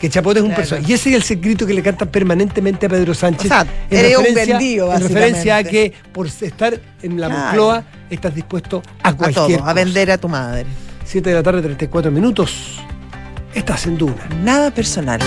Que 0.00 0.10
Chapote 0.10 0.40
es 0.40 0.42
un 0.42 0.50
Claro. 0.50 0.60
personaje. 0.60 0.90
Y 0.90 0.94
ese 0.94 1.08
es 1.08 1.14
el 1.16 1.22
secreto 1.22 1.66
que 1.66 1.72
le 1.72 1.82
cantan 1.82 2.08
permanentemente 2.08 2.84
a 2.84 2.88
Pedro 2.90 3.14
Sánchez. 3.14 3.46
O 3.46 3.48
sea, 3.48 3.62
en 3.88 3.98
eres 3.98 4.18
un 4.18 4.24
referencia- 4.24 4.58
vendido, 4.58 4.92
En 4.94 5.00
referencia 5.00 5.56
a 5.56 5.64
que 5.64 5.92
por 6.12 6.26
estar 6.26 6.78
en 7.02 7.18
la 7.18 7.28
Claro. 7.28 7.42
Moncloa 7.46 7.84
estás 8.10 8.34
dispuesto 8.34 8.82
a 9.02 9.08
A 9.08 9.16
cualquier 9.16 9.60
todo, 9.60 9.66
a 9.68 9.72
vender 9.72 10.10
a 10.10 10.18
tu 10.18 10.28
madre. 10.28 10.66
7 11.06 11.30
de 11.30 11.36
la 11.36 11.42
tarde, 11.42 11.62
34 11.62 12.10
minutos. 12.12 12.78
Estás 13.56 13.86
en 13.86 13.96
Duna. 13.98 14.28
Nada 14.44 14.70
personal. 14.70 15.18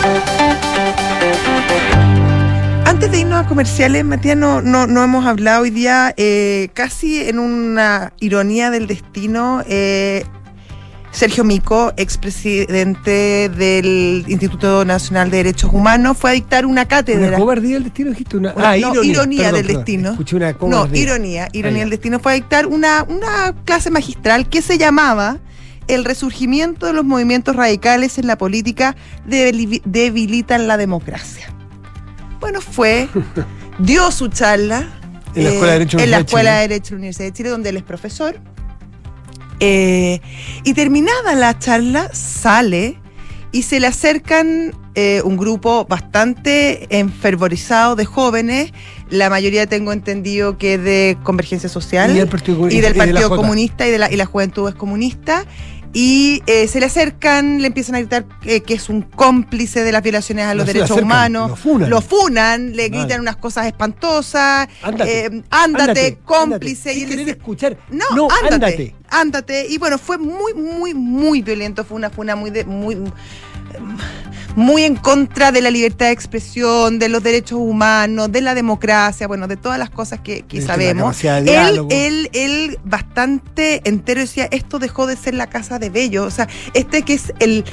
Antes 2.85 3.11
de 3.11 3.19
irnos 3.21 3.43
a 3.45 3.47
comerciales, 3.47 4.05
Matías, 4.05 4.37
no, 4.37 4.61
no, 4.61 4.87
no 4.87 5.03
hemos 5.03 5.25
hablado 5.25 5.63
hoy 5.63 5.71
día, 5.71 6.13
eh, 6.15 6.69
casi 6.73 7.21
en 7.21 7.39
una 7.39 8.13
ironía 8.19 8.69
del 8.71 8.87
destino, 8.87 9.63
eh, 9.67 10.23
Sergio 11.11 11.43
Mico, 11.43 11.91
expresidente 11.97 13.49
del 13.49 14.23
Instituto 14.27 14.85
Nacional 14.85 15.31
de 15.31 15.37
Derechos 15.37 15.71
Humanos, 15.73 16.15
fue 16.17 16.29
a 16.29 16.33
dictar 16.33 16.65
una 16.67 16.87
cátedra. 16.87 17.29
¿Una 17.29 17.37
cobardía 17.37 17.73
del 17.75 17.83
destino 17.85 18.11
dijiste? 18.11 18.37
Una, 18.37 18.53
Una- 18.53 18.71
ah, 18.71 18.77
no, 18.77 19.03
ironía. 19.03 19.43
Perdón, 19.45 19.55
del 19.57 19.65
perdón. 19.65 19.83
destino. 19.85 20.09
Escuché 20.11 20.35
una 20.35 20.51
No, 20.51 20.57
cobardía. 20.59 21.01
ironía. 21.03 21.47
Ironía 21.51 21.77
ya. 21.77 21.83
del 21.83 21.89
destino 21.89 22.19
fue 22.19 22.33
a 22.33 22.35
dictar 22.35 22.67
una, 22.67 23.03
una 23.09 23.55
clase 23.65 23.89
magistral 23.89 24.47
que 24.49 24.61
se 24.61 24.77
llamaba 24.77 25.39
El 25.89 26.05
resurgimiento 26.05 26.85
de 26.85 26.93
los 26.93 27.03
movimientos 27.03 27.55
radicales 27.55 28.17
en 28.17 28.27
la 28.27 28.37
política 28.37 28.95
debili- 29.27 29.81
debilitan 29.83 30.67
la 30.67 30.77
democracia. 30.77 31.53
Bueno, 32.39 32.61
fue, 32.61 33.09
dio 33.79 34.09
su 34.11 34.29
charla 34.29 34.87
En 35.35 35.43
la 35.43 35.49
eh, 35.49 35.53
Escuela 35.53 35.73
de 35.73 35.79
Derecho 35.79 35.97
de 35.97 36.03
la 36.03 36.05
en 36.05 36.11
la 36.11 36.17
Universidad 36.17 36.17
de 36.17 36.21
Escuela 36.21 36.49
Chile. 36.51 36.61
de 36.61 36.67
Derecho 36.67 36.85
de 36.85 36.91
la 36.91 36.97
Universidad 36.99 37.25
de 37.27 37.33
Chile, 37.33 37.49
donde 37.49 37.69
él 37.69 37.77
es 37.77 37.83
profesor. 37.83 38.39
Eh, 39.59 40.21
y 40.63 40.73
terminada 40.73 41.35
la 41.35 41.57
charla, 41.59 42.09
sale 42.13 42.97
y 43.51 43.63
se 43.63 43.79
le 43.79 43.87
acercan 43.87 44.73
eh, 44.95 45.21
un 45.25 45.35
grupo 45.35 45.85
bastante 45.85 46.87
enfervorizado 46.97 47.95
de 47.95 48.05
jóvenes, 48.05 48.71
la 49.09 49.29
mayoría 49.29 49.65
tengo 49.67 49.91
entendido 49.91 50.57
que 50.57 50.77
de 50.77 51.17
Convergencia 51.23 51.67
Social 51.67 52.11
Y 52.11 52.19
del 52.19 52.27
Partido 52.29 52.57
Comunista. 52.57 52.77
y 52.77 52.81
del 52.81 52.95
y 52.95 52.99
de 52.99 53.05
la 53.07 53.13
Partido. 53.13 53.35
Comunista 53.35 53.87
y 53.87 53.91
de 53.91 53.97
la, 53.97 54.11
y 54.11 54.15
la 54.17 54.25
Juventud 54.25 54.69
es 54.69 54.75
Comunista. 54.75 55.45
Y 55.91 56.43
eh, 56.45 56.67
se 56.67 56.79
le 56.79 56.85
acercan, 56.85 57.61
le 57.61 57.67
empiezan 57.67 57.95
a 57.95 57.99
gritar 57.99 58.25
eh, 58.45 58.61
que 58.61 58.75
es 58.75 58.89
un 58.89 59.01
cómplice 59.01 59.83
de 59.83 59.91
las 59.91 60.03
violaciones 60.03 60.45
a 60.45 60.53
los 60.53 60.65
No 60.65 60.67
derechos 60.67 60.91
acercan, 60.91 61.03
humanos. 61.05 61.49
lo 61.49 61.55
funan. 61.55 61.89
Lo 61.89 62.01
funan, 62.01 62.75
le 62.75 62.89
gritan 62.89 63.21
unas 63.21 63.37
cosas 63.37 63.65
espantosas. 63.65 64.67
Ándate, 64.83 65.25
eh, 65.25 65.43
ándate, 65.49 66.19
cómplice. 66.23 66.91
ándate, 66.91 66.99
y 66.99 67.11
él 67.11 67.17
dice, 67.17 67.31
escuchar. 67.31 67.77
no, 67.89 68.05
No, 68.15 68.27
ándate, 68.43 68.53
ándate. 68.55 68.95
ándate. 69.09 69.67
Y 69.67 69.79
bueno, 69.79 69.97
fue 69.97 70.19
muy, 70.19 70.53
muy, 70.53 70.93
muy 70.93 71.41
violento. 71.41 71.83
Fue 71.83 71.97
una, 71.97 72.11
fue 72.11 72.23
una 72.23 72.35
muy, 72.35 72.51
de- 72.51 72.65
muy, 72.65 72.95
muy 74.55 74.83
en 74.83 74.95
contra 74.95 75.51
de 75.51 75.61
la 75.61 75.69
libertad 75.69 76.07
de 76.07 76.11
expresión, 76.11 76.99
de 76.99 77.09
los 77.09 77.23
derechos 77.23 77.59
humanos, 77.61 78.31
de 78.31 78.41
la 78.41 78.55
democracia, 78.55 79.27
bueno, 79.27 79.47
de 79.47 79.57
todas 79.57 79.79
las 79.79 79.89
cosas 79.89 80.19
que, 80.21 80.41
que 80.41 80.57
sabemos. 80.67 81.17
Él, 81.67 81.75
él, 81.91 82.29
él 82.33 82.79
bastante 82.83 83.81
entero 83.87 84.21
decía, 84.21 84.47
esto 84.51 84.79
dejó 84.79 85.07
de 85.07 85.15
ser 85.15 85.33
la 85.35 85.47
casa 85.47 85.79
de 85.79 85.89
Bello. 85.89 86.23
O 86.25 86.31
sea, 86.31 86.47
este 86.73 87.03
que 87.03 87.13
es 87.13 87.33
el 87.39 87.63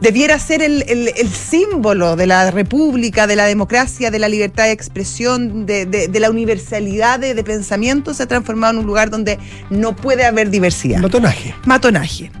debiera 0.00 0.36
ser 0.40 0.62
el, 0.62 0.82
el- 0.88 1.12
el 1.16 1.28
símbolo 1.30 2.16
de 2.16 2.26
la 2.26 2.50
república, 2.50 3.28
de 3.28 3.36
la 3.36 3.44
democracia, 3.44 4.10
de 4.10 4.18
la 4.18 4.28
libertad 4.28 4.64
de 4.64 4.72
expresión, 4.72 5.64
de, 5.64 5.86
de- 5.86 6.08
de 6.08 6.20
la 6.20 6.28
universalidad 6.28 7.20
de, 7.20 7.34
de 7.34 7.44
pensamiento, 7.44 8.12
se 8.12 8.24
ha 8.24 8.26
transformado 8.26 8.72
en 8.74 8.78
un 8.80 8.86
lugar 8.86 9.10
donde 9.10 9.38
no 9.70 9.94
puede 9.94 10.24
haber 10.24 10.50
diversidad. 10.50 10.98
Matonaje. 11.00 11.54
Matonaje. 11.66 12.32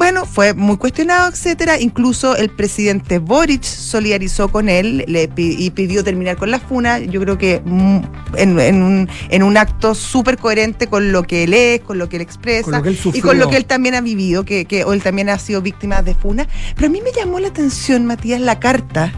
Bueno, 0.00 0.24
fue 0.24 0.54
muy 0.54 0.78
cuestionado, 0.78 1.28
etcétera. 1.28 1.78
Incluso 1.78 2.34
el 2.34 2.48
presidente 2.48 3.18
Boric 3.18 3.62
solidarizó 3.62 4.48
con 4.48 4.70
él 4.70 5.04
le 5.06 5.28
y 5.36 5.70
pidió 5.72 6.02
terminar 6.02 6.38
con 6.38 6.50
la 6.50 6.58
funa. 6.58 7.00
Yo 7.00 7.20
creo 7.20 7.36
que 7.36 7.60
mm, 7.62 7.98
en, 8.36 8.58
en 8.58 8.82
un, 8.82 9.10
en 9.28 9.42
un 9.42 9.58
acto 9.58 9.94
súper 9.94 10.38
coherente 10.38 10.86
con 10.86 11.12
lo 11.12 11.24
que 11.24 11.44
él 11.44 11.52
es, 11.52 11.82
con 11.82 11.98
lo 11.98 12.08
que 12.08 12.16
él 12.16 12.22
expresa 12.22 12.62
Con 12.62 12.76
lo 12.76 12.82
que 12.82 12.88
él 12.88 12.98
y 13.12 13.20
con 13.20 13.38
lo 13.38 13.50
que 13.50 13.58
él 13.58 13.66
también 13.66 13.94
ha 13.94 14.00
vivido, 14.00 14.42
que, 14.46 14.64
que 14.64 14.84
o 14.84 14.94
él 14.94 15.02
también 15.02 15.28
ha 15.28 15.38
sido 15.38 15.60
víctima 15.60 16.00
de 16.00 16.14
funa. 16.14 16.48
Pero 16.76 16.86
a 16.86 16.90
mí 16.90 17.02
me 17.02 17.12
llamó 17.12 17.38
la 17.38 17.48
atención, 17.48 18.06
Matías, 18.06 18.40
la 18.40 18.58
carta 18.58 19.12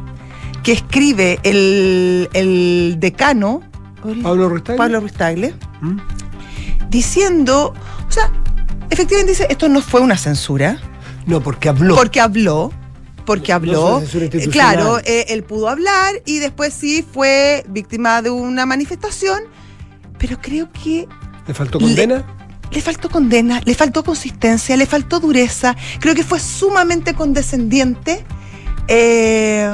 que 0.65 0.73
escribe 0.73 1.39
el, 1.45 2.29
el 2.33 2.97
decano, 2.99 3.63
Pablo 4.21 4.49
Ruiz 4.49 4.63
Pablo 4.63 4.99
Ruiz 4.99 5.13
Tagle, 5.13 5.55
¿Mm? 5.81 5.99
diciendo, 6.91 7.73
o 8.09 8.11
sea, 8.11 8.33
efectivamente 8.93 9.33
dice, 9.33 9.47
esto 9.51 9.69
no 9.69 9.81
fue 9.83 10.01
una 10.01 10.17
censura, 10.17 10.79
No, 11.27 11.43
porque 11.43 11.69
habló. 11.69 11.95
porque 11.97 12.21
habló, 12.21 12.73
porque 13.25 13.53
habló. 13.53 14.03
Eh, 14.03 14.49
claro, 14.51 14.99
eh, 15.05 15.27
él 15.29 15.43
pudo 15.45 15.69
hablar 15.69 16.15
y 16.27 16.39
después 16.39 16.73
sí 16.75 17.05
fue 17.13 17.65
víctima 17.69 18.23
de 18.23 18.31
una 18.31 18.67
manifestación, 18.67 19.43
pero 20.19 20.41
creo 20.41 20.71
que 20.73 21.07
¿Le 21.47 21.55
faltó 21.55 21.79
condena? 21.81 22.25
le 22.71 22.81
faltó 22.81 23.09
condena, 23.11 23.61
le 23.65 23.75
faltó 23.75 24.03
consistencia, 24.05 24.77
le 24.77 24.87
faltó 24.87 25.21
dureza. 25.21 25.77
Creo 26.01 26.15
que 26.15 26.25
fue 26.25 26.41
sumamente 26.41 27.13
condescendiente. 27.15 28.25
Eh, 28.89 29.71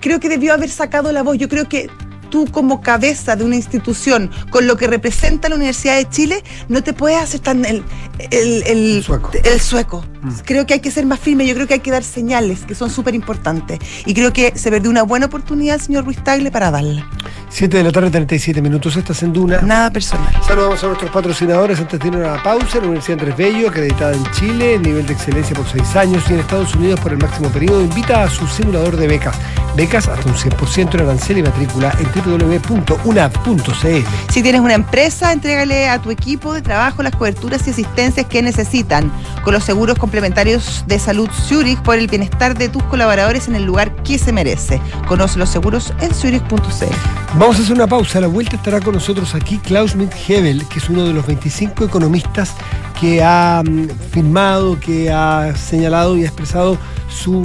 creo 0.00 0.18
que 0.20 0.28
debió 0.28 0.54
haber 0.54 0.70
sacado 0.70 1.12
la 1.12 1.22
voz. 1.22 1.36
Yo 1.38 1.48
creo 1.48 1.68
que 1.68 1.90
tú 2.28 2.46
como 2.50 2.80
cabeza 2.80 3.36
de 3.36 3.44
una 3.44 3.56
institución, 3.56 4.30
con 4.50 4.66
lo 4.66 4.76
que 4.76 4.86
representa 4.86 5.48
la 5.48 5.56
Universidad 5.56 5.96
de 5.96 6.08
Chile, 6.08 6.44
no 6.68 6.82
te 6.82 6.92
puedes 6.92 7.18
hacer 7.18 7.40
tan 7.40 7.64
el, 7.64 7.82
el, 8.30 8.62
el- 8.66 8.96
El 8.96 9.02
sueco. 9.04 9.30
el 9.44 9.60
sueco. 9.60 10.04
Mm. 10.26 10.40
Creo 10.44 10.66
que 10.66 10.74
hay 10.74 10.80
que 10.80 10.90
ser 10.90 11.06
más 11.06 11.20
firme, 11.20 11.46
yo 11.46 11.54
creo 11.54 11.66
que 11.66 11.74
hay 11.74 11.80
que 11.80 11.90
dar 11.90 12.02
señales 12.02 12.64
que 12.64 12.74
son 12.74 12.90
súper 12.90 13.14
importantes. 13.14 13.78
Y 14.04 14.14
creo 14.14 14.32
que 14.32 14.52
se 14.56 14.70
perdió 14.70 14.90
una 14.90 15.02
buena 15.02 15.26
oportunidad 15.26 15.76
el 15.76 15.80
señor 15.80 16.04
Ruiz 16.04 16.22
Tagle 16.22 16.50
para 16.50 16.70
darla. 16.70 17.06
7 17.48 17.76
de 17.76 17.84
la 17.84 17.92
tarde, 17.92 18.10
37 18.10 18.60
minutos. 18.60 18.96
Estás 18.96 19.22
en 19.22 19.32
Duna. 19.32 19.60
Nada 19.62 19.90
personal. 19.90 20.28
Saludamos 20.46 20.82
a 20.82 20.88
nuestros 20.88 21.10
patrocinadores 21.10 21.78
antes 21.78 22.00
de 22.00 22.08
ir 22.08 22.14
a 22.14 22.18
una 22.18 22.42
pausa. 22.42 22.78
La 22.78 22.86
Universidad 22.86 23.20
Andrés 23.20 23.36
Bello, 23.36 23.68
acreditada 23.68 24.14
en 24.14 24.24
Chile, 24.32 24.78
nivel 24.78 25.06
de 25.06 25.12
excelencia 25.12 25.54
por 25.54 25.66
seis 25.68 25.94
años 25.96 26.24
y 26.28 26.34
en 26.34 26.40
Estados 26.40 26.74
Unidos 26.74 27.00
por 27.00 27.12
el 27.12 27.18
máximo 27.18 27.48
periodo, 27.50 27.82
invita 27.82 28.24
a 28.24 28.30
su 28.30 28.46
simulador 28.46 28.96
de 28.96 29.06
becas. 29.06 29.36
Becas 29.76 30.08
hasta 30.08 30.26
un 30.28 30.34
100% 30.34 30.94
en 30.94 31.00
arancel 31.00 31.38
y 31.38 31.42
matrícula 31.42 31.94
en 31.98 32.06
www.unab.cl. 32.40 34.32
Si 34.32 34.42
tienes 34.42 34.60
una 34.60 34.74
empresa, 34.74 35.32
entrégale 35.32 35.88
a 35.88 36.00
tu 36.00 36.10
equipo 36.10 36.54
de 36.54 36.62
trabajo 36.62 37.02
las 37.02 37.14
coberturas 37.14 37.66
y 37.66 37.70
asistencias 37.70 38.26
que 38.26 38.42
necesitan 38.42 39.12
con 39.44 39.52
los 39.52 39.64
seguros 39.64 39.98
complementarios 39.98 40.15
de 40.20 40.98
salud 40.98 41.28
Zurich 41.46 41.78
por 41.82 41.98
el 41.98 42.06
bienestar 42.06 42.56
de 42.56 42.70
tus 42.70 42.82
colaboradores 42.84 43.48
en 43.48 43.54
el 43.54 43.64
lugar 43.64 43.94
que 44.02 44.18
se 44.18 44.32
merece. 44.32 44.80
Conoce 45.06 45.38
los 45.38 45.50
seguros 45.50 45.92
en 46.00 46.14
zurich.cl. 46.14 46.58
Vamos 47.38 47.58
a 47.58 47.62
hacer 47.62 47.74
una 47.74 47.86
pausa. 47.86 48.18
A 48.18 48.22
la 48.22 48.26
vuelta 48.26 48.56
estará 48.56 48.80
con 48.80 48.94
nosotros 48.94 49.34
aquí 49.34 49.58
Klaus 49.58 49.92
Schmidt-Hebel, 49.92 50.66
que 50.68 50.78
es 50.78 50.88
uno 50.88 51.04
de 51.04 51.12
los 51.12 51.26
25 51.26 51.84
economistas 51.84 52.54
que 52.98 53.22
ha 53.22 53.62
mm, 53.62 53.88
firmado, 54.10 54.80
que 54.80 55.12
ha 55.12 55.54
señalado 55.54 56.16
y 56.16 56.22
ha 56.22 56.28
expresado 56.28 56.78
su 57.16 57.42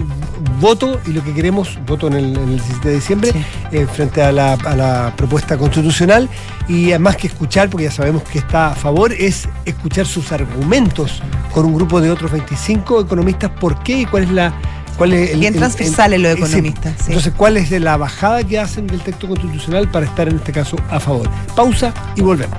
voto 0.59 0.99
y 1.07 1.11
lo 1.11 1.23
que 1.23 1.33
queremos, 1.33 1.79
voto 1.87 2.07
en 2.07 2.13
el, 2.13 2.25
en 2.37 2.43
el 2.43 2.49
17 2.57 2.89
de 2.89 2.95
diciembre, 2.95 3.31
Sí. 3.31 3.43
eh, 3.71 3.87
frente 3.91 4.21
a 4.21 4.31
la, 4.31 4.53
a 4.53 4.75
la 4.75 5.13
propuesta 5.15 5.57
constitucional. 5.57 6.29
Y 6.67 6.89
además 6.89 7.15
que 7.17 7.27
escuchar, 7.27 7.69
porque 7.69 7.85
ya 7.85 7.91
sabemos 7.91 8.23
que 8.23 8.39
está 8.39 8.71
a 8.71 8.75
favor, 8.75 9.11
es 9.13 9.47
escuchar 9.65 10.05
sus 10.05 10.31
argumentos 10.31 11.21
con 11.53 11.65
un 11.65 11.73
grupo 11.75 11.99
de 12.01 12.11
otros 12.11 12.31
25 12.31 13.01
economistas, 13.01 13.49
por 13.59 13.81
qué 13.83 13.99
y 14.01 14.05
cuál 14.05 14.23
es 14.23 14.31
la... 14.31 14.53
Cuál 14.97 15.13
es 15.13 15.31
el- 15.31 15.39
Bien 15.39 15.53
transversales 15.55 16.19
los 16.19 16.33
economistas, 16.33 16.93
sí. 16.97 17.03
Entonces, 17.07 17.33
¿cuál 17.35 17.57
es 17.57 17.71
la 17.71 17.97
bajada 17.97 18.43
que 18.43 18.59
hacen 18.59 18.85
del 18.87 18.99
texto 19.01 19.27
constitucional 19.27 19.89
para 19.89 20.05
estar 20.05 20.27
en 20.27 20.35
este 20.35 20.51
caso 20.51 20.75
a 20.91 20.99
favor? 20.99 21.27
Pausa 21.55 21.93
y 22.15 22.21
volvemos. 22.21 22.57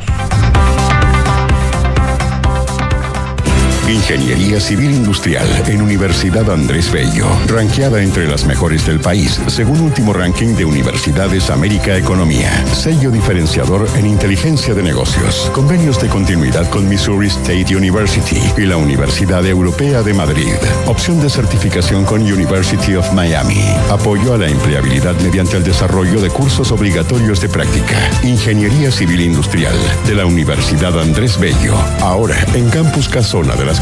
Ingeniería 3.93 4.59
Civil 4.59 4.91
Industrial 4.91 5.47
en 5.67 5.83
Universidad 5.83 6.51
Andrés 6.51 6.91
Bello, 6.91 7.27
ranqueada 7.47 8.03
entre 8.03 8.27
las 8.27 8.47
mejores 8.47 8.87
del 8.87 9.01
país, 9.01 9.39
según 9.49 9.81
último 9.81 10.15
ranking 10.15 10.55
de 10.55 10.65
Universidades 10.65 11.51
América 11.51 11.97
Economía. 11.99 12.51
Sello 12.73 13.11
diferenciador 13.11 13.87
en 13.97 14.07
inteligencia 14.07 14.73
de 14.73 14.83
negocios. 14.83 15.51
Convenios 15.53 16.01
de 16.01 16.09
continuidad 16.09 16.71
con 16.71 16.89
Missouri 16.89 17.27
State 17.27 17.77
University 17.77 18.41
y 18.57 18.63
la 18.63 18.79
Universidad 18.79 19.47
Europea 19.47 20.03
de 20.03 20.15
Madrid. 20.15 20.55
Opción 20.87 21.21
de 21.21 21.29
certificación 21.29 22.07
con 22.07 22.23
University 22.23 22.95
of 22.95 23.13
Miami. 23.13 23.63
Apoyo 23.91 24.33
a 24.33 24.39
la 24.39 24.49
empleabilidad 24.49 25.21
mediante 25.21 25.59
el 25.59 25.65
desarrollo 25.65 26.21
de 26.23 26.31
cursos 26.31 26.73
obligatorios 26.73 27.43
de 27.43 27.51
práctica. 27.51 28.11
Ingeniería 28.23 28.91
Civil 28.91 29.21
Industrial 29.21 29.75
de 30.07 30.15
la 30.15 30.25
Universidad 30.25 30.99
Andrés 30.99 31.39
Bello. 31.39 31.75
Ahora 32.01 32.39
en 32.55 32.71
Campus 32.71 33.09
Casona 33.09 33.55
de 33.55 33.67
las 33.67 33.82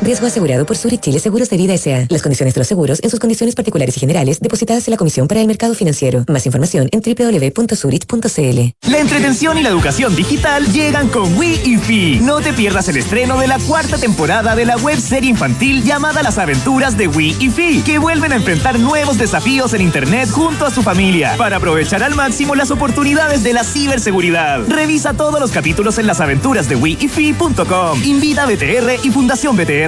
Riesgo 0.00 0.28
asegurado 0.28 0.64
por 0.64 0.76
Zurich 0.76 1.00
Chile 1.00 1.18
Seguros 1.18 1.50
de 1.50 1.56
Vida 1.56 1.74
S.A. 1.74 2.06
Las 2.08 2.22
condiciones 2.22 2.54
de 2.54 2.60
los 2.60 2.68
seguros 2.68 3.00
en 3.02 3.10
sus 3.10 3.18
condiciones 3.18 3.56
particulares 3.56 3.96
y 3.96 4.00
generales 4.00 4.38
depositadas 4.40 4.86
en 4.86 4.92
la 4.92 4.96
Comisión 4.96 5.26
para 5.26 5.40
el 5.40 5.48
Mercado 5.48 5.74
Financiero. 5.74 6.24
Más 6.28 6.46
información 6.46 6.88
en 6.92 7.00
www.zurich.cl. 7.00 8.90
La 8.90 8.98
entretención 8.98 9.58
y 9.58 9.62
la 9.62 9.70
educación 9.70 10.14
digital 10.14 10.72
llegan 10.72 11.08
con 11.08 11.36
Wii 11.36 11.60
y 11.64 11.76
Fi. 11.78 12.20
No 12.22 12.40
te 12.40 12.52
pierdas 12.52 12.88
el 12.88 12.96
estreno 12.96 13.38
de 13.38 13.48
la 13.48 13.58
cuarta 13.58 13.98
temporada 13.98 14.54
de 14.54 14.66
la 14.66 14.76
web 14.76 15.00
serie 15.00 15.30
infantil 15.30 15.82
llamada 15.82 16.22
Las 16.22 16.38
Aventuras 16.38 16.96
de 16.96 17.08
Wii 17.08 17.36
y 17.40 17.50
Fi, 17.50 17.82
que 17.82 17.98
vuelven 17.98 18.32
a 18.32 18.36
enfrentar 18.36 18.78
nuevos 18.78 19.18
desafíos 19.18 19.74
en 19.74 19.80
Internet 19.80 20.30
junto 20.30 20.64
a 20.64 20.70
su 20.70 20.82
familia 20.82 21.34
para 21.36 21.56
aprovechar 21.56 22.04
al 22.04 22.14
máximo 22.14 22.54
las 22.54 22.70
oportunidades 22.70 23.42
de 23.42 23.52
la 23.52 23.64
ciberseguridad. 23.64 24.60
Revisa 24.68 25.14
todos 25.14 25.40
los 25.40 25.50
capítulos 25.50 25.98
en 25.98 26.06
lasaventurasdewiifi.com. 26.06 28.04
Invita 28.04 28.44
a 28.44 28.46
BTR 28.46 29.04
y 29.04 29.10
Fundación 29.10 29.56
BTR. 29.56 29.87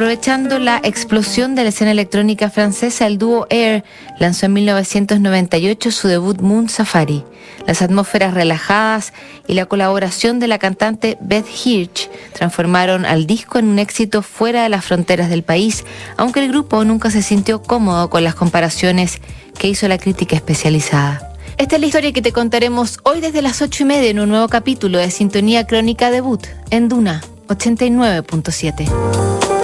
Aprovechando 0.00 0.58
la 0.58 0.80
explosión 0.82 1.54
de 1.54 1.62
la 1.62 1.68
escena 1.68 1.90
electrónica 1.90 2.48
francesa, 2.48 3.06
el 3.06 3.18
dúo 3.18 3.46
Air 3.50 3.84
lanzó 4.18 4.46
en 4.46 4.54
1998 4.54 5.90
su 5.90 6.08
debut 6.08 6.40
Moon 6.40 6.70
Safari. 6.70 7.22
Las 7.66 7.82
atmósferas 7.82 8.32
relajadas 8.32 9.12
y 9.46 9.52
la 9.52 9.66
colaboración 9.66 10.40
de 10.40 10.48
la 10.48 10.58
cantante 10.58 11.18
Beth 11.20 11.44
Hirsch 11.66 12.08
transformaron 12.32 13.04
al 13.04 13.26
disco 13.26 13.58
en 13.58 13.68
un 13.68 13.78
éxito 13.78 14.22
fuera 14.22 14.62
de 14.62 14.70
las 14.70 14.86
fronteras 14.86 15.28
del 15.28 15.42
país, 15.42 15.84
aunque 16.16 16.42
el 16.42 16.48
grupo 16.48 16.82
nunca 16.82 17.10
se 17.10 17.20
sintió 17.20 17.62
cómodo 17.62 18.08
con 18.08 18.24
las 18.24 18.34
comparaciones 18.34 19.20
que 19.58 19.68
hizo 19.68 19.86
la 19.86 19.98
crítica 19.98 20.34
especializada. 20.34 21.30
Esta 21.58 21.74
es 21.74 21.80
la 21.82 21.88
historia 21.88 22.14
que 22.14 22.22
te 22.22 22.32
contaremos 22.32 23.00
hoy 23.02 23.20
desde 23.20 23.42
las 23.42 23.60
ocho 23.60 23.82
y 23.82 23.86
media 23.86 24.08
en 24.08 24.20
un 24.20 24.30
nuevo 24.30 24.48
capítulo 24.48 24.96
de 24.96 25.10
Sintonía 25.10 25.66
Crónica 25.66 26.10
Debut 26.10 26.46
en 26.70 26.88
Duna 26.88 27.20
89.7. 27.48 29.59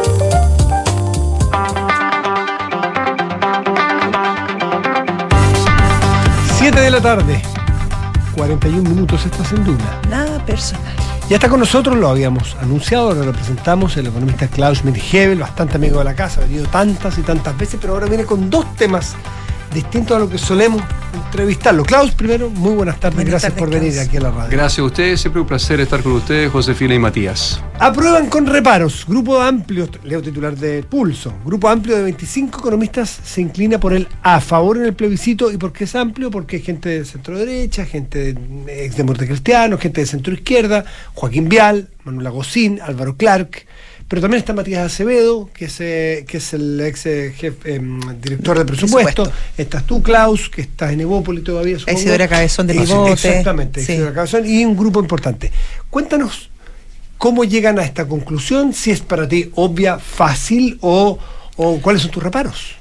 7 6.77 6.85
de 6.85 6.91
la 6.91 7.01
tarde, 7.01 7.41
41 8.37 8.91
minutos, 8.91 9.25
estás 9.25 9.51
en 9.53 9.65
Duna. 9.65 9.99
Nada 10.11 10.45
personal. 10.45 10.95
Ya 11.27 11.37
está 11.37 11.49
con 11.49 11.61
nosotros, 11.61 11.97
lo 11.97 12.07
habíamos 12.07 12.55
anunciado, 12.57 13.09
ahora 13.09 13.25
lo 13.25 13.33
presentamos, 13.33 13.97
el 13.97 14.09
economista 14.09 14.47
Klaus 14.47 14.83
Schmidt-Hebel, 14.83 15.39
bastante 15.39 15.77
amigo 15.77 16.01
de 16.01 16.05
la 16.05 16.15
casa, 16.15 16.43
ha 16.43 16.45
venido 16.45 16.67
tantas 16.67 17.17
y 17.17 17.23
tantas 17.23 17.57
veces, 17.57 17.79
pero 17.81 17.95
ahora 17.95 18.09
viene 18.09 18.27
con 18.27 18.51
dos 18.51 18.67
temas 18.77 19.17
distintos 19.77 20.17
a 20.17 20.21
lo 20.21 20.31
que 20.31 20.39
solemos 20.39 20.83
entrevistarlo. 21.13 21.85
Klaus, 21.85 22.13
primero, 22.13 22.49
muy 22.49 22.73
buenas 22.73 22.99
tardes, 22.99 23.17
Buenas 23.17 23.33
gracias 23.33 23.53
tardes, 23.53 23.69
por 23.69 23.79
venir 23.79 23.93
Klaus. 23.93 24.09
aquí 24.09 24.17
a 24.17 24.21
la 24.21 24.31
radio. 24.31 24.51
Gracias 24.51 24.79
a 24.79 24.83
ustedes, 24.85 25.21
siempre 25.21 25.43
un 25.43 25.47
placer 25.47 25.81
estar 25.81 26.03
con 26.03 26.13
ustedes, 26.13 26.51
Josefina 26.51 26.95
y 26.95 26.99
Matías. 26.99 27.63
Aprueban 27.79 28.29
con 28.29 28.47
reparos. 28.47 29.05
Grupo 29.07 29.41
amplio, 29.41 29.87
leo 30.03 30.23
titular 30.23 30.57
de 30.57 30.83
Pulso. 30.83 31.35
Grupo 31.45 31.69
amplio 31.69 31.95
de 31.95 32.05
25 32.05 32.59
economistas 32.59 33.21
se 33.23 33.43
inclina 33.43 33.79
por 33.79 33.93
el 33.93 34.09
a 34.23 34.41
favor 34.41 34.79
en 34.79 34.87
el 34.87 34.95
plebiscito. 34.95 35.53
¿Y 35.53 35.59
por 35.59 35.75
qué 35.75 35.85
es 35.85 35.95
amplio? 35.95 36.31
Porque 36.31 36.57
hay 36.57 36.63
gente 36.63 36.89
de 36.89 37.05
centro 37.05 37.39
derecha, 37.39 37.85
gente 37.85 38.33
de, 38.33 38.87
ex 38.87 38.97
de 38.97 39.05
cristiano, 39.27 39.77
gente 39.77 40.01
de 40.01 40.07
centro 40.07 40.33
izquierda, 40.33 40.87
Joaquín 41.13 41.51
Vial, 41.51 41.91
Manuel 42.05 42.27
Agosín, 42.29 42.81
Álvaro 42.81 43.17
Clark. 43.17 43.67
Pero 44.09 44.23
también 44.23 44.39
está 44.39 44.53
Matías 44.53 44.87
Acevedo, 44.87 45.51
que 45.53 45.65
es, 45.65 45.81
eh, 45.81 46.25
que 46.29 46.37
es 46.37 46.53
el 46.55 46.81
ex 46.81 47.07
eh, 47.07 47.35
jefe, 47.37 47.75
em, 47.75 47.99
director 48.21 48.57
de 48.57 48.65
presupuesto. 48.65 49.25
Presupuesto. 49.25 49.33
Estás 49.59 49.85
tú, 49.85 50.01
Klaus, 50.03 50.49
que 50.49 50.61
estás 50.61 50.93
en 50.93 51.01
Evópoli 51.01 51.41
todavía. 51.43 51.79
supongo. 51.79 51.99
Isidora 51.99 52.29
Cabezón 52.29 52.69
de 52.69 52.75
Eh, 52.75 52.81
Pivote. 52.83 53.13
Exactamente, 53.13 53.83
Sí. 53.83 53.93
Isidora 53.95 54.15
Cabezón, 54.15 54.47
y 54.47 54.65
un 54.65 54.77
grupo 54.77 55.01
importante. 55.01 55.51
Cuéntanos 55.91 56.51
¿Cómo 57.19 57.45
llegan 57.45 57.79
a 57.79 57.83
esta 57.83 58.07
conclusión? 58.07 58.75
Si 58.75 58.91
es 58.91 59.01
para 59.01 59.27
ti 59.27 59.51
obvia, 59.55 59.99
fácil 59.99 60.77
o, 60.83 61.19
o 61.57 61.81
cuáles 61.81 62.03
son 62.03 62.11
tus 62.11 62.23
reparos. 62.23 62.77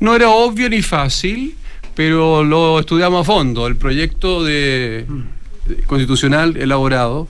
No 0.00 0.16
era 0.16 0.28
obvio 0.30 0.68
ni 0.68 0.82
fácil, 0.82 1.54
pero 1.94 2.42
lo 2.42 2.80
estudiamos 2.80 3.20
a 3.20 3.24
fondo, 3.24 3.68
el 3.68 3.76
proyecto 3.76 4.42
de, 4.42 5.06
de 5.66 5.82
constitucional 5.84 6.56
elaborado. 6.56 7.28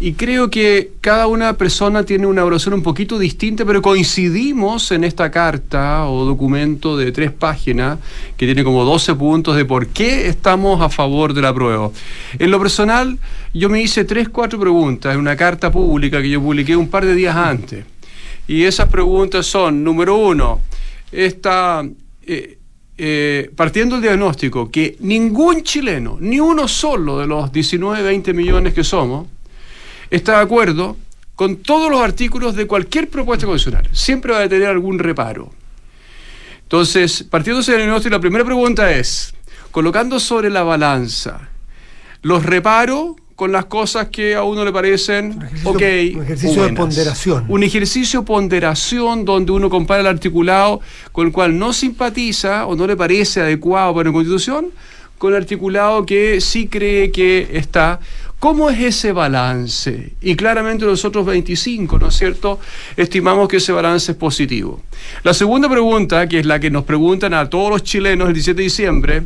Y 0.00 0.12
creo 0.12 0.48
que 0.48 0.92
cada 1.00 1.26
una 1.26 1.54
persona 1.54 2.04
tiene 2.04 2.28
una 2.28 2.42
evaluación 2.42 2.72
un 2.74 2.84
poquito 2.84 3.18
distinta, 3.18 3.64
pero 3.64 3.82
coincidimos 3.82 4.92
en 4.92 5.02
esta 5.02 5.28
carta 5.32 6.06
o 6.08 6.24
documento 6.24 6.96
de 6.96 7.10
tres 7.10 7.32
páginas 7.32 7.98
que 8.36 8.46
tiene 8.46 8.62
como 8.62 8.84
12 8.84 9.16
puntos 9.16 9.56
de 9.56 9.64
por 9.64 9.88
qué 9.88 10.28
estamos 10.28 10.80
a 10.82 10.88
favor 10.88 11.34
de 11.34 11.42
la 11.42 11.52
prueba. 11.52 11.90
En 12.38 12.50
lo 12.52 12.60
personal, 12.60 13.18
yo 13.52 13.68
me 13.68 13.82
hice 13.82 14.04
tres, 14.04 14.28
cuatro 14.28 14.60
preguntas 14.60 15.14
en 15.14 15.18
una 15.18 15.36
carta 15.36 15.72
pública 15.72 16.22
que 16.22 16.30
yo 16.30 16.40
publiqué 16.40 16.76
un 16.76 16.88
par 16.88 17.04
de 17.04 17.16
días 17.16 17.34
antes. 17.34 17.84
Y 18.46 18.62
esas 18.62 18.88
preguntas 18.88 19.46
son, 19.46 19.82
número 19.82 20.16
uno, 20.16 20.60
esta, 21.10 21.84
eh, 22.24 22.56
eh, 22.96 23.50
partiendo 23.56 23.96
del 23.96 24.02
diagnóstico 24.02 24.70
que 24.70 24.96
ningún 25.00 25.64
chileno, 25.64 26.18
ni 26.20 26.38
uno 26.38 26.68
solo 26.68 27.18
de 27.18 27.26
los 27.26 27.50
19, 27.50 28.00
20 28.00 28.32
millones 28.32 28.74
que 28.74 28.84
somos, 28.84 29.26
está 30.10 30.36
de 30.36 30.42
acuerdo 30.42 30.96
con 31.34 31.56
todos 31.56 31.90
los 31.90 32.00
artículos 32.00 32.56
de 32.56 32.66
cualquier 32.66 33.08
propuesta 33.08 33.46
constitucional. 33.46 33.88
Siempre 33.92 34.32
va 34.32 34.42
a 34.42 34.48
tener 34.48 34.66
algún 34.68 34.98
reparo. 34.98 35.52
Entonces, 36.62 37.22
partiéndose 37.22 37.72
del 37.72 37.82
diagnóstico, 37.82 38.14
la 38.14 38.20
primera 38.20 38.44
pregunta 38.44 38.90
es, 38.92 39.34
colocando 39.70 40.18
sobre 40.20 40.50
la 40.50 40.62
balanza 40.62 41.48
los 42.22 42.44
reparos 42.44 43.12
con 43.36 43.52
las 43.52 43.66
cosas 43.66 44.08
que 44.08 44.34
a 44.34 44.42
uno 44.42 44.64
le 44.64 44.72
parecen 44.72 45.40
ejercicio- 45.40 45.70
ok, 45.70 46.16
un 46.16 46.22
ejercicio 46.24 46.62
de 46.64 46.72
ponderación. 46.72 47.44
Un 47.48 47.62
ejercicio 47.62 48.20
de 48.20 48.26
ponderación 48.26 49.24
donde 49.24 49.52
uno 49.52 49.70
compara 49.70 50.00
el 50.00 50.08
articulado 50.08 50.80
con 51.12 51.28
el 51.28 51.32
cual 51.32 51.56
no 51.56 51.72
simpatiza 51.72 52.66
o 52.66 52.74
no 52.74 52.86
le 52.88 52.96
parece 52.96 53.40
adecuado 53.40 53.94
para 53.94 54.10
una 54.10 54.16
constitución 54.16 54.66
con 55.18 55.32
el 55.32 55.36
articulado 55.40 56.04
que 56.04 56.40
sí 56.40 56.66
cree 56.66 57.12
que 57.12 57.48
está. 57.52 58.00
¿Cómo 58.38 58.70
es 58.70 58.78
ese 58.78 59.10
balance? 59.12 60.12
Y 60.20 60.36
claramente 60.36 60.84
nosotros 60.86 61.26
25, 61.26 61.98
¿no 61.98 62.08
es 62.08 62.14
cierto? 62.14 62.60
Estimamos 62.96 63.48
que 63.48 63.56
ese 63.56 63.72
balance 63.72 64.12
es 64.12 64.18
positivo. 64.18 64.80
La 65.24 65.34
segunda 65.34 65.68
pregunta, 65.68 66.28
que 66.28 66.38
es 66.38 66.46
la 66.46 66.60
que 66.60 66.70
nos 66.70 66.84
preguntan 66.84 67.34
a 67.34 67.50
todos 67.50 67.70
los 67.70 67.82
chilenos 67.82 68.28
el 68.28 68.34
17 68.34 68.56
de 68.58 68.62
diciembre, 68.62 69.22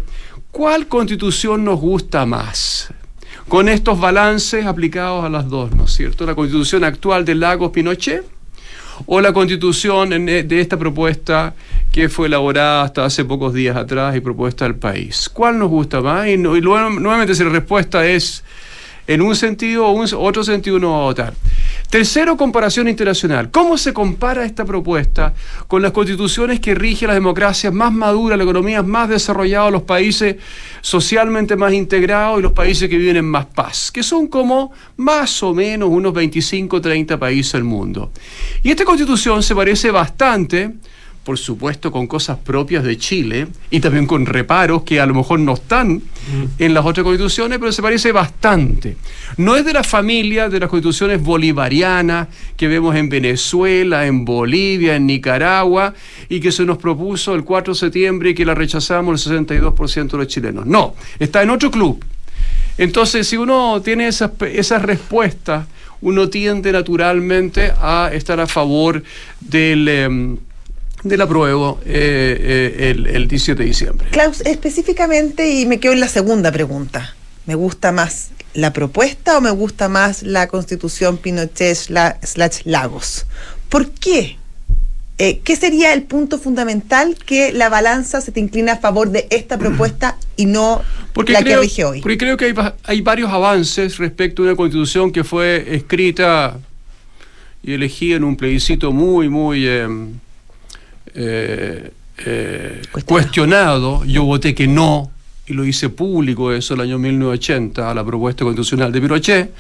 ¿cuál 0.51 0.87
constitución 0.87 1.63
nos 1.63 1.79
gusta 1.79 2.25
más? 2.25 2.89
Con 3.49 3.69
estos 3.69 4.01
balances 4.01 4.65
aplicados 4.65 5.25
a 5.25 5.29
las 5.29 5.47
dos, 5.47 5.75
¿no 5.75 5.85
es 5.85 5.93
cierto? 5.93 6.25
La 6.25 6.35
constitución 6.35 6.83
actual 6.83 7.27
de 7.27 7.35
Lagos 7.35 7.71
Pinochet 7.71 8.25
o 9.05 9.21
la 9.21 9.35
constitución 9.35 10.15
en- 10.15 10.27
de 10.49 10.61
esta 10.61 10.79
propuesta 10.79 11.55
que 11.91 12.09
fue 12.09 12.29
elaborada 12.29 12.83
hasta 12.85 13.05
hace 13.05 13.27
pocos 13.27 13.53
días 13.53 13.77
atrás 13.77 14.17
y 14.17 14.21
propuesta 14.21 14.65
al 14.65 14.77
país. 14.77 15.29
¿Cuál 15.31 15.59
nos 15.59 15.69
gusta 15.69 16.01
más? 16.01 16.29
Y, 16.29 16.39
nuevamente 16.39 17.35
si 17.35 17.45
la 17.45 17.51
respuesta 17.51 18.07
es 18.07 18.43
en 19.07 19.23
un 19.23 19.35
sentido 19.37 19.87
o 19.87 19.93
un, 19.93 20.07
otro 20.17 20.45
sentido 20.45 20.77
uno 20.77 20.93
va 20.93 20.99
a 20.99 21.03
votar. 21.03 21.35
Tercero, 21.91 22.37
comparación 22.37 22.89
internacional. 22.89 23.51
¿Cómo 23.51 23.77
se 23.77 23.93
compara 23.93 24.45
esta 24.45 24.65
propuesta 24.65 25.35
con 25.69 25.83
las 25.83 25.93
constituciones 25.93 26.59
que 26.61 26.75
rigen 26.75 27.09
las 27.09 27.17
democracias 27.17 27.73
más 27.73 27.93
maduras, 27.93 28.39
las 28.39 28.47
economías 28.47 28.87
más 28.87 29.09
desarrolladas, 29.11 29.73
los 29.73 29.83
países 29.83 30.37
socialmente 30.81 31.55
más 31.55 31.73
integrados 31.75 32.39
y 32.39 32.43
los 32.43 32.53
países 32.53 32.89
que 32.89 32.97
viven 32.97 33.17
en 33.17 33.27
más 33.27 33.47
paz? 33.47 33.91
Que 33.93 34.03
son 34.03 34.29
como 34.29 34.73
más 34.97 35.43
o 35.43 35.53
menos 35.53 35.91
unos 35.91 36.15
25, 36.15 36.81
30 36.81 37.19
países 37.19 37.53
del 37.53 37.65
mundo. 37.65 38.11
Y 38.63 38.71
esta 38.71 38.85
constitución 38.85 39.43
se 39.43 39.55
parece 39.55 39.91
bastante 39.91 40.73
por 41.25 41.39
supuesto 41.39 41.93
con 41.93 42.07
cosas 42.07 42.39
propias 42.39 42.83
de 42.83 42.97
Chile 42.97 43.47
y 43.71 43.81
también 43.81 44.07
con 44.07 44.27
reparos 44.27 44.83
que 44.83 45.01
a 45.01 45.07
lo 45.07 45.15
mejor 45.15 45.39
no 45.39 45.55
están 45.55 46.03
en 46.59 46.75
las 46.75 46.85
otras 46.85 47.05
constituciones, 47.05 47.59
pero 47.59 47.71
se 47.71 47.83
parece 47.83 48.11
bastante. 48.11 48.97
No 49.37 49.57
es 49.57 49.65
de 49.65 49.73
la 49.73 49.85
familia 49.85 50.49
de 50.49 50.59
las 50.59 50.69
constituciones 50.69 51.23
bolivarianas 51.23 52.29
que 52.57 52.67
vemos 52.67 52.97
en 52.97 53.09
Venezuela, 53.09 54.07
en 54.07 54.25
Bolivia, 54.25 54.97
en 54.97 55.07
Nicaragua 55.07 55.95
y 56.29 56.41
que 56.41 56.51
se 56.51 56.65
nos 56.65 56.79
propuso 56.79 57.35
el 57.35 57.45
4 57.45 57.75
de 57.75 57.79
septiembre 57.79 58.31
y 58.31 58.35
que 58.35 58.45
la 58.45 58.55
rechazamos 58.55 59.27
el 59.27 59.47
62% 59.47 60.11
de 60.11 60.19
los 60.19 60.27
chilenos. 60.27 60.67
No, 60.67 60.95
está 61.19 61.43
en 61.43 61.51
otro 61.51 61.71
club. 61.71 62.05
Entonces, 62.79 63.29
si 63.29 63.37
uno 63.37 63.81
tiene 63.83 64.09
esas, 64.09 64.33
esas 64.41 64.83
respuestas, 64.83 65.67
uno 66.01 66.29
tiende 66.29 66.73
naturalmente 66.73 67.73
a 67.81 68.11
estar 68.13 68.41
a 68.41 68.47
favor 68.47 69.03
del, 69.41 69.89
em, 69.89 70.37
del 71.03 71.21
apruebo 71.21 71.81
eh, 71.85 72.75
eh, 72.77 72.91
el, 72.91 73.07
el 73.07 73.29
17 73.29 73.61
de 73.63 73.69
diciembre. 73.69 74.09
Klaus, 74.11 74.41
específicamente, 74.43 75.51
y 75.51 75.67
me 75.67 75.81
quedo 75.81 75.93
en 75.93 76.01
la 76.01 76.09
segunda 76.09 76.53
pregunta. 76.53 77.15
¿Me 77.47 77.55
gusta 77.57 77.91
más 77.93 78.31
la 78.55 78.73
propuesta 78.73 79.37
o 79.37 79.41
me 79.41 79.51
gusta 79.51 79.89
más 79.89 80.23
la 80.23 80.47
constitución 80.47 81.17
Pinochet 81.19 81.77
sla- 81.77 82.19
slash 82.23 82.61
Lagos? 82.65 83.27
¿Por 83.69 83.91
qué? 83.91 84.37
Eh, 85.19 85.41
¿Qué 85.45 85.57
sería 85.57 85.93
el 85.93 86.05
punto 86.05 86.39
fundamental 86.39 87.17
que 87.27 87.53
la 87.53 87.69
balanza 87.69 88.21
se 88.21 88.33
te 88.33 88.41
inclina 88.41 88.73
a 88.75 88.77
favor 88.79 89.11
de 89.11 89.27
esta 89.31 89.59
propuesta 89.59 90.17
y 90.37 90.47
no 90.47 90.83
Porque 91.13 91.33
la 91.33 91.41
creo, 91.43 91.61
que 91.61 91.67
rige 91.67 91.85
hoy? 91.85 92.01
porque 92.01 92.19
creo 92.19 92.37
que 92.37 92.47
hay, 92.47 92.55
hay 92.85 93.01
varios 93.03 93.31
avances 93.31 93.99
respecto 93.99 94.43
a 94.43 94.47
una 94.47 94.57
constitución 94.57 95.13
que 95.13 95.23
fue 95.23 95.75
escrita 95.77 96.59
y 97.63 97.75
elegida 97.75 98.17
en 98.17 98.25
un 98.25 98.37
plebiscito 98.37 98.91
muy, 98.93 99.29
muy 99.29 99.67
eh, 99.67 99.87
eh, 101.15 101.91
eh, 102.25 102.83
cuestionado. 103.05 104.05
Yo 104.05 104.25
voté 104.25 104.55
que 104.55 104.67
no, 104.67 105.11
y 105.47 105.53
lo 105.53 105.65
hice 105.65 105.89
público 105.89 106.53
eso 106.53 106.75
el 106.75 106.81
año 106.81 106.99
1980 106.99 107.91
a 107.91 107.95
la 107.95 108.05
propuesta 108.05 108.45
constitucional 108.45 108.93
de 108.93 109.01
Pinochet. 109.01 109.51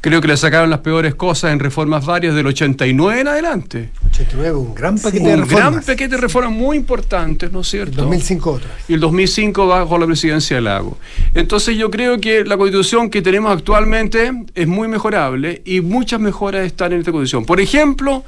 Creo 0.00 0.20
que 0.20 0.28
le 0.28 0.36
sacaron 0.36 0.70
las 0.70 0.80
peores 0.80 1.14
cosas 1.16 1.52
en 1.52 1.58
reformas 1.58 2.04
varias 2.06 2.34
del 2.34 2.46
89 2.46 3.22
en 3.22 3.28
adelante. 3.28 3.90
89, 4.08 4.56
un 4.56 4.74
gran 4.74 4.98
paquete 4.98 5.24
de 5.24 5.34
un 5.34 5.40
reformas. 5.40 5.72
gran 5.72 5.84
paquete 5.84 6.08
de 6.08 6.16
reformas 6.18 6.52
muy 6.52 6.76
importantes, 6.76 7.50
¿no 7.50 7.62
es 7.62 7.68
cierto? 7.68 8.02
2005 8.02 8.50
otras. 8.52 8.70
y 8.88 8.94
el 8.94 9.00
2005 9.00 9.66
bajo 9.66 9.98
la 9.98 10.06
presidencia 10.06 10.56
de 10.56 10.62
Lago. 10.62 10.96
Entonces 11.34 11.76
yo 11.76 11.90
creo 11.90 12.20
que 12.20 12.44
la 12.44 12.56
constitución 12.56 13.10
que 13.10 13.20
tenemos 13.20 13.50
actualmente 13.52 14.30
es 14.54 14.68
muy 14.68 14.86
mejorable 14.86 15.62
y 15.64 15.80
muchas 15.80 16.20
mejoras 16.20 16.66
están 16.66 16.92
en 16.92 17.00
esta 17.00 17.10
constitución. 17.10 17.44
Por 17.44 17.60
ejemplo, 17.60 18.22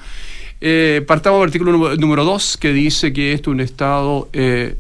eh, 0.61 1.05
partamos 1.07 1.41
del 1.41 1.49
artículo 1.49 1.73
número- 1.73 1.97
número 1.97 2.25
2 2.25 2.57
que 2.57 2.73
dice 2.73 3.13
que 3.13 3.33
esto 3.33 3.51
es 3.51 3.55
un 3.55 3.61
Estado 3.61 4.29
eh, 4.33 4.77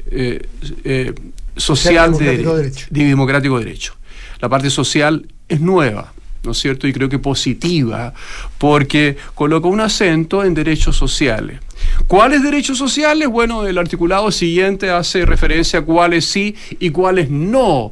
eh, 0.84 1.14
social 1.56 2.12
de, 2.12 2.18
democrático 2.18 2.56
de 2.56 2.62
derecho. 2.62 2.86
de 2.90 3.04
democrático 3.04 3.58
derecho. 3.58 3.94
La 4.40 4.48
parte 4.48 4.70
social 4.70 5.26
es 5.48 5.60
nueva. 5.60 6.12
¿No 6.44 6.52
es 6.52 6.58
cierto? 6.58 6.86
Y 6.86 6.92
creo 6.92 7.08
que 7.08 7.18
positiva, 7.18 8.14
porque 8.58 9.16
coloca 9.34 9.66
un 9.66 9.80
acento 9.80 10.44
en 10.44 10.54
derechos 10.54 10.96
sociales. 10.96 11.58
¿Cuáles 12.06 12.44
derechos 12.44 12.78
sociales? 12.78 13.26
Bueno, 13.28 13.66
el 13.66 13.76
articulado 13.76 14.30
siguiente 14.30 14.88
hace 14.88 15.26
referencia 15.26 15.80
a 15.80 15.82
cuáles 15.82 16.24
sí 16.26 16.54
y 16.78 16.90
cuáles 16.90 17.28
no. 17.28 17.90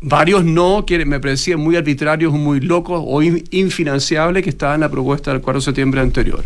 Varios 0.00 0.44
no, 0.44 0.86
que 0.86 1.04
me 1.04 1.18
parecían 1.18 1.58
muy 1.58 1.74
arbitrarios, 1.74 2.32
muy 2.32 2.60
locos 2.60 3.02
o 3.04 3.20
in- 3.20 3.42
infinanciables 3.50 4.44
que 4.44 4.50
estaban 4.50 4.76
en 4.76 4.80
la 4.82 4.88
propuesta 4.88 5.32
del 5.32 5.40
4 5.40 5.58
de 5.60 5.64
septiembre 5.64 6.00
anterior. 6.00 6.44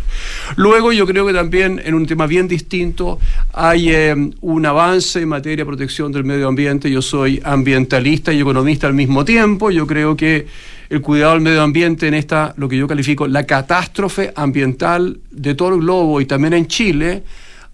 Luego 0.55 0.91
yo 0.91 1.05
creo 1.05 1.27
que 1.27 1.33
también 1.33 1.79
en 1.85 1.93
un 1.93 2.07
tema 2.07 2.25
bien 2.25 2.47
distinto 2.47 3.19
hay 3.53 3.89
eh, 3.91 4.31
un 4.41 4.65
avance 4.65 5.21
en 5.21 5.29
materia 5.29 5.57
de 5.57 5.67
protección 5.67 6.11
del 6.11 6.23
medio 6.23 6.47
ambiente. 6.47 6.89
Yo 6.89 7.03
soy 7.03 7.39
ambientalista 7.43 8.33
y 8.33 8.39
economista 8.41 8.87
al 8.87 8.95
mismo 8.95 9.23
tiempo. 9.23 9.69
Yo 9.69 9.85
creo 9.85 10.17
que 10.17 10.47
el 10.89 11.01
cuidado 11.01 11.33
del 11.33 11.41
medio 11.41 11.61
ambiente 11.61 12.07
en 12.07 12.15
esta, 12.15 12.55
lo 12.57 12.67
que 12.67 12.77
yo 12.77 12.87
califico, 12.87 13.27
la 13.27 13.45
catástrofe 13.45 14.33
ambiental 14.35 15.19
de 15.29 15.53
todo 15.53 15.75
el 15.75 15.81
globo 15.81 16.19
y 16.21 16.25
también 16.25 16.53
en 16.53 16.65
Chile, 16.65 17.21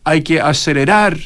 hay 0.03 0.23
que 0.23 0.41
acelerar 0.41 1.17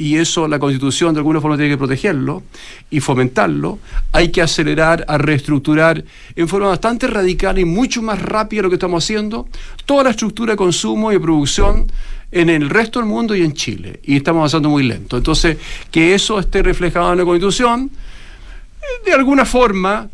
y 0.00 0.16
eso 0.16 0.48
la 0.48 0.58
Constitución 0.58 1.12
de 1.12 1.20
alguna 1.20 1.42
forma 1.42 1.58
tiene 1.58 1.72
que 1.72 1.76
protegerlo 1.76 2.42
y 2.88 3.00
fomentarlo, 3.00 3.78
hay 4.12 4.30
que 4.30 4.40
acelerar 4.40 5.04
a 5.06 5.18
reestructurar 5.18 6.02
en 6.34 6.48
forma 6.48 6.68
bastante 6.68 7.06
radical 7.06 7.58
y 7.58 7.66
mucho 7.66 8.00
más 8.00 8.18
rápida 8.22 8.62
lo 8.62 8.70
que 8.70 8.76
estamos 8.76 9.04
haciendo, 9.04 9.46
toda 9.84 10.04
la 10.04 10.10
estructura 10.10 10.54
de 10.54 10.56
consumo 10.56 11.12
y 11.12 11.18
producción 11.18 11.92
en 12.32 12.48
el 12.48 12.70
resto 12.70 12.98
del 12.98 13.10
mundo 13.10 13.36
y 13.36 13.42
en 13.42 13.52
Chile. 13.52 14.00
Y 14.02 14.16
estamos 14.16 14.40
avanzando 14.40 14.70
muy 14.70 14.84
lento. 14.84 15.18
Entonces, 15.18 15.58
que 15.90 16.14
eso 16.14 16.38
esté 16.38 16.62
reflejado 16.62 17.12
en 17.12 17.18
la 17.18 17.24
Constitución, 17.26 17.90
de 19.04 19.12
alguna 19.12 19.44
forma, 19.44 20.08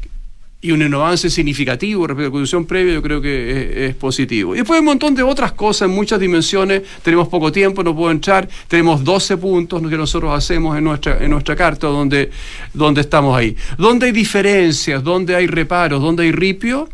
y 0.66 0.72
un 0.72 0.82
avance 0.94 1.30
significativo 1.30 2.08
respecto 2.08 2.26
a 2.26 2.28
la 2.28 2.32
constitución 2.32 2.66
previa, 2.66 2.94
yo 2.94 3.02
creo 3.02 3.20
que 3.20 3.86
es, 3.86 3.94
positivo. 3.94 4.54
Y 4.54 4.58
después 4.58 4.76
hay 4.76 4.80
un 4.80 4.86
montón 4.86 5.14
de 5.14 5.22
otras 5.22 5.52
cosas 5.52 5.88
en 5.88 5.94
muchas 5.94 6.18
dimensiones. 6.18 6.82
Tenemos 7.02 7.28
poco 7.28 7.52
tiempo, 7.52 7.84
no 7.84 7.94
puedo 7.94 8.10
entrar. 8.10 8.48
Tenemos 8.66 9.04
12 9.04 9.36
puntos 9.36 9.80
que 9.88 9.96
nosotros 9.96 10.32
hacemos 10.36 10.76
en 10.76 10.82
nuestra, 10.82 11.18
en 11.20 11.30
nuestra 11.30 11.54
carta 11.54 11.86
donde, 11.86 12.30
donde 12.74 13.02
estamos 13.02 13.36
ahí. 13.36 13.56
Donde 13.78 14.06
hay 14.06 14.12
diferencias, 14.12 15.04
donde 15.04 15.36
hay 15.36 15.46
reparos, 15.46 16.02
donde 16.02 16.24
hay 16.24 16.32
ripio. 16.32 16.88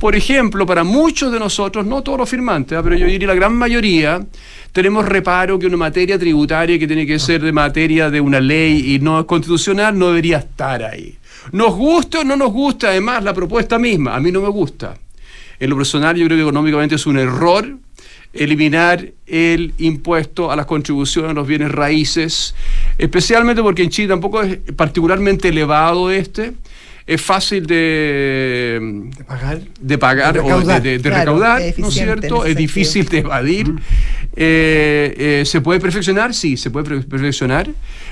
Por 0.00 0.16
ejemplo, 0.16 0.64
para 0.64 0.84
muchos 0.84 1.30
de 1.30 1.38
nosotros, 1.38 1.84
no 1.84 2.02
todos 2.02 2.18
los 2.18 2.30
firmantes, 2.30 2.78
ah, 2.78 2.82
pero 2.82 2.96
yo 2.96 3.06
diría 3.06 3.28
la 3.28 3.34
gran 3.34 3.54
mayoría, 3.54 4.24
tenemos 4.72 5.04
reparo 5.04 5.58
que 5.58 5.66
una 5.66 5.76
materia 5.76 6.18
tributaria 6.18 6.78
que 6.78 6.86
tiene 6.86 7.04
que 7.04 7.18
ser 7.18 7.42
de 7.42 7.52
materia 7.52 8.08
de 8.08 8.20
una 8.20 8.40
ley 8.40 8.94
y 8.94 9.00
no 9.00 9.26
constitucional 9.26 9.98
no 9.98 10.08
debería 10.08 10.38
estar 10.38 10.84
ahí. 10.84 11.18
Nos 11.52 11.74
gusta 11.74 12.20
o 12.20 12.24
no 12.24 12.36
nos 12.36 12.52
gusta, 12.52 12.88
además, 12.88 13.22
la 13.24 13.34
propuesta 13.34 13.78
misma. 13.78 14.14
A 14.16 14.20
mí 14.20 14.30
no 14.32 14.40
me 14.40 14.48
gusta. 14.48 14.94
En 15.60 15.70
lo 15.70 15.76
personal, 15.76 16.16
yo 16.16 16.26
creo 16.26 16.36
que 16.38 16.42
económicamente 16.42 16.94
es 16.94 17.06
un 17.06 17.18
error 17.18 17.76
eliminar 18.32 19.04
el 19.26 19.72
impuesto 19.78 20.50
a 20.52 20.56
las 20.56 20.66
contribuciones 20.66 21.30
a 21.30 21.34
los 21.34 21.46
bienes 21.46 21.72
raíces, 21.72 22.54
especialmente 22.98 23.62
porque 23.62 23.82
en 23.82 23.88
Chile 23.90 24.08
tampoco 24.08 24.42
es 24.42 24.58
particularmente 24.76 25.48
elevado 25.48 26.10
este. 26.10 26.52
Es 27.06 27.22
fácil 27.22 27.64
de, 27.66 29.08
de 29.16 29.24
pagar, 29.24 29.60
de, 29.80 29.98
pagar 29.98 30.34
De 30.34 30.40
o 30.40 30.42
de, 30.42 30.48
recaudar. 30.50 30.82
de- 30.82 30.98
de 30.98 31.02
Claro, 31.02 31.18
recaudar, 31.32 31.62
es 31.62 31.78
¿no 31.78 31.88
es 31.88 31.94
cierto? 31.94 32.44
Es 32.44 32.54
difícil 32.54 33.06
de 33.08 33.18
evadir. 33.20 33.72
Eh, 34.36 35.14
eh, 35.40 35.42
¿Se 35.46 35.62
puede 35.62 35.80
perfeccionar? 35.80 36.34
Sí, 36.34 36.58
se 36.58 36.70
puede 36.70 36.86
per- 36.88 37.06
perfeccionar, 37.08 37.66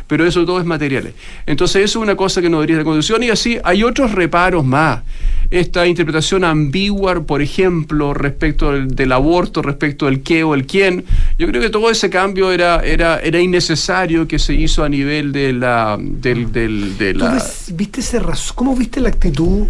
pero 0.06 0.26
eso 0.26 0.44
todo 0.44 0.60
es 0.60 0.66
materiales. 0.66 1.14
Entonces, 1.46 1.84
eso 1.84 1.98
es 1.98 2.02
una 2.02 2.16
cosa 2.16 2.40
que 2.40 2.48
no 2.48 2.58
debería 2.58 2.76
la 2.78 2.84
Constitución. 2.84 3.22
Y 3.22 3.30
así 3.30 3.58
hay 3.64 3.82
otros 3.82 4.12
reparos 4.12 4.64
más. 4.64 5.02
Esta 5.50 5.86
interpretación 5.86 6.44
ambigua, 6.44 7.20
por 7.24 7.40
ejemplo, 7.40 8.12
respecto 8.14 8.72
del, 8.72 8.88
del 8.88 9.12
aborto, 9.12 9.62
respecto 9.62 10.06
del 10.06 10.22
qué 10.22 10.42
o 10.42 10.54
el 10.54 10.66
quién. 10.66 11.04
Yo 11.38 11.46
creo 11.46 11.62
que 11.62 11.70
todo 11.70 11.90
ese 11.90 12.10
cambio 12.10 12.50
era, 12.50 12.80
era, 12.80 13.20
era 13.20 13.40
innecesario 13.40 14.26
que 14.26 14.38
se 14.38 14.54
hizo 14.54 14.82
a 14.82 14.88
nivel 14.88 15.32
de 15.32 15.52
la. 15.52 15.96
Del, 16.00 16.50
del- 16.50 16.98
de 16.98 17.12
¿Tú 17.12 17.20
la 17.20 17.44
viste 17.74 18.00
ese 18.00 18.20
¿Cómo 18.54 18.74
viste 18.74 19.00
la 19.00 19.08
actitud? 19.08 19.66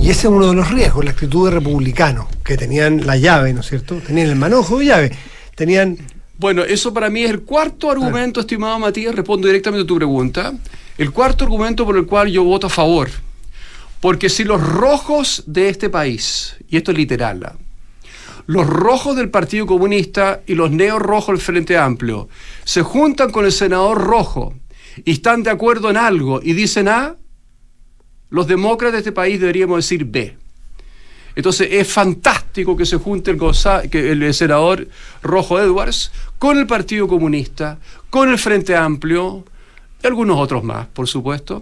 Y 0.00 0.10
ese 0.10 0.20
es 0.20 0.24
uno 0.26 0.48
de 0.48 0.54
los 0.54 0.70
riesgos, 0.70 1.04
la 1.04 1.12
actitud 1.12 1.48
de 1.48 1.54
republicanos, 1.54 2.26
que 2.44 2.56
tenían 2.56 3.06
la 3.06 3.16
llave, 3.16 3.52
¿no 3.54 3.60
es 3.60 3.66
cierto? 3.66 3.96
Tenían 3.96 4.28
el 4.28 4.36
manojo 4.36 4.78
de 4.78 4.84
llave. 4.86 5.12
Tenían 5.54 5.96
Bueno, 6.38 6.62
eso 6.64 6.92
para 6.92 7.08
mí 7.08 7.22
es 7.22 7.30
el 7.30 7.42
cuarto 7.42 7.90
argumento, 7.90 8.40
estimado 8.40 8.78
Matías, 8.78 9.14
respondo 9.14 9.46
directamente 9.46 9.84
a 9.84 9.86
tu 9.86 9.96
pregunta. 9.96 10.52
El 10.98 11.10
cuarto 11.10 11.44
argumento 11.44 11.86
por 11.86 11.96
el 11.96 12.06
cual 12.06 12.30
yo 12.30 12.44
voto 12.44 12.66
a 12.66 12.70
favor. 12.70 13.08
Porque 14.00 14.28
si 14.28 14.44
los 14.44 14.60
rojos 14.60 15.44
de 15.46 15.68
este 15.68 15.88
país, 15.88 16.56
y 16.68 16.76
esto 16.76 16.90
es 16.90 16.98
literal, 16.98 17.42
¿ah? 17.44 17.56
los 18.46 18.66
rojos 18.66 19.16
del 19.16 19.30
Partido 19.30 19.66
Comunista 19.66 20.42
y 20.46 20.54
los 20.54 20.70
neorrojos 20.70 21.34
del 21.34 21.44
Frente 21.44 21.76
Amplio 21.76 22.28
se 22.64 22.82
juntan 22.82 23.30
con 23.30 23.44
el 23.44 23.52
senador 23.52 23.98
rojo 23.98 24.54
y 25.04 25.12
están 25.12 25.42
de 25.42 25.50
acuerdo 25.50 25.90
en 25.90 25.96
algo 25.96 26.40
y 26.42 26.52
dicen 26.52 26.88
A, 26.88 27.16
los 28.30 28.46
demócratas 28.46 28.92
de 28.92 28.98
este 28.98 29.12
país 29.12 29.40
deberíamos 29.40 29.78
decir 29.78 30.04
B. 30.04 30.36
Entonces 31.36 31.68
es 31.70 31.86
fantástico 31.86 32.76
que 32.76 32.86
se 32.86 32.96
junte 32.96 33.30
el, 33.30 33.38
que 33.90 34.10
el 34.10 34.34
senador 34.34 34.88
Rojo 35.22 35.60
Edwards 35.60 36.10
con 36.38 36.58
el 36.58 36.66
Partido 36.66 37.06
Comunista, 37.06 37.78
con 38.08 38.30
el 38.30 38.38
Frente 38.38 38.74
Amplio 38.74 39.44
y 40.02 40.06
algunos 40.06 40.38
otros 40.40 40.64
más, 40.64 40.86
por 40.86 41.06
supuesto, 41.06 41.60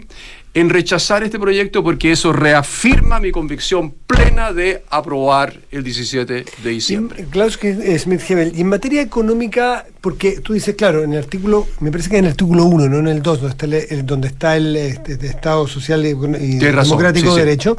en 0.55 0.71
rechazar 0.71 1.25
este 1.25 1.39
proyecto 1.39 1.83
porque 1.83 2.13
eso 2.13 2.33
reafirma 2.33 3.19
mi 3.19 3.33
convicción 3.33 3.93
plena 4.07 4.53
de 4.53 4.85
aprobar 4.89 5.59
el 5.73 5.83
17 5.83 6.45
de 6.63 6.71
diciembre. 6.71 7.27
Klaus 7.29 7.59
que- 7.59 7.99
Smith 7.99 8.21
Hebel, 8.29 8.53
y 8.57 8.61
en 8.61 8.69
materia 8.69 9.03
económica, 9.03 9.85
porque 10.01 10.39
tú 10.41 10.53
dices, 10.53 10.77
claro, 10.77 11.03
en 11.03 11.13
el 11.13 11.19
artículo, 11.19 11.67
me 11.81 11.91
parece 11.91 12.09
que 12.11 12.19
en 12.19 12.27
el 12.27 12.31
artículo 12.31 12.67
1, 12.67 12.89
no 12.89 12.99
en 13.01 13.09
el 13.09 13.21
2, 13.23 13.41
donde 13.41 13.51
está 13.53 13.67
el, 13.95 14.07
donde 14.07 14.29
está 14.29 14.57
el 14.57 14.77
este, 14.77 15.15
Estado 15.27 15.67
Social 15.67 16.07
y, 16.07 16.15
Democrático 16.59 17.31
sí, 17.31 17.35
de 17.35 17.41
sí. 17.43 17.47
Derecho, 17.47 17.77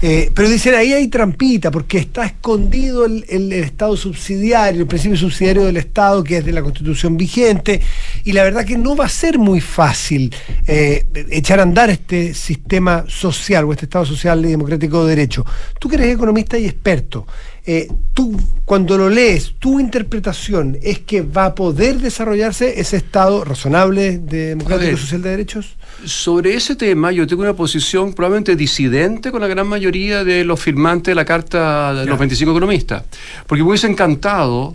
eh, 0.00 0.30
pero 0.34 0.48
dicen 0.48 0.74
ahí 0.76 0.92
hay 0.92 1.08
trampita, 1.08 1.70
porque 1.72 1.98
está 1.98 2.24
escondido 2.26 3.04
el, 3.04 3.24
el- 3.28 3.52
el 3.52 3.64
Estado 3.64 3.96
subsidiario, 3.96 4.82
el 4.82 4.86
principio 4.86 5.16
subsidiario 5.16 5.64
del 5.64 5.76
Estado, 5.76 6.22
que 6.22 6.36
es 6.38 6.44
de 6.44 6.52
la 6.52 6.62
Constitución 6.62 7.16
vigente, 7.16 7.80
y 8.24 8.32
la 8.32 8.44
verdad 8.44 8.64
que 8.64 8.78
no 8.78 8.96
va 8.96 9.06
a 9.06 9.08
ser 9.08 9.38
muy 9.38 9.60
fácil 9.60 10.34
eh, 10.66 11.06
echar 11.30 11.60
a 11.60 11.62
andar 11.62 11.90
este 11.90 12.34
sistema 12.34 13.04
social 13.08 13.64
o 13.64 13.72
este 13.72 13.86
Estado 13.86 14.04
social 14.04 14.44
y 14.44 14.50
democrático 14.50 15.04
de 15.04 15.16
derecho. 15.16 15.44
Tú 15.78 15.88
que 15.88 15.96
eres 15.96 16.14
economista 16.14 16.58
y 16.58 16.66
experto, 16.66 17.26
eh, 17.64 17.88
tú 18.12 18.36
cuando 18.64 18.98
lo 18.98 19.08
lees, 19.08 19.54
tu 19.58 19.78
interpretación 19.78 20.78
es 20.82 21.00
que 21.00 21.22
va 21.22 21.46
a 21.46 21.54
poder 21.54 21.98
desarrollarse 21.98 22.80
ese 22.80 22.96
Estado 22.96 23.44
razonable 23.44 24.18
de 24.18 24.48
democrático 24.48 24.86
ver. 24.86 24.94
y 24.94 25.00
social 25.00 25.22
de 25.22 25.30
derechos? 25.30 25.76
Sobre 26.04 26.54
ese 26.54 26.76
tema 26.76 27.12
yo 27.12 27.26
tengo 27.26 27.42
una 27.42 27.54
posición 27.54 28.12
probablemente 28.14 28.56
disidente 28.56 29.30
con 29.30 29.40
la 29.40 29.46
gran 29.46 29.66
mayoría 29.66 30.24
de 30.24 30.44
los 30.44 30.60
firmantes 30.60 31.12
de 31.12 31.14
la 31.14 31.24
Carta 31.24 31.94
de 31.94 32.06
los 32.06 32.18
25 32.18 32.50
economistas, 32.52 33.04
porque 33.46 33.62
me 33.62 33.70
hubiese 33.70 33.86
encantado 33.86 34.74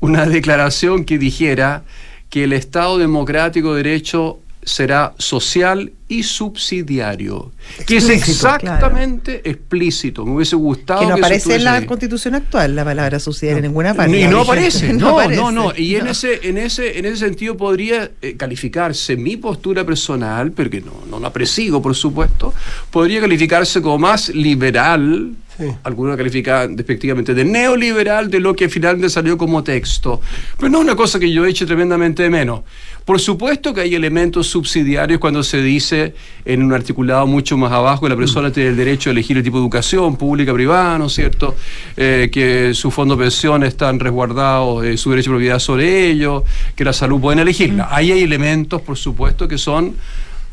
una 0.00 0.26
declaración 0.26 1.04
que 1.04 1.18
dijera 1.18 1.84
que 2.30 2.44
el 2.44 2.52
Estado 2.52 2.98
democrático 2.98 3.74
de 3.74 3.82
derecho 3.82 4.40
será 4.66 5.14
social 5.16 5.92
y 6.08 6.24
subsidiario, 6.24 7.52
que 7.86 7.98
es 7.98 8.08
Explícito, 8.08 8.30
exactamente 8.32 9.48
explícito. 9.48 10.24
Me 10.26 10.32
hubiese 10.34 10.56
gustado 10.56 11.00
Que 11.00 11.06
no 11.06 11.14
eso 11.14 11.24
aparece 11.24 11.54
en 11.54 11.64
la 11.64 11.74
ahí. 11.74 11.86
constitución 11.86 12.34
actual 12.34 12.74
la 12.74 12.84
palabra 12.84 13.20
subsidiaria 13.20 13.58
en 13.58 13.64
ninguna 13.66 13.94
parte. 13.94 14.20
Y 14.20 14.26
no 14.28 14.40
aparece, 14.40 14.92
no, 14.92 15.20
aparece. 15.20 15.40
no, 15.40 15.52
no. 15.52 15.72
Y 15.76 15.94
en 15.96 16.04
No. 16.04 16.10
ese, 16.10 16.48
en 16.48 16.58
ese, 16.58 16.98
en 16.98 17.04
ese 17.06 17.16
sentido 17.16 17.56
podría 17.56 18.10
eh, 18.20 18.36
calificarse 18.36 19.16
mi 19.16 19.36
postura 19.36 19.84
personal, 19.86 20.50
porque 20.50 20.80
no, 20.80 20.92
no 21.08 21.20
la 21.20 21.32
presigo, 21.32 21.80
por 21.80 21.94
supuesto, 21.94 22.52
podría 22.90 23.20
calificarse 23.20 23.80
como 23.80 23.98
más 23.98 24.28
liberal. 24.30 25.32
Algunos 25.84 26.18
califican 26.18 26.76
despectivamente 26.76 27.32
de 27.32 27.42
neoliberal 27.42 28.28
de 28.28 28.40
lo 28.40 28.54
que 28.54 28.68
finalmente 28.68 29.08
salió 29.08 29.38
como 29.38 29.64
texto. 29.64 30.20
Pero 30.58 30.68
no 30.68 30.78
es 30.78 30.84
una 30.84 30.94
cosa 30.96 31.18
que 31.18 31.32
yo 31.32 31.46
eche 31.46 31.64
tremendamente 31.64 32.24
de 32.24 32.28
menos. 32.28 32.60
Por 33.06 33.20
supuesto 33.20 33.72
que 33.72 33.82
hay 33.82 33.94
elementos 33.94 34.48
subsidiarios 34.48 35.20
cuando 35.20 35.44
se 35.44 35.62
dice 35.62 36.12
en 36.44 36.60
un 36.60 36.72
articulado 36.72 37.24
mucho 37.28 37.56
más 37.56 37.70
abajo 37.70 38.02
que 38.02 38.08
la 38.08 38.16
persona 38.16 38.50
tiene 38.50 38.70
el 38.70 38.76
derecho 38.76 39.10
a 39.10 39.12
elegir 39.12 39.36
el 39.36 39.44
tipo 39.44 39.58
de 39.58 39.62
educación, 39.62 40.16
pública, 40.16 40.52
privada, 40.52 40.98
¿no 40.98 41.06
es 41.06 41.12
cierto? 41.12 41.54
Eh, 41.96 42.28
que 42.32 42.74
su 42.74 42.90
fondo 42.90 43.14
de 43.14 43.22
pensión 43.22 43.62
están 43.62 44.00
resguardados, 44.00 44.84
eh, 44.84 44.96
su 44.96 45.10
derecho 45.10 45.30
de 45.30 45.36
propiedad 45.36 45.60
sobre 45.60 46.10
ellos, 46.10 46.42
que 46.74 46.84
la 46.84 46.92
salud 46.92 47.20
pueden 47.20 47.38
elegirla. 47.38 47.86
Ahí 47.92 48.10
hay 48.10 48.24
elementos, 48.24 48.82
por 48.82 48.96
supuesto, 48.96 49.46
que 49.46 49.56
son 49.56 49.94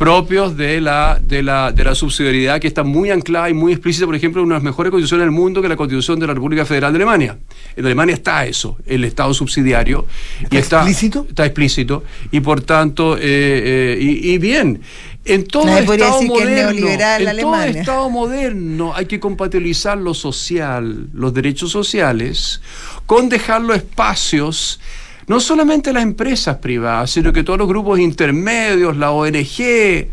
propios 0.03 0.57
de 0.57 0.81
la, 0.81 1.17
de, 1.25 1.41
la, 1.41 1.71
de 1.71 1.81
la 1.81 1.95
subsidiariedad 1.95 2.59
que 2.59 2.67
está 2.67 2.83
muy 2.83 3.09
anclada 3.09 3.49
y 3.49 3.53
muy 3.53 3.71
explícita, 3.71 4.05
por 4.05 4.15
ejemplo, 4.15 4.41
en 4.41 4.47
una 4.47 4.55
de 4.55 4.59
las 4.59 4.63
mejores 4.65 4.91
constituciones 4.91 5.23
del 5.23 5.31
mundo 5.31 5.61
que 5.61 5.69
la 5.69 5.77
Constitución 5.77 6.19
de 6.19 6.27
la 6.27 6.33
República 6.33 6.65
Federal 6.65 6.91
de 6.91 6.97
Alemania. 6.97 7.37
En 7.77 7.85
Alemania 7.85 8.13
está 8.13 8.45
eso, 8.45 8.75
el 8.85 9.05
Estado 9.05 9.33
subsidiario. 9.33 10.05
¿Está, 10.41 10.55
y 10.55 10.59
está 10.59 10.77
explícito? 10.79 11.25
Está 11.29 11.45
explícito. 11.45 12.03
Y 12.31 12.41
por 12.41 12.59
tanto, 12.59 13.15
eh, 13.15 13.21
eh, 13.23 13.97
y, 13.97 14.31
y 14.33 14.37
bien, 14.39 14.81
en 15.23 15.45
todo 15.45 15.69
Estado 15.69 16.21
moderno, 16.23 16.89
en 16.89 17.39
todo. 17.39 17.63
Estado 17.63 18.09
moderno 18.09 18.93
hay 18.93 19.05
que 19.05 19.21
compatibilizar 19.21 19.97
lo 19.97 20.13
social, 20.13 21.07
los 21.13 21.33
derechos 21.33 21.71
sociales, 21.71 22.59
con 23.05 23.29
dejar 23.29 23.61
los 23.61 23.77
espacios 23.77 24.81
no 25.27 25.39
solamente 25.39 25.91
las 25.93 26.03
empresas 26.03 26.57
privadas, 26.57 27.11
sino 27.11 27.31
que 27.33 27.43
todos 27.43 27.59
los 27.59 27.67
grupos 27.67 27.99
intermedios, 27.99 28.95
la 28.97 29.11
ONG, 29.11 29.59
eh, 29.59 30.07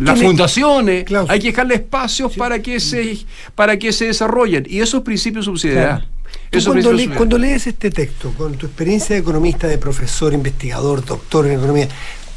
las 0.00 0.18
fundaciones, 0.28 1.04
hay 1.28 1.40
que 1.40 1.48
dejarle 1.48 1.74
espacios 1.76 2.32
para, 2.36 2.60
que 2.62 2.78
se, 2.80 3.18
para 3.54 3.76
que 3.78 3.92
se 3.92 4.06
desarrollen. 4.06 4.64
Y 4.68 4.80
esos 4.80 5.02
principios. 5.02 5.46
Claro. 5.72 6.04
Tú 6.50 6.58
cuando, 6.72 6.92
le- 6.92 7.02
cuando 7.16 7.38
lees 7.38 7.66
este 7.66 7.90
texto, 7.90 8.32
con 8.36 8.54
tu 8.54 8.66
experiencia 8.66 9.14
de 9.16 9.20
economista, 9.22 9.66
de 9.66 9.78
profesor, 9.78 10.32
investigador, 10.32 11.04
doctor 11.04 11.46
en 11.46 11.52
economía, 11.58 11.88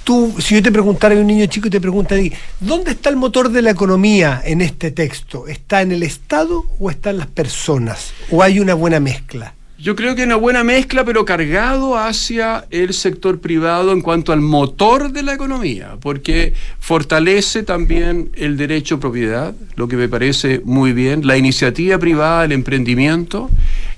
tú, 0.03 0.33
si 0.39 0.55
yo 0.55 0.63
te 0.63 0.71
preguntara 0.71 1.13
a 1.15 1.19
un 1.19 1.27
niño 1.27 1.45
chico 1.47 1.67
y 1.67 1.69
te 1.69 1.79
pregunta 1.81 2.15
¿dónde 2.59 2.91
está 2.91 3.09
el 3.09 3.15
motor 3.15 3.49
de 3.49 3.61
la 3.61 3.71
economía 3.71 4.41
en 4.43 4.61
este 4.61 4.89
texto? 4.91 5.47
¿Está 5.47 5.81
en 5.83 5.91
el 5.91 6.01
Estado 6.03 6.65
o 6.79 6.89
está 6.89 7.11
en 7.11 7.17
las 7.19 7.27
personas? 7.27 8.11
¿O 8.31 8.41
hay 8.41 8.59
una 8.59 8.73
buena 8.73 8.99
mezcla? 8.99 9.53
Yo 9.79 9.95
creo 9.95 10.15
que 10.15 10.23
una 10.23 10.37
buena 10.37 10.63
mezcla, 10.63 11.05
pero 11.05 11.23
cargado 11.23 11.99
hacia 11.99 12.65
el 12.71 12.95
sector 12.95 13.39
privado 13.39 13.91
en 13.91 14.01
cuanto 14.01 14.33
al 14.33 14.41
motor 14.41 15.11
de 15.11 15.21
la 15.21 15.35
economía, 15.35 15.97
porque 16.01 16.53
fortalece 16.79 17.61
también 17.61 18.31
el 18.33 18.57
derecho 18.57 18.95
a 18.95 18.99
propiedad, 18.99 19.53
lo 19.75 19.87
que 19.87 19.95
me 19.95 20.09
parece 20.09 20.61
muy 20.65 20.93
bien, 20.93 21.27
la 21.27 21.37
iniciativa 21.37 21.99
privada, 21.99 22.45
el 22.45 22.53
emprendimiento, 22.53 23.51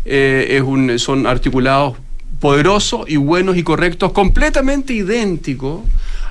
eh, 0.03 0.47
es 0.49 0.63
un, 0.63 0.99
son 0.99 1.25
articulados 1.25 1.95
poderosos 2.41 3.09
y 3.09 3.15
buenos 3.15 3.55
y 3.55 3.63
correctos, 3.63 4.11
completamente 4.11 4.91
idénticos 4.91 5.83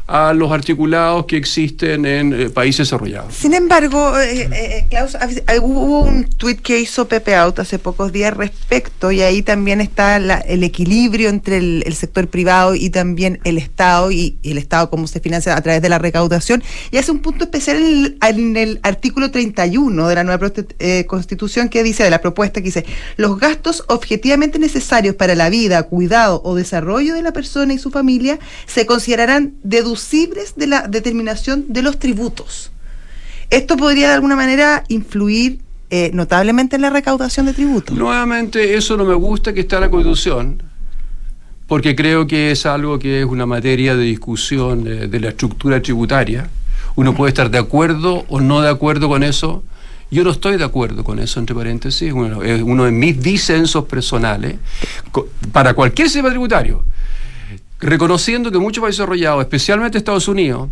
a 0.08 0.32
los 0.32 0.50
articulados 0.50 1.26
que 1.26 1.36
existen 1.36 2.06
en 2.06 2.32
eh, 2.32 2.48
países 2.48 2.86
desarrollados. 2.86 3.34
Sin 3.34 3.52
embargo, 3.52 4.18
eh, 4.18 4.48
eh, 4.50 4.86
Klaus, 4.88 5.14
ah, 5.14 5.28
ah, 5.46 5.52
hubo 5.60 6.00
un 6.00 6.24
tweet 6.24 6.56
que 6.56 6.80
hizo 6.80 7.06
Pepe 7.06 7.36
Out 7.36 7.58
hace 7.58 7.78
pocos 7.78 8.10
días 8.10 8.34
respecto 8.34 9.12
y 9.12 9.20
ahí 9.20 9.42
también 9.42 9.82
está 9.82 10.18
la- 10.18 10.38
el 10.38 10.64
equilibrio 10.64 11.28
entre 11.28 11.58
el, 11.58 11.94
sector 11.94 12.28
privado 12.28 12.74
y 12.74 12.88
también 12.88 13.40
el 13.44 13.58
Estado 13.58 14.10
y, 14.10 14.38
el 14.44 14.56
Estado 14.56 14.88
cómo 14.88 15.06
se 15.08 15.20
financia 15.20 15.54
a 15.54 15.60
través 15.60 15.82
de 15.82 15.90
la 15.90 15.98
recaudación 15.98 16.62
y 16.90 16.96
hace 16.96 17.10
un 17.10 17.18
punto 17.18 17.44
especial 17.44 17.76
en 17.76 17.84
el, 17.84 18.18
en 18.22 18.56
el 18.56 18.80
artículo 18.84 19.30
31 19.30 20.08
de 20.08 20.14
la 20.14 20.24
nueva 20.24 20.50
eh, 20.78 21.04
constitución 21.06 21.68
que 21.68 21.82
dice, 21.82 22.04
de 22.04 22.10
la 22.10 22.22
propuesta 22.22 22.60
que 22.60 22.66
dice, 22.66 22.86
los 23.18 23.38
gastos 23.38 23.84
objetivamente 23.88 24.58
necesarios 24.58 25.16
para 25.16 25.34
la 25.34 25.50
vida, 25.50 25.82
cuidado 25.82 26.40
o 26.44 26.54
desarrollo 26.54 27.12
de 27.14 27.20
la 27.20 27.32
persona 27.32 27.74
y 27.74 27.78
su 27.78 27.90
familia 27.90 28.38
se 28.66 28.86
considerarán 28.86 29.54
deducibles 29.62 29.97
de 30.56 30.66
la 30.66 30.86
determinación 30.88 31.66
de 31.68 31.82
los 31.82 31.98
tributos. 31.98 32.70
Esto 33.50 33.76
podría 33.76 34.08
de 34.08 34.14
alguna 34.14 34.36
manera 34.36 34.84
influir 34.88 35.60
eh, 35.90 36.10
notablemente 36.12 36.76
en 36.76 36.82
la 36.82 36.90
recaudación 36.90 37.46
de 37.46 37.54
tributos. 37.54 37.96
Nuevamente, 37.96 38.76
eso 38.76 38.96
no 38.96 39.04
me 39.04 39.14
gusta 39.14 39.54
que 39.54 39.60
está 39.60 39.76
en 39.76 39.82
la 39.82 39.90
Constitución, 39.90 40.62
porque 41.66 41.96
creo 41.96 42.26
que 42.26 42.50
es 42.50 42.66
algo 42.66 42.98
que 42.98 43.20
es 43.20 43.24
una 43.24 43.46
materia 43.46 43.96
de 43.96 44.04
discusión 44.04 44.84
de, 44.84 45.20
la 45.20 45.30
estructura 45.30 45.80
tributaria. 45.80 46.50
Uno 46.94 47.14
puede 47.14 47.30
estar 47.30 47.50
de 47.50 47.58
acuerdo 47.58 48.24
o 48.28 48.40
no 48.40 48.60
de 48.60 48.68
acuerdo 48.68 49.08
con 49.08 49.22
eso. 49.22 49.62
Yo 50.10 50.24
no 50.24 50.30
estoy 50.30 50.56
de 50.56 50.64
acuerdo 50.64 51.04
con 51.04 51.18
eso, 51.18 51.40
entre 51.40 51.54
paréntesis, 51.54 52.08
es 52.08 52.62
uno 52.62 52.84
de 52.84 52.90
mis 52.90 53.22
disensos 53.22 53.84
personales 53.84 54.56
para 55.52 55.74
cualquier 55.74 56.08
sistema 56.08 56.30
tributario. 56.30 56.84
Reconociendo 57.80 58.50
que 58.50 58.58
muchos 58.58 58.82
países 58.82 58.98
desarrollados, 58.98 59.42
especialmente 59.42 59.98
Estados 59.98 60.28
Unidos, 60.28 60.68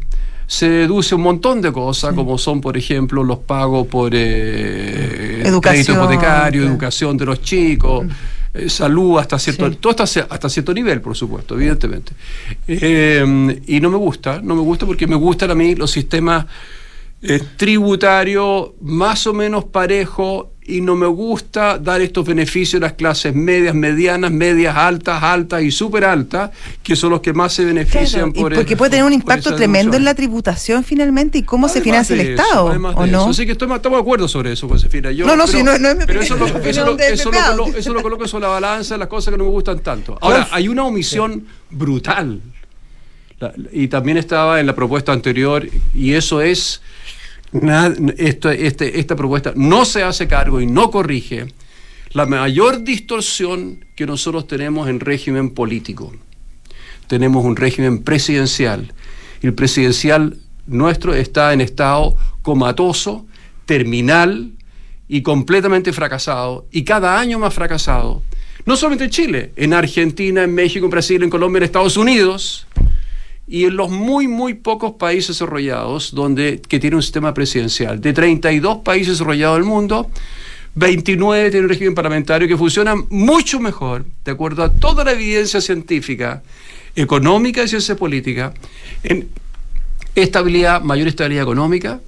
se 0.46 0.68
deduce 0.68 1.14
un 1.14 1.22
montón 1.22 1.60
de 1.60 1.72
cosas, 1.72 2.14
como 2.14 2.38
son, 2.38 2.60
por 2.60 2.76
ejemplo, 2.76 3.24
los 3.24 3.38
pagos 3.38 3.86
por 3.88 4.12
eh, 4.14 5.42
crédito 5.60 5.92
hipotecario, 5.92 6.62
educación 6.62 7.16
de 7.16 7.26
los 7.26 7.42
chicos, 7.42 8.06
eh, 8.54 8.68
salud 8.68 9.18
hasta 9.18 9.38
cierto, 9.38 9.70
todo 9.72 10.02
hasta, 10.02 10.26
hasta 10.30 10.48
cierto 10.48 10.72
nivel, 10.72 11.00
por 11.00 11.16
supuesto, 11.16 11.56
evidentemente. 11.56 12.12
Eh, 12.68 13.60
y 13.66 13.80
no 13.80 13.90
me 13.90 13.96
gusta, 13.96 14.40
no 14.42 14.54
me 14.54 14.62
gusta 14.62 14.86
porque 14.86 15.06
me 15.06 15.16
gustan 15.16 15.50
a 15.50 15.54
mí 15.54 15.74
los 15.74 15.90
sistemas 15.90 16.46
eh, 17.22 17.40
tributarios 17.56 18.70
más 18.80 19.26
o 19.26 19.32
menos 19.34 19.64
parejos 19.64 20.46
y 20.68 20.80
no 20.80 20.96
me 20.96 21.06
gusta 21.06 21.78
dar 21.78 22.00
estos 22.00 22.26
beneficios 22.26 22.82
a 22.82 22.86
las 22.86 22.92
clases 22.94 23.34
medias, 23.34 23.74
medianas, 23.74 24.32
medias, 24.32 24.76
altas, 24.76 25.22
altas 25.22 25.62
y 25.62 25.70
súper 25.70 26.04
altas, 26.04 26.50
que 26.82 26.96
son 26.96 27.10
los 27.10 27.20
que 27.20 27.32
más 27.32 27.52
se 27.52 27.64
benefician 27.64 28.30
Y 28.34 28.40
por 28.40 28.52
el- 28.52 28.58
porque 28.58 28.76
puede 28.76 28.90
tener 28.90 29.04
un 29.04 29.12
impacto 29.12 29.54
tremendo 29.54 29.96
en 29.96 30.04
la 30.04 30.14
tributación 30.14 30.82
finalmente 30.82 31.38
y 31.38 31.42
cómo 31.44 31.68
se 31.68 31.80
financia 31.80 32.14
el 32.14 32.20
eso, 32.20 32.42
Estado, 32.42 32.64
¿o 32.64 32.70
de 32.72 32.78
no? 33.12 33.20
eso. 33.20 33.28
Así 33.30 33.46
que 33.46 33.52
estoy- 33.52 33.72
estamos 33.72 33.98
de 33.98 34.02
acuerdo 34.02 34.26
sobre 34.26 34.52
eso, 34.52 34.68
Josefina. 34.68 35.12
Yo, 35.12 35.24
No, 35.26 35.36
no, 35.36 35.46
sí, 35.46 35.62
no- 35.62 35.78
no 35.78 35.88
es 35.90 35.96
mi 35.98 36.04
pero 36.04 36.20
eso, 36.20 36.36
lo, 36.36 36.46
eso, 36.46 36.58
eso, 36.58 37.30
lo 37.56 37.66
eso 37.68 37.92
lo 37.92 38.02
coloco 38.02 38.26
sobre 38.26 38.42
la 38.42 38.48
balanza 38.48 38.96
las 38.96 39.08
cosas 39.08 39.32
que 39.32 39.38
no 39.38 39.44
me 39.44 39.50
gustan 39.50 39.78
tanto. 39.78 40.18
Ahora, 40.20 40.48
hay 40.50 40.66
una 40.68 40.84
omisión 40.84 41.46
brutal. 41.70 42.40
La- 43.38 43.52
y 43.70 43.88
también 43.88 44.16
estaba 44.16 44.60
en 44.60 44.66
la 44.66 44.74
propuesta 44.74 45.12
anterior, 45.12 45.68
y 45.94 46.14
eso 46.14 46.40
es. 46.40 46.80
Esta 48.16 49.16
propuesta 49.16 49.52
no 49.56 49.84
se 49.84 50.02
hace 50.02 50.26
cargo 50.28 50.60
y 50.60 50.66
no 50.66 50.90
corrige 50.90 51.46
la 52.12 52.26
mayor 52.26 52.82
distorsión 52.82 53.84
que 53.94 54.06
nosotros 54.06 54.46
tenemos 54.46 54.88
en 54.88 55.00
régimen 55.00 55.50
político 55.50 56.12
tenemos 57.06 57.44
un 57.44 57.56
régimen 57.56 58.02
presidencial. 58.02 58.92
El 59.42 59.54
presidencial 59.54 60.38
nuestro 60.66 61.14
está 61.14 61.52
en 61.52 61.60
estado 61.60 62.16
comatoso, 62.42 63.26
terminal 63.64 64.52
y 65.08 65.22
completamente 65.22 65.92
fracasado. 65.92 66.66
Y 66.70 66.84
cada 66.84 67.18
año 67.18 67.38
más 67.38 67.54
fracasado. 67.54 68.22
No 68.64 68.76
solamente 68.76 69.04
en 69.04 69.10
Chile, 69.10 69.52
en 69.56 69.74
Argentina, 69.74 70.42
en 70.42 70.54
México, 70.54 70.86
en 70.86 70.90
Brasil, 70.90 71.22
en 71.22 71.30
Colombia, 71.30 71.58
en 71.58 71.64
Estados 71.64 71.96
Unidos. 71.96 72.65
Y 73.48 73.64
en 73.64 73.76
los 73.76 73.90
muy, 73.90 74.26
muy 74.26 74.54
pocos 74.54 74.92
países 74.92 75.28
desarrollados 75.28 76.14
donde, 76.14 76.60
que 76.60 76.80
tienen 76.80 76.96
un 76.96 77.02
sistema 77.02 77.32
presidencial. 77.32 78.00
De 78.00 78.12
32 78.12 78.78
países 78.78 79.14
desarrollados 79.14 79.58
del 79.58 79.66
mundo, 79.66 80.10
29 80.74 81.50
tienen 81.50 81.64
un 81.64 81.68
régimen 81.70 81.94
parlamentario 81.94 82.46
que 82.48 82.56
funciona 82.56 82.94
mucho 83.08 83.60
mejor, 83.60 84.04
de 84.24 84.32
acuerdo 84.32 84.62
a 84.62 84.72
toda 84.72 85.04
la 85.04 85.12
evidencia 85.12 85.60
científica, 85.60 86.42
económica 86.94 87.62
y 87.62 87.68
ciencia 87.68 87.96
política 87.96 88.52
en 89.02 89.28
estabilidad, 90.14 90.82
mayor 90.82 91.08
estabilidad 91.08 91.44
económica 91.44 92.00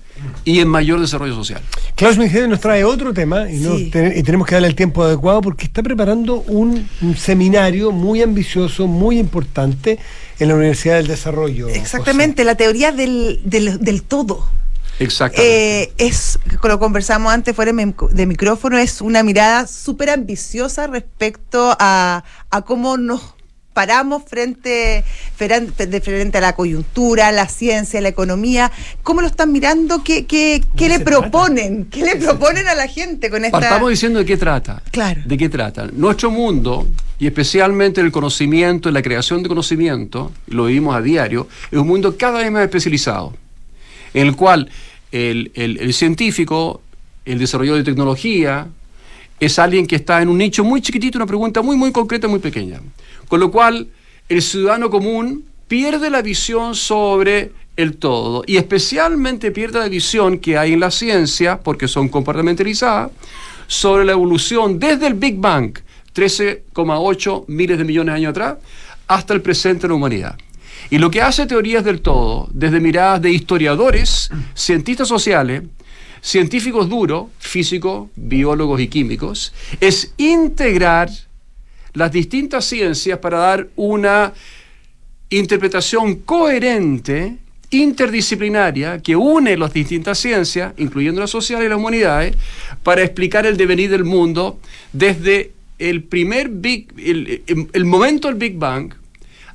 y 0.45 0.61
en 0.61 0.69
mayor 0.69 1.01
desarrollo 1.01 1.35
social. 1.35 1.61
Klaus 1.95 2.16
Mingede 2.19 2.49
nos 2.49 2.61
trae 2.61 2.85
otro 2.85 3.12
tema 3.12 3.51
y, 3.51 3.57
no 3.59 3.77
Sí. 3.77 3.91
ten- 3.91 4.12
y 4.16 4.23
tenemos 4.23 4.47
que 4.47 4.55
darle 4.55 4.69
el 4.69 4.75
tiempo 4.75 5.03
adecuado 5.03 5.41
porque 5.41 5.64
está 5.66 5.83
preparando 5.83 6.37
un, 6.47 6.89
un 7.03 7.16
seminario 7.16 7.91
muy 7.93 8.23
ambicioso, 8.23 8.87
muy 8.87 9.19
importante 9.19 9.99
en 10.39 10.49
la 10.49 10.55
Universidad 10.55 10.97
del 10.97 11.09
Desarrollo. 11.09 11.69
Exactamente, 11.69 12.45
la 12.45 12.55
teoría 12.55 12.93
del, 12.93 13.41
del, 13.45 13.79
del 13.81 14.03
todo. 14.03 14.47
Exactamente. 15.01 15.83
Eh, 15.83 15.93
es, 15.99 16.39
lo 16.62 16.79
conversamos 16.81 17.33
antes 17.33 17.55
fuera 17.55 17.73
de 17.73 18.27
micrófono, 18.27 18.79
es 18.79 19.01
una 19.01 19.23
mirada 19.23 19.66
súper 19.69 20.11
ambiciosa 20.11 20.89
respecto 20.89 21.77
a, 21.79 22.25
a 22.51 22.62
cómo 22.62 22.97
nos 22.97 23.23
paramos 23.79 24.24
frente, 24.26 25.05
frente 25.37 26.39
a 26.39 26.41
la 26.41 26.57
coyuntura, 26.57 27.31
la 27.31 27.47
ciencia, 27.47 28.01
la 28.01 28.09
economía. 28.09 28.72
¿Cómo 29.05 29.20
lo 29.20 29.29
están 29.29 29.53
mirando? 29.53 30.03
¿Qué, 30.03 30.26
qué, 30.26 30.64
qué 30.76 30.89
le 30.89 30.99
proponen? 30.99 31.85
¿Qué 31.85 32.03
le 32.05 32.16
proponen 32.16 32.66
a 32.66 32.74
la 32.74 32.89
gente 32.89 33.31
con 33.31 33.45
esta...? 33.45 33.61
Partamos 33.61 33.91
diciendo 33.91 34.18
de 34.18 34.24
qué 34.24 34.37
trata. 34.37 34.83
Claro. 34.91 35.20
¿De 35.24 35.39
qué 35.39 35.49
trata? 35.49 35.87
Nuestro 35.93 36.29
mundo, 36.33 36.89
y 37.20 37.29
especialmente 37.29 38.01
el 38.01 38.11
conocimiento, 38.11 38.91
la 38.91 39.01
creación 39.01 39.45
de 39.45 39.49
conocimiento, 39.49 40.33
lo 40.49 40.64
vivimos 40.64 40.97
a 40.97 41.01
diario, 41.01 41.47
es 41.70 41.79
un 41.79 41.87
mundo 41.87 42.16
cada 42.18 42.41
vez 42.41 42.51
más 42.51 42.64
especializado, 42.64 43.33
en 44.12 44.26
el 44.26 44.35
cual 44.35 44.68
el, 45.12 45.53
el- 45.55 45.79
el 45.79 45.95
científico, 45.95 46.83
el 47.24 47.39
desarrollador 47.39 47.79
de 47.79 47.85
tecnología, 47.85 48.66
es 49.41 49.59
alguien 49.59 49.86
que 49.86 49.97
está 49.97 50.20
en 50.20 50.28
un 50.28 50.39
nicho 50.39 50.64
muy 50.64 50.80
chiquitito, 50.80 51.18
una 51.18 51.26
pregunta 51.26 51.62
muy, 51.62 51.76
muy 51.76 51.93
concreta, 51.93 52.28
muy 52.28 52.41
pequeña. 52.41 52.80
Con 53.28 53.41
lo 53.41 53.51
cual, 53.51 53.89
el 54.28 54.43
ciudadano 54.43 54.91
común 54.91 55.45
pierde 55.68 56.11
la 56.11 56.22
visión 56.22 56.74
sobre 56.74 57.53
el 57.76 57.97
todo 57.97 58.43
y 58.47 58.57
especialmente 58.57 59.51
pierde 59.53 59.78
la 59.78 59.89
visión 59.89 60.39
que 60.39 60.59
hay 60.59 60.72
en 60.72 60.80
la 60.80 60.91
ciencia, 60.91 61.61
porque 61.61 61.86
son 61.86 62.09
compartimentalizadas, 62.09 63.11
sobre 63.66 64.05
la 64.05 64.12
evolución 64.12 64.78
desde 64.78 65.07
el 65.07 65.14
Big 65.14 65.36
Bang, 65.36 65.78
13,8 66.14 67.45
miles 67.47 67.78
de 67.78 67.84
millones 67.84 68.14
de 68.14 68.16
años 68.16 68.30
atrás, 68.30 68.57
hasta 69.07 69.34
el 69.34 69.43
presente 69.43 69.82
de 69.82 69.89
la 69.89 69.95
humanidad. 69.95 70.39
Y 70.91 70.99
lo 70.99 71.11
que 71.11 71.22
hace 71.22 71.47
teorías 71.47 71.84
del 71.84 72.01
todo, 72.01 72.49
desde 72.53 72.80
miradas 72.80 73.20
de 73.20 73.30
historiadores, 73.30 74.30
cientistas 74.55 75.07
sociales, 75.07 75.62
científicos 76.21 76.89
duros, 76.89 77.27
físicos, 77.39 78.09
biólogos 78.16 78.81
y 78.81 78.89
químicos, 78.89 79.53
es 79.81 80.12
integrar 80.16 81.11
las 81.95 82.12
distintas 82.12 82.64
ciencias 82.64 83.19
para 83.19 83.39
dar 83.39 83.69
una 83.77 84.33
interpretación 85.31 86.16
coherente, 86.16 87.37
interdisciplinaria, 87.71 89.01
que 89.03 89.14
une 89.14 89.57
las 89.57 89.73
distintas 89.73 90.19
ciencias, 90.19 90.73
incluyendo 90.79 91.21
las 91.21 91.31
sociales 91.31 91.66
y 91.66 91.69
las 91.69 91.79
humanidades, 91.79 92.35
para 92.83 93.03
explicar 93.03 93.45
el 93.47 93.57
devenir 93.57 93.91
del 93.91 94.05
mundo 94.05 94.59
desde 94.93 95.53
el 95.79 96.03
primer 96.03 96.49
Big, 96.49 96.89
el, 96.97 97.43
el- 97.47 97.69
el 97.73 97.85
momento 97.85 98.29
del 98.29 98.37
Big 98.37 98.57
Bang 98.57 98.95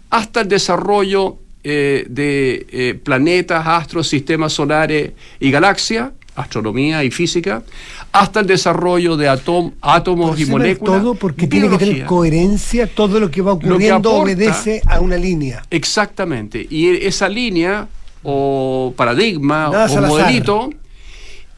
hasta 0.09 0.41
el 0.41 0.47
desarrollo 0.47 1.38
eh, 1.64 2.05
de 2.07 2.68
eh, 2.72 2.93
planetas, 2.93 3.66
astros, 3.66 4.07
sistemas 4.07 4.53
solares 4.53 5.11
y 5.39 5.49
galaxias, 5.49 6.11
astronomía 6.36 7.03
y 7.03 7.11
física, 7.11 7.63
hasta 8.11 8.39
el 8.39 8.47
desarrollo 8.47 9.15
de 9.17 9.29
atom- 9.29 9.73
átomos 9.81 10.39
y 10.39 10.45
moléculas. 10.45 11.01
todo 11.01 11.15
porque 11.15 11.47
tiene 11.47 11.69
que 11.69 11.77
tener 11.77 12.05
coherencia, 12.05 12.88
todo 12.88 13.19
lo 13.19 13.29
que 13.29 13.41
va 13.41 13.57
que 13.59 13.67
ocurriendo 13.67 14.09
aporta- 14.09 14.23
obedece 14.23 14.81
a 14.88 14.99
una 14.99 15.17
línea. 15.17 15.61
Exactamente. 15.69 16.65
Y 16.69 16.88
e- 16.88 17.07
esa 17.07 17.29
línea 17.29 17.88
o 18.23 18.93
paradigma 18.95 19.69
Nada 19.71 19.86
o 19.91 20.01
modelito 20.07 20.69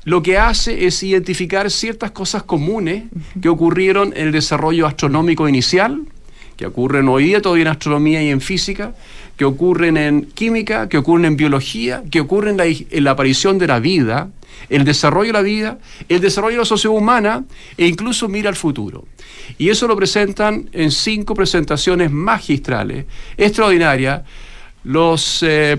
lo 0.03 0.21
que 0.21 0.38
hace 0.38 0.86
es 0.86 1.01
identificar 1.03 1.71
ciertas 1.71 2.11
cosas 2.11 2.43
comunes 2.43 3.05
que 3.41 3.49
ocurrieron 3.49 4.13
en 4.15 4.28
el 4.28 4.32
desarrollo 4.32 4.86
astronómico 4.86 5.47
inicial, 5.49 6.01
que 6.57 6.67
ocurren 6.67 7.07
hoy 7.09 7.26
día 7.26 7.41
todavía 7.41 7.63
en 7.63 7.67
astronomía 7.69 8.21
y 8.21 8.30
en 8.30 8.39
física, 8.39 8.93
que 9.36 9.45
ocurren 9.45 9.97
en 9.97 10.26
química, 10.34 10.88
que 10.89 10.97
ocurren 10.99 11.26
en 11.26 11.38
biología, 11.38 12.03
que 12.11 12.19
ocurren 12.21 12.51
en 12.51 12.57
la, 12.57 12.65
en 12.65 13.03
la 13.03 13.11
aparición 13.11 13.57
de 13.57 13.67
la 13.67 13.80
vida, 13.80 14.30
el 14.70 14.84
desarrollo 14.84 15.28
de 15.30 15.34
la 15.34 15.41
vida, 15.41 15.78
el 16.10 16.22
desarrollo 16.22 16.56
de 16.56 16.60
la 16.60 16.66
sociedad 16.66 16.95
humana 16.95 17.43
e 17.78 17.88
incluso 17.88 18.28
mira 18.28 18.49
al 18.49 18.56
futuro. 18.56 19.06
Y 19.58 19.70
eso 19.70 19.88
lo 19.88 19.95
presentan 19.95 20.70
en 20.74 20.91
cinco 20.91 21.34
presentaciones 21.36 22.12
magistrales, 22.12 23.06
extraordinarias, 23.38 24.22
los 24.84 25.43
eh, 25.43 25.78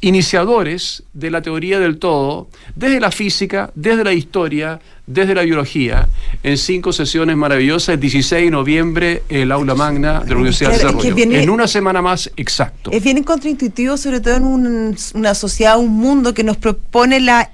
iniciadores 0.00 1.02
de 1.12 1.30
la 1.30 1.42
teoría 1.42 1.78
del 1.80 1.98
todo, 1.98 2.48
desde 2.76 3.00
la 3.00 3.10
física, 3.10 3.70
desde 3.74 4.04
la 4.04 4.12
historia, 4.12 4.80
desde 5.06 5.34
la 5.34 5.42
biología, 5.42 6.08
en 6.42 6.56
cinco 6.56 6.92
sesiones 6.92 7.36
maravillosas, 7.36 7.94
el 7.94 8.00
16 8.00 8.44
de 8.44 8.50
noviembre, 8.50 9.22
el 9.28 9.50
aula 9.50 9.74
magna 9.74 10.20
de 10.20 10.30
la 10.30 10.36
Universidad 10.36 10.70
de 10.70 10.78
Claro, 10.78 10.92
Desarrollo. 10.98 11.14
viene- 11.16 11.42
En 11.42 11.50
una 11.50 11.66
semana 11.66 12.00
más, 12.00 12.30
exacto. 12.36 12.90
Es 12.92 13.02
bien 13.02 13.22
contraintuitivo, 13.24 13.96
sobre 13.96 14.20
todo 14.20 14.36
en 14.36 14.44
un- 14.44 14.96
una 15.14 15.34
sociedad, 15.34 15.78
un 15.78 15.90
mundo 15.96 16.32
que 16.32 16.44
nos 16.44 16.56
propone 16.58 17.20
la 17.20 17.50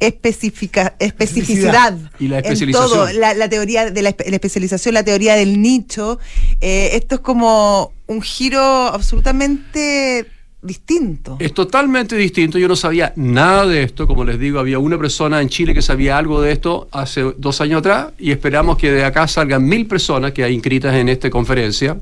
especifica- 0.00 0.94
especificidad. 0.98 1.96
Y 2.18 2.28
la 2.28 2.38
En 2.38 2.44
especialización. 2.44 2.88
todo, 2.90 3.12
la, 3.12 3.34
la 3.34 3.48
teoría 3.48 3.90
de 3.90 4.02
la, 4.02 4.10
espe- 4.16 4.28
la 4.28 4.36
especialización, 4.36 4.94
la 4.94 5.04
teoría 5.04 5.34
del 5.34 5.60
nicho. 5.60 6.18
Eh, 6.60 6.90
esto 6.94 7.16
es 7.16 7.20
como 7.20 7.92
un 8.06 8.22
giro 8.22 8.60
absolutamente 8.62 10.26
distinto. 10.62 11.36
Es 11.38 11.54
totalmente 11.54 12.16
distinto. 12.16 12.58
Yo 12.58 12.66
no 12.66 12.74
sabía 12.76 13.12
nada 13.16 13.66
de 13.66 13.82
esto. 13.84 14.06
Como 14.06 14.24
les 14.24 14.38
digo, 14.38 14.58
había 14.58 14.78
una 14.78 14.98
persona 14.98 15.40
en 15.40 15.48
Chile 15.48 15.74
que 15.74 15.82
sabía 15.82 16.18
algo 16.18 16.40
de 16.40 16.52
esto 16.52 16.88
hace 16.90 17.22
dos 17.38 17.60
años 17.60 17.78
atrás 17.80 18.08
y 18.18 18.32
esperamos 18.32 18.76
que 18.76 18.90
de 18.90 19.04
acá 19.04 19.28
salgan 19.28 19.64
mil 19.64 19.86
personas 19.86 20.32
que 20.32 20.42
hay 20.42 20.54
inscritas 20.54 20.94
en 20.94 21.08
esta 21.08 21.30
conferencia. 21.30 21.96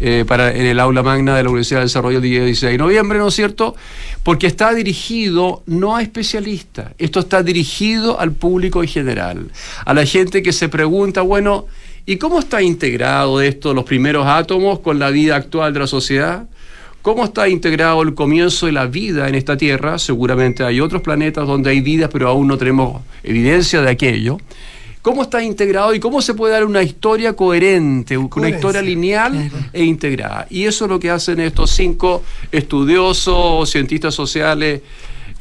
Eh, 0.00 0.24
para, 0.26 0.52
en 0.52 0.66
el 0.66 0.80
aula 0.80 1.02
magna 1.02 1.36
de 1.36 1.42
la 1.42 1.48
Universidad 1.50 1.80
de 1.80 1.84
Desarrollo 1.86 2.18
el 2.18 2.22
día 2.24 2.44
16 2.44 2.72
de 2.72 2.78
noviembre, 2.78 3.18
¿no 3.18 3.28
es 3.28 3.34
cierto? 3.34 3.76
Porque 4.22 4.46
está 4.46 4.74
dirigido 4.74 5.62
no 5.66 5.96
a 5.96 6.02
especialistas, 6.02 6.92
esto 6.98 7.20
está 7.20 7.42
dirigido 7.42 8.18
al 8.18 8.32
público 8.32 8.82
en 8.82 8.88
general, 8.88 9.50
a 9.84 9.94
la 9.94 10.04
gente 10.04 10.42
que 10.42 10.52
se 10.52 10.68
pregunta, 10.68 11.22
bueno, 11.22 11.66
¿y 12.06 12.16
cómo 12.16 12.40
está 12.40 12.60
integrado 12.60 13.40
esto, 13.40 13.72
los 13.72 13.84
primeros 13.84 14.26
átomos, 14.26 14.80
con 14.80 14.98
la 14.98 15.10
vida 15.10 15.36
actual 15.36 15.72
de 15.72 15.80
la 15.80 15.86
sociedad? 15.86 16.46
¿Cómo 17.04 17.24
está 17.24 17.50
integrado 17.50 18.00
el 18.02 18.14
comienzo 18.14 18.64
de 18.64 18.72
la 18.72 18.86
vida 18.86 19.28
en 19.28 19.34
esta 19.34 19.58
Tierra? 19.58 19.98
Seguramente 19.98 20.64
hay 20.64 20.80
otros 20.80 21.02
planetas 21.02 21.46
donde 21.46 21.68
hay 21.68 21.82
vida, 21.82 22.08
pero 22.08 22.28
aún 22.28 22.48
no 22.48 22.56
tenemos 22.56 23.02
evidencia 23.22 23.82
de 23.82 23.90
aquello. 23.90 24.38
¿Cómo 25.04 25.20
está 25.20 25.42
integrado 25.42 25.94
y 25.94 26.00
cómo 26.00 26.22
se 26.22 26.32
puede 26.32 26.54
dar 26.54 26.64
una 26.64 26.82
historia 26.82 27.34
coherente, 27.34 28.16
una 28.16 28.30
Coherencia, 28.30 28.56
historia 28.56 28.80
lineal 28.80 29.50
e 29.70 29.84
integrada? 29.84 30.46
Y 30.48 30.64
eso 30.64 30.86
es 30.86 30.90
lo 30.90 30.98
que 30.98 31.10
hacen 31.10 31.40
estos 31.40 31.72
cinco 31.72 32.22
estudiosos, 32.50 33.70
cientistas 33.70 34.14
sociales, 34.14 34.80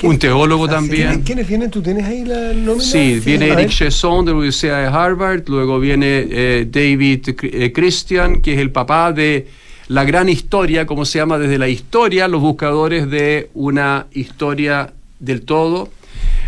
un 0.02 0.20
teólogo 0.20 0.68
también. 0.68 1.22
¿Quiénes, 1.22 1.48
vienen? 1.48 1.72
¿Tú 1.72 1.82
tienes 1.82 2.04
ahí 2.04 2.26
la 2.26 2.52
nómina? 2.52 2.84
Sí, 2.84 3.22
viene. 3.24 3.48
Eric 3.48 3.70
Chesson 3.70 4.26
de 4.26 4.32
la 4.32 4.38
Universidad 4.40 4.82
de 4.82 4.88
Harvard, 4.88 5.44
luego 5.48 5.80
viene 5.80 6.28
eh, 6.30 6.68
David 6.70 7.30
eh, 7.42 7.72
Christian, 7.72 8.42
que 8.42 8.56
es 8.56 8.60
el 8.60 8.70
papá 8.70 9.14
de 9.14 9.48
la 9.88 10.04
gran 10.04 10.28
historia, 10.28 10.86
como 10.86 11.06
se 11.06 11.20
llama 11.20 11.40
desde 11.40 11.58
la 11.58 11.70
historia, 11.70 12.28
los 12.28 12.42
buscadores 12.42 13.10
de 13.10 13.50
una 13.54 14.08
historia 14.12 14.92
del 15.22 15.44
todo. 15.44 15.90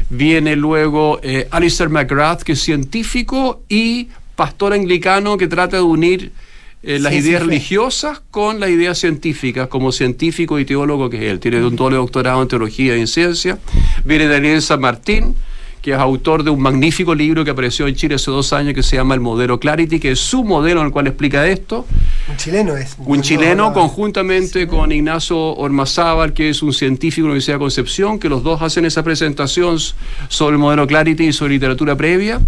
Viene 0.10 0.56
luego 0.56 1.20
eh, 1.24 1.48
Alistair 1.52 1.90
McGrath, 1.90 2.44
que 2.44 2.54
es 2.54 2.62
científico 2.62 3.64
y 3.70 4.10
pastor 4.36 4.74
anglicano 4.74 5.38
que 5.38 5.48
trata 5.48 5.78
de 5.78 5.84
unir 5.84 6.32
eh, 6.84 7.00
las 7.00 7.14
ideas 7.14 7.42
religiosas 7.44 8.22
con 8.30 8.60
las 8.60 8.70
ideas 8.70 9.00
científicas, 9.00 9.68
como 9.68 9.92
científico 9.92 10.60
y 10.60 10.66
teólogo 10.66 11.10
que 11.10 11.18
es 11.18 11.32
él. 11.32 11.40
Tiene 11.40 11.66
un 11.66 11.76
doble 11.76 11.96
doctorado 11.96 12.42
en 12.44 12.48
teología 12.48 12.96
y 12.96 13.00
en 13.00 13.08
ciencia. 13.08 13.58
Viene 14.04 14.28
Daniel 14.28 14.62
San 14.62 14.82
Martín, 14.82 15.36
que 15.86 15.92
es 15.92 16.00
autor 16.00 16.44
de 16.44 16.50
un 16.50 16.60
magnífico 16.60 17.14
libro 17.14 17.46
que 17.46 17.52
apareció 17.52 17.86
en 17.86 17.94
Chile 17.94 18.16
hace 18.16 18.32
dos 18.32 18.54
años 18.54 18.74
que 18.74 18.82
se 18.82 18.96
llama 18.96 19.14
El 19.14 19.20
Modelo 19.20 19.60
Clarity, 19.60 20.00
que 20.00 20.14
es 20.14 20.20
su 20.20 20.44
modelo 20.44 20.80
en 20.80 20.88
el 20.88 20.92
cual 20.92 21.06
explica 21.06 21.46
esto. 21.46 21.86
Un 22.28 22.38
chileno 22.38 22.76
es. 22.76 22.96
Un 22.98 23.22
chileno 23.22 23.72
conjuntamente 23.72 24.66
con 24.66 24.92
Ignacio 24.92 25.38
Ormazábal, 25.38 26.34
que 26.34 26.50
es 26.50 26.64
un 26.64 26.74
científico 26.74 27.26
de 27.26 27.28
la 27.28 27.32
Universidad 27.34 27.58
de 27.58 27.60
Concepción, 27.60 28.18
que 28.18 28.30
los 28.30 28.42
dos 28.42 28.64
hacen 28.64 28.86
esa 28.86 29.04
presentación 29.04 29.78
sobre 30.28 30.54
el 30.54 30.58
modelo 30.58 30.88
Clarity 30.88 31.26
y 31.26 31.34
sobre 31.34 31.54
literatura 31.54 31.96
previa. 31.96 32.42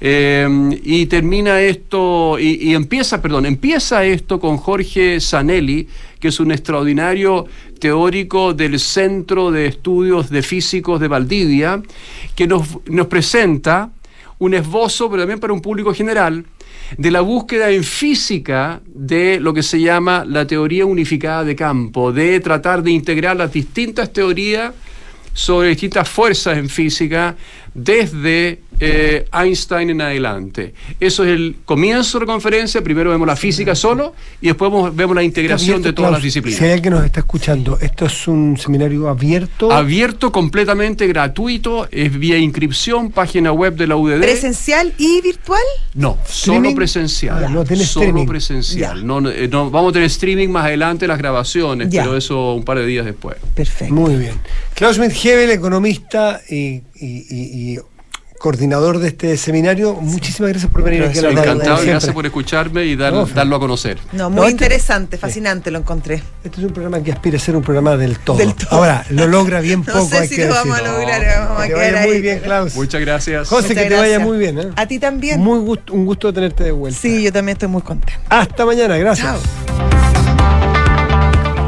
Eh, 0.00 0.48
y 0.82 1.04
termina 1.04 1.60
esto, 1.60 2.38
y, 2.38 2.70
y 2.70 2.74
empieza, 2.74 3.20
perdón, 3.20 3.44
empieza 3.44 4.06
esto 4.06 4.40
con 4.40 4.56
Jorge 4.56 5.20
Zanelli, 5.20 5.86
que 6.20 6.28
es 6.28 6.38
un 6.38 6.52
extraordinario 6.52 7.46
teórico 7.80 8.54
del 8.54 8.78
Centro 8.78 9.50
de 9.50 9.66
Estudios 9.66 10.30
de 10.30 10.42
Físicos 10.42 11.00
de 11.00 11.08
Valdivia, 11.08 11.82
que 12.36 12.46
nos, 12.46 12.68
nos 12.86 13.06
presenta 13.06 13.90
un 14.38 14.54
esbozo, 14.54 15.10
pero 15.10 15.22
también 15.22 15.40
para 15.40 15.52
un 15.52 15.60
público 15.60 15.92
general, 15.92 16.44
de 16.96 17.10
la 17.10 17.20
búsqueda 17.20 17.70
en 17.70 17.84
física 17.84 18.80
de 18.86 19.38
lo 19.40 19.54
que 19.54 19.62
se 19.62 19.80
llama 19.80 20.24
la 20.26 20.46
teoría 20.46 20.86
unificada 20.86 21.44
de 21.44 21.56
campo, 21.56 22.12
de 22.12 22.40
tratar 22.40 22.82
de 22.82 22.90
integrar 22.90 23.36
las 23.36 23.52
distintas 23.52 24.12
teorías 24.12 24.72
sobre 25.32 25.68
distintas 25.68 26.08
fuerzas 26.08 26.58
en 26.58 26.68
física 26.68 27.36
desde 27.74 28.60
eh, 28.80 29.26
Einstein 29.32 29.90
en 29.90 30.00
adelante. 30.00 30.74
Eso 30.98 31.24
es 31.24 31.30
el 31.30 31.56
comienzo 31.64 32.18
de 32.18 32.26
la 32.26 32.32
conferencia. 32.32 32.82
Primero 32.82 33.10
vemos 33.10 33.26
la 33.26 33.36
física 33.36 33.74
solo 33.74 34.14
y 34.40 34.46
después 34.48 34.70
vemos, 34.70 34.96
vemos 34.96 35.14
la 35.16 35.22
integración 35.22 35.82
de 35.82 35.92
todas 35.92 36.12
las 36.12 36.22
disciplinas. 36.22 36.58
Si 36.58 36.64
hay 36.64 36.72
alguien 36.72 36.82
que 36.94 36.96
nos 36.98 37.04
está 37.04 37.20
escuchando, 37.20 37.78
esto 37.80 38.06
es 38.06 38.26
un 38.28 38.56
seminario 38.56 39.08
abierto. 39.08 39.70
Abierto, 39.70 40.32
completamente 40.32 41.06
gratuito, 41.06 41.86
es 41.90 42.18
vía 42.18 42.38
inscripción, 42.38 43.10
página 43.10 43.52
web 43.52 43.74
de 43.76 43.86
la 43.86 43.96
UDD. 43.96 44.20
¿Presencial 44.20 44.92
y 44.98 45.20
virtual? 45.20 45.60
No, 45.94 46.16
¿Streaming? 46.28 46.62
solo 46.70 46.76
presencial. 46.76 47.44
Ah, 47.44 47.48
no 47.48 47.64
tiene 47.64 47.84
solo 47.84 48.06
streaming. 48.06 48.26
presencial. 48.26 49.06
No, 49.06 49.20
no, 49.20 49.30
eh, 49.30 49.48
no, 49.48 49.70
vamos 49.70 49.90
a 49.90 49.92
tener 49.94 50.06
streaming 50.06 50.48
más 50.48 50.64
adelante 50.64 51.06
las 51.06 51.18
grabaciones, 51.18 51.90
Ya. 51.90 52.02
pero 52.02 52.16
eso 52.16 52.54
un 52.54 52.64
par 52.64 52.78
de 52.78 52.86
días 52.86 53.04
después. 53.04 53.36
Perfecto. 53.54 53.92
Muy 53.94 54.16
bien. 54.16 54.34
Klaus 54.74 54.96
Schmidt-Hebel, 54.96 55.50
economista 55.50 56.40
y, 56.48 56.54
y- 56.54 56.82
y- 57.30 57.72
y 57.74 57.78
coordinador 58.40 58.98
de 59.00 59.08
este 59.08 59.36
seminario, 59.36 59.92
muchísimas 59.92 60.48
gracias 60.52 60.72
por 60.72 60.82
venir 60.82 61.04
aquí 61.04 61.18
a 61.18 61.22
la 61.24 61.30
Encantado, 61.32 61.62
siempre. 61.76 61.90
gracias 61.90 62.14
por 62.14 62.24
escucharme 62.24 62.86
y 62.86 62.96
dar- 62.96 63.12
No, 63.12 63.26
darlo 63.26 63.56
a 63.56 63.60
conocer. 63.60 63.98
No, 64.12 64.24
No, 64.24 64.30
muy 64.30 64.40
este- 64.44 64.52
interesante, 64.52 65.18
fascinante, 65.18 65.70
lo 65.70 65.78
encontré. 65.80 66.22
Este 66.42 66.58
es 66.58 66.64
un 66.66 66.72
programa 66.72 67.02
que 67.02 67.12
aspira 67.12 67.36
a 67.36 67.40
ser 67.40 67.54
un 67.54 67.62
programa 67.62 67.98
del 67.98 68.18
todo. 68.18 68.38
Del 68.38 68.54
todo. 68.54 68.70
Ahora, 68.70 69.04
lo 69.10 69.26
logra 69.26 69.60
bien 69.60 69.84
No 69.86 69.92
poco, 69.92 70.06
sé 70.08 70.18
hay 70.20 70.28
si 70.28 70.36
que 70.36 70.46
lo 70.46 70.54
vamos 70.54 70.78
a 70.78 70.82
lograr, 70.82 71.22
vamos 71.38 71.60
a 71.62 71.66
Que 71.66 71.74
quedar 71.74 71.92
vaya 71.92 72.06
muy 72.06 72.20
bien, 72.22 72.38
Klaus. 72.40 72.74
Muchas 72.76 73.00
gracias. 73.02 73.46
José, 73.48 73.68
Muchas 73.68 73.82
que 73.84 73.88
te 73.90 73.96
vaya 73.96 74.18
muy 74.20 74.38
bien. 74.38 74.58
¿eh? 74.58 74.68
A 74.74 74.86
ti 74.86 74.98
también. 74.98 75.38
Muy 75.38 75.58
gusto, 75.58 75.92
un 75.92 76.06
gusto 76.06 76.32
tenerte 76.32 76.64
de 76.64 76.72
vuelta. 76.72 76.98
Sí, 76.98 77.22
yo 77.22 77.30
también 77.30 77.56
estoy 77.56 77.68
muy 77.68 77.82
contenta. 77.82 78.18
Hasta 78.30 78.64
mañana, 78.64 78.96
gracias. 78.96 79.28
Chao. 79.28 79.99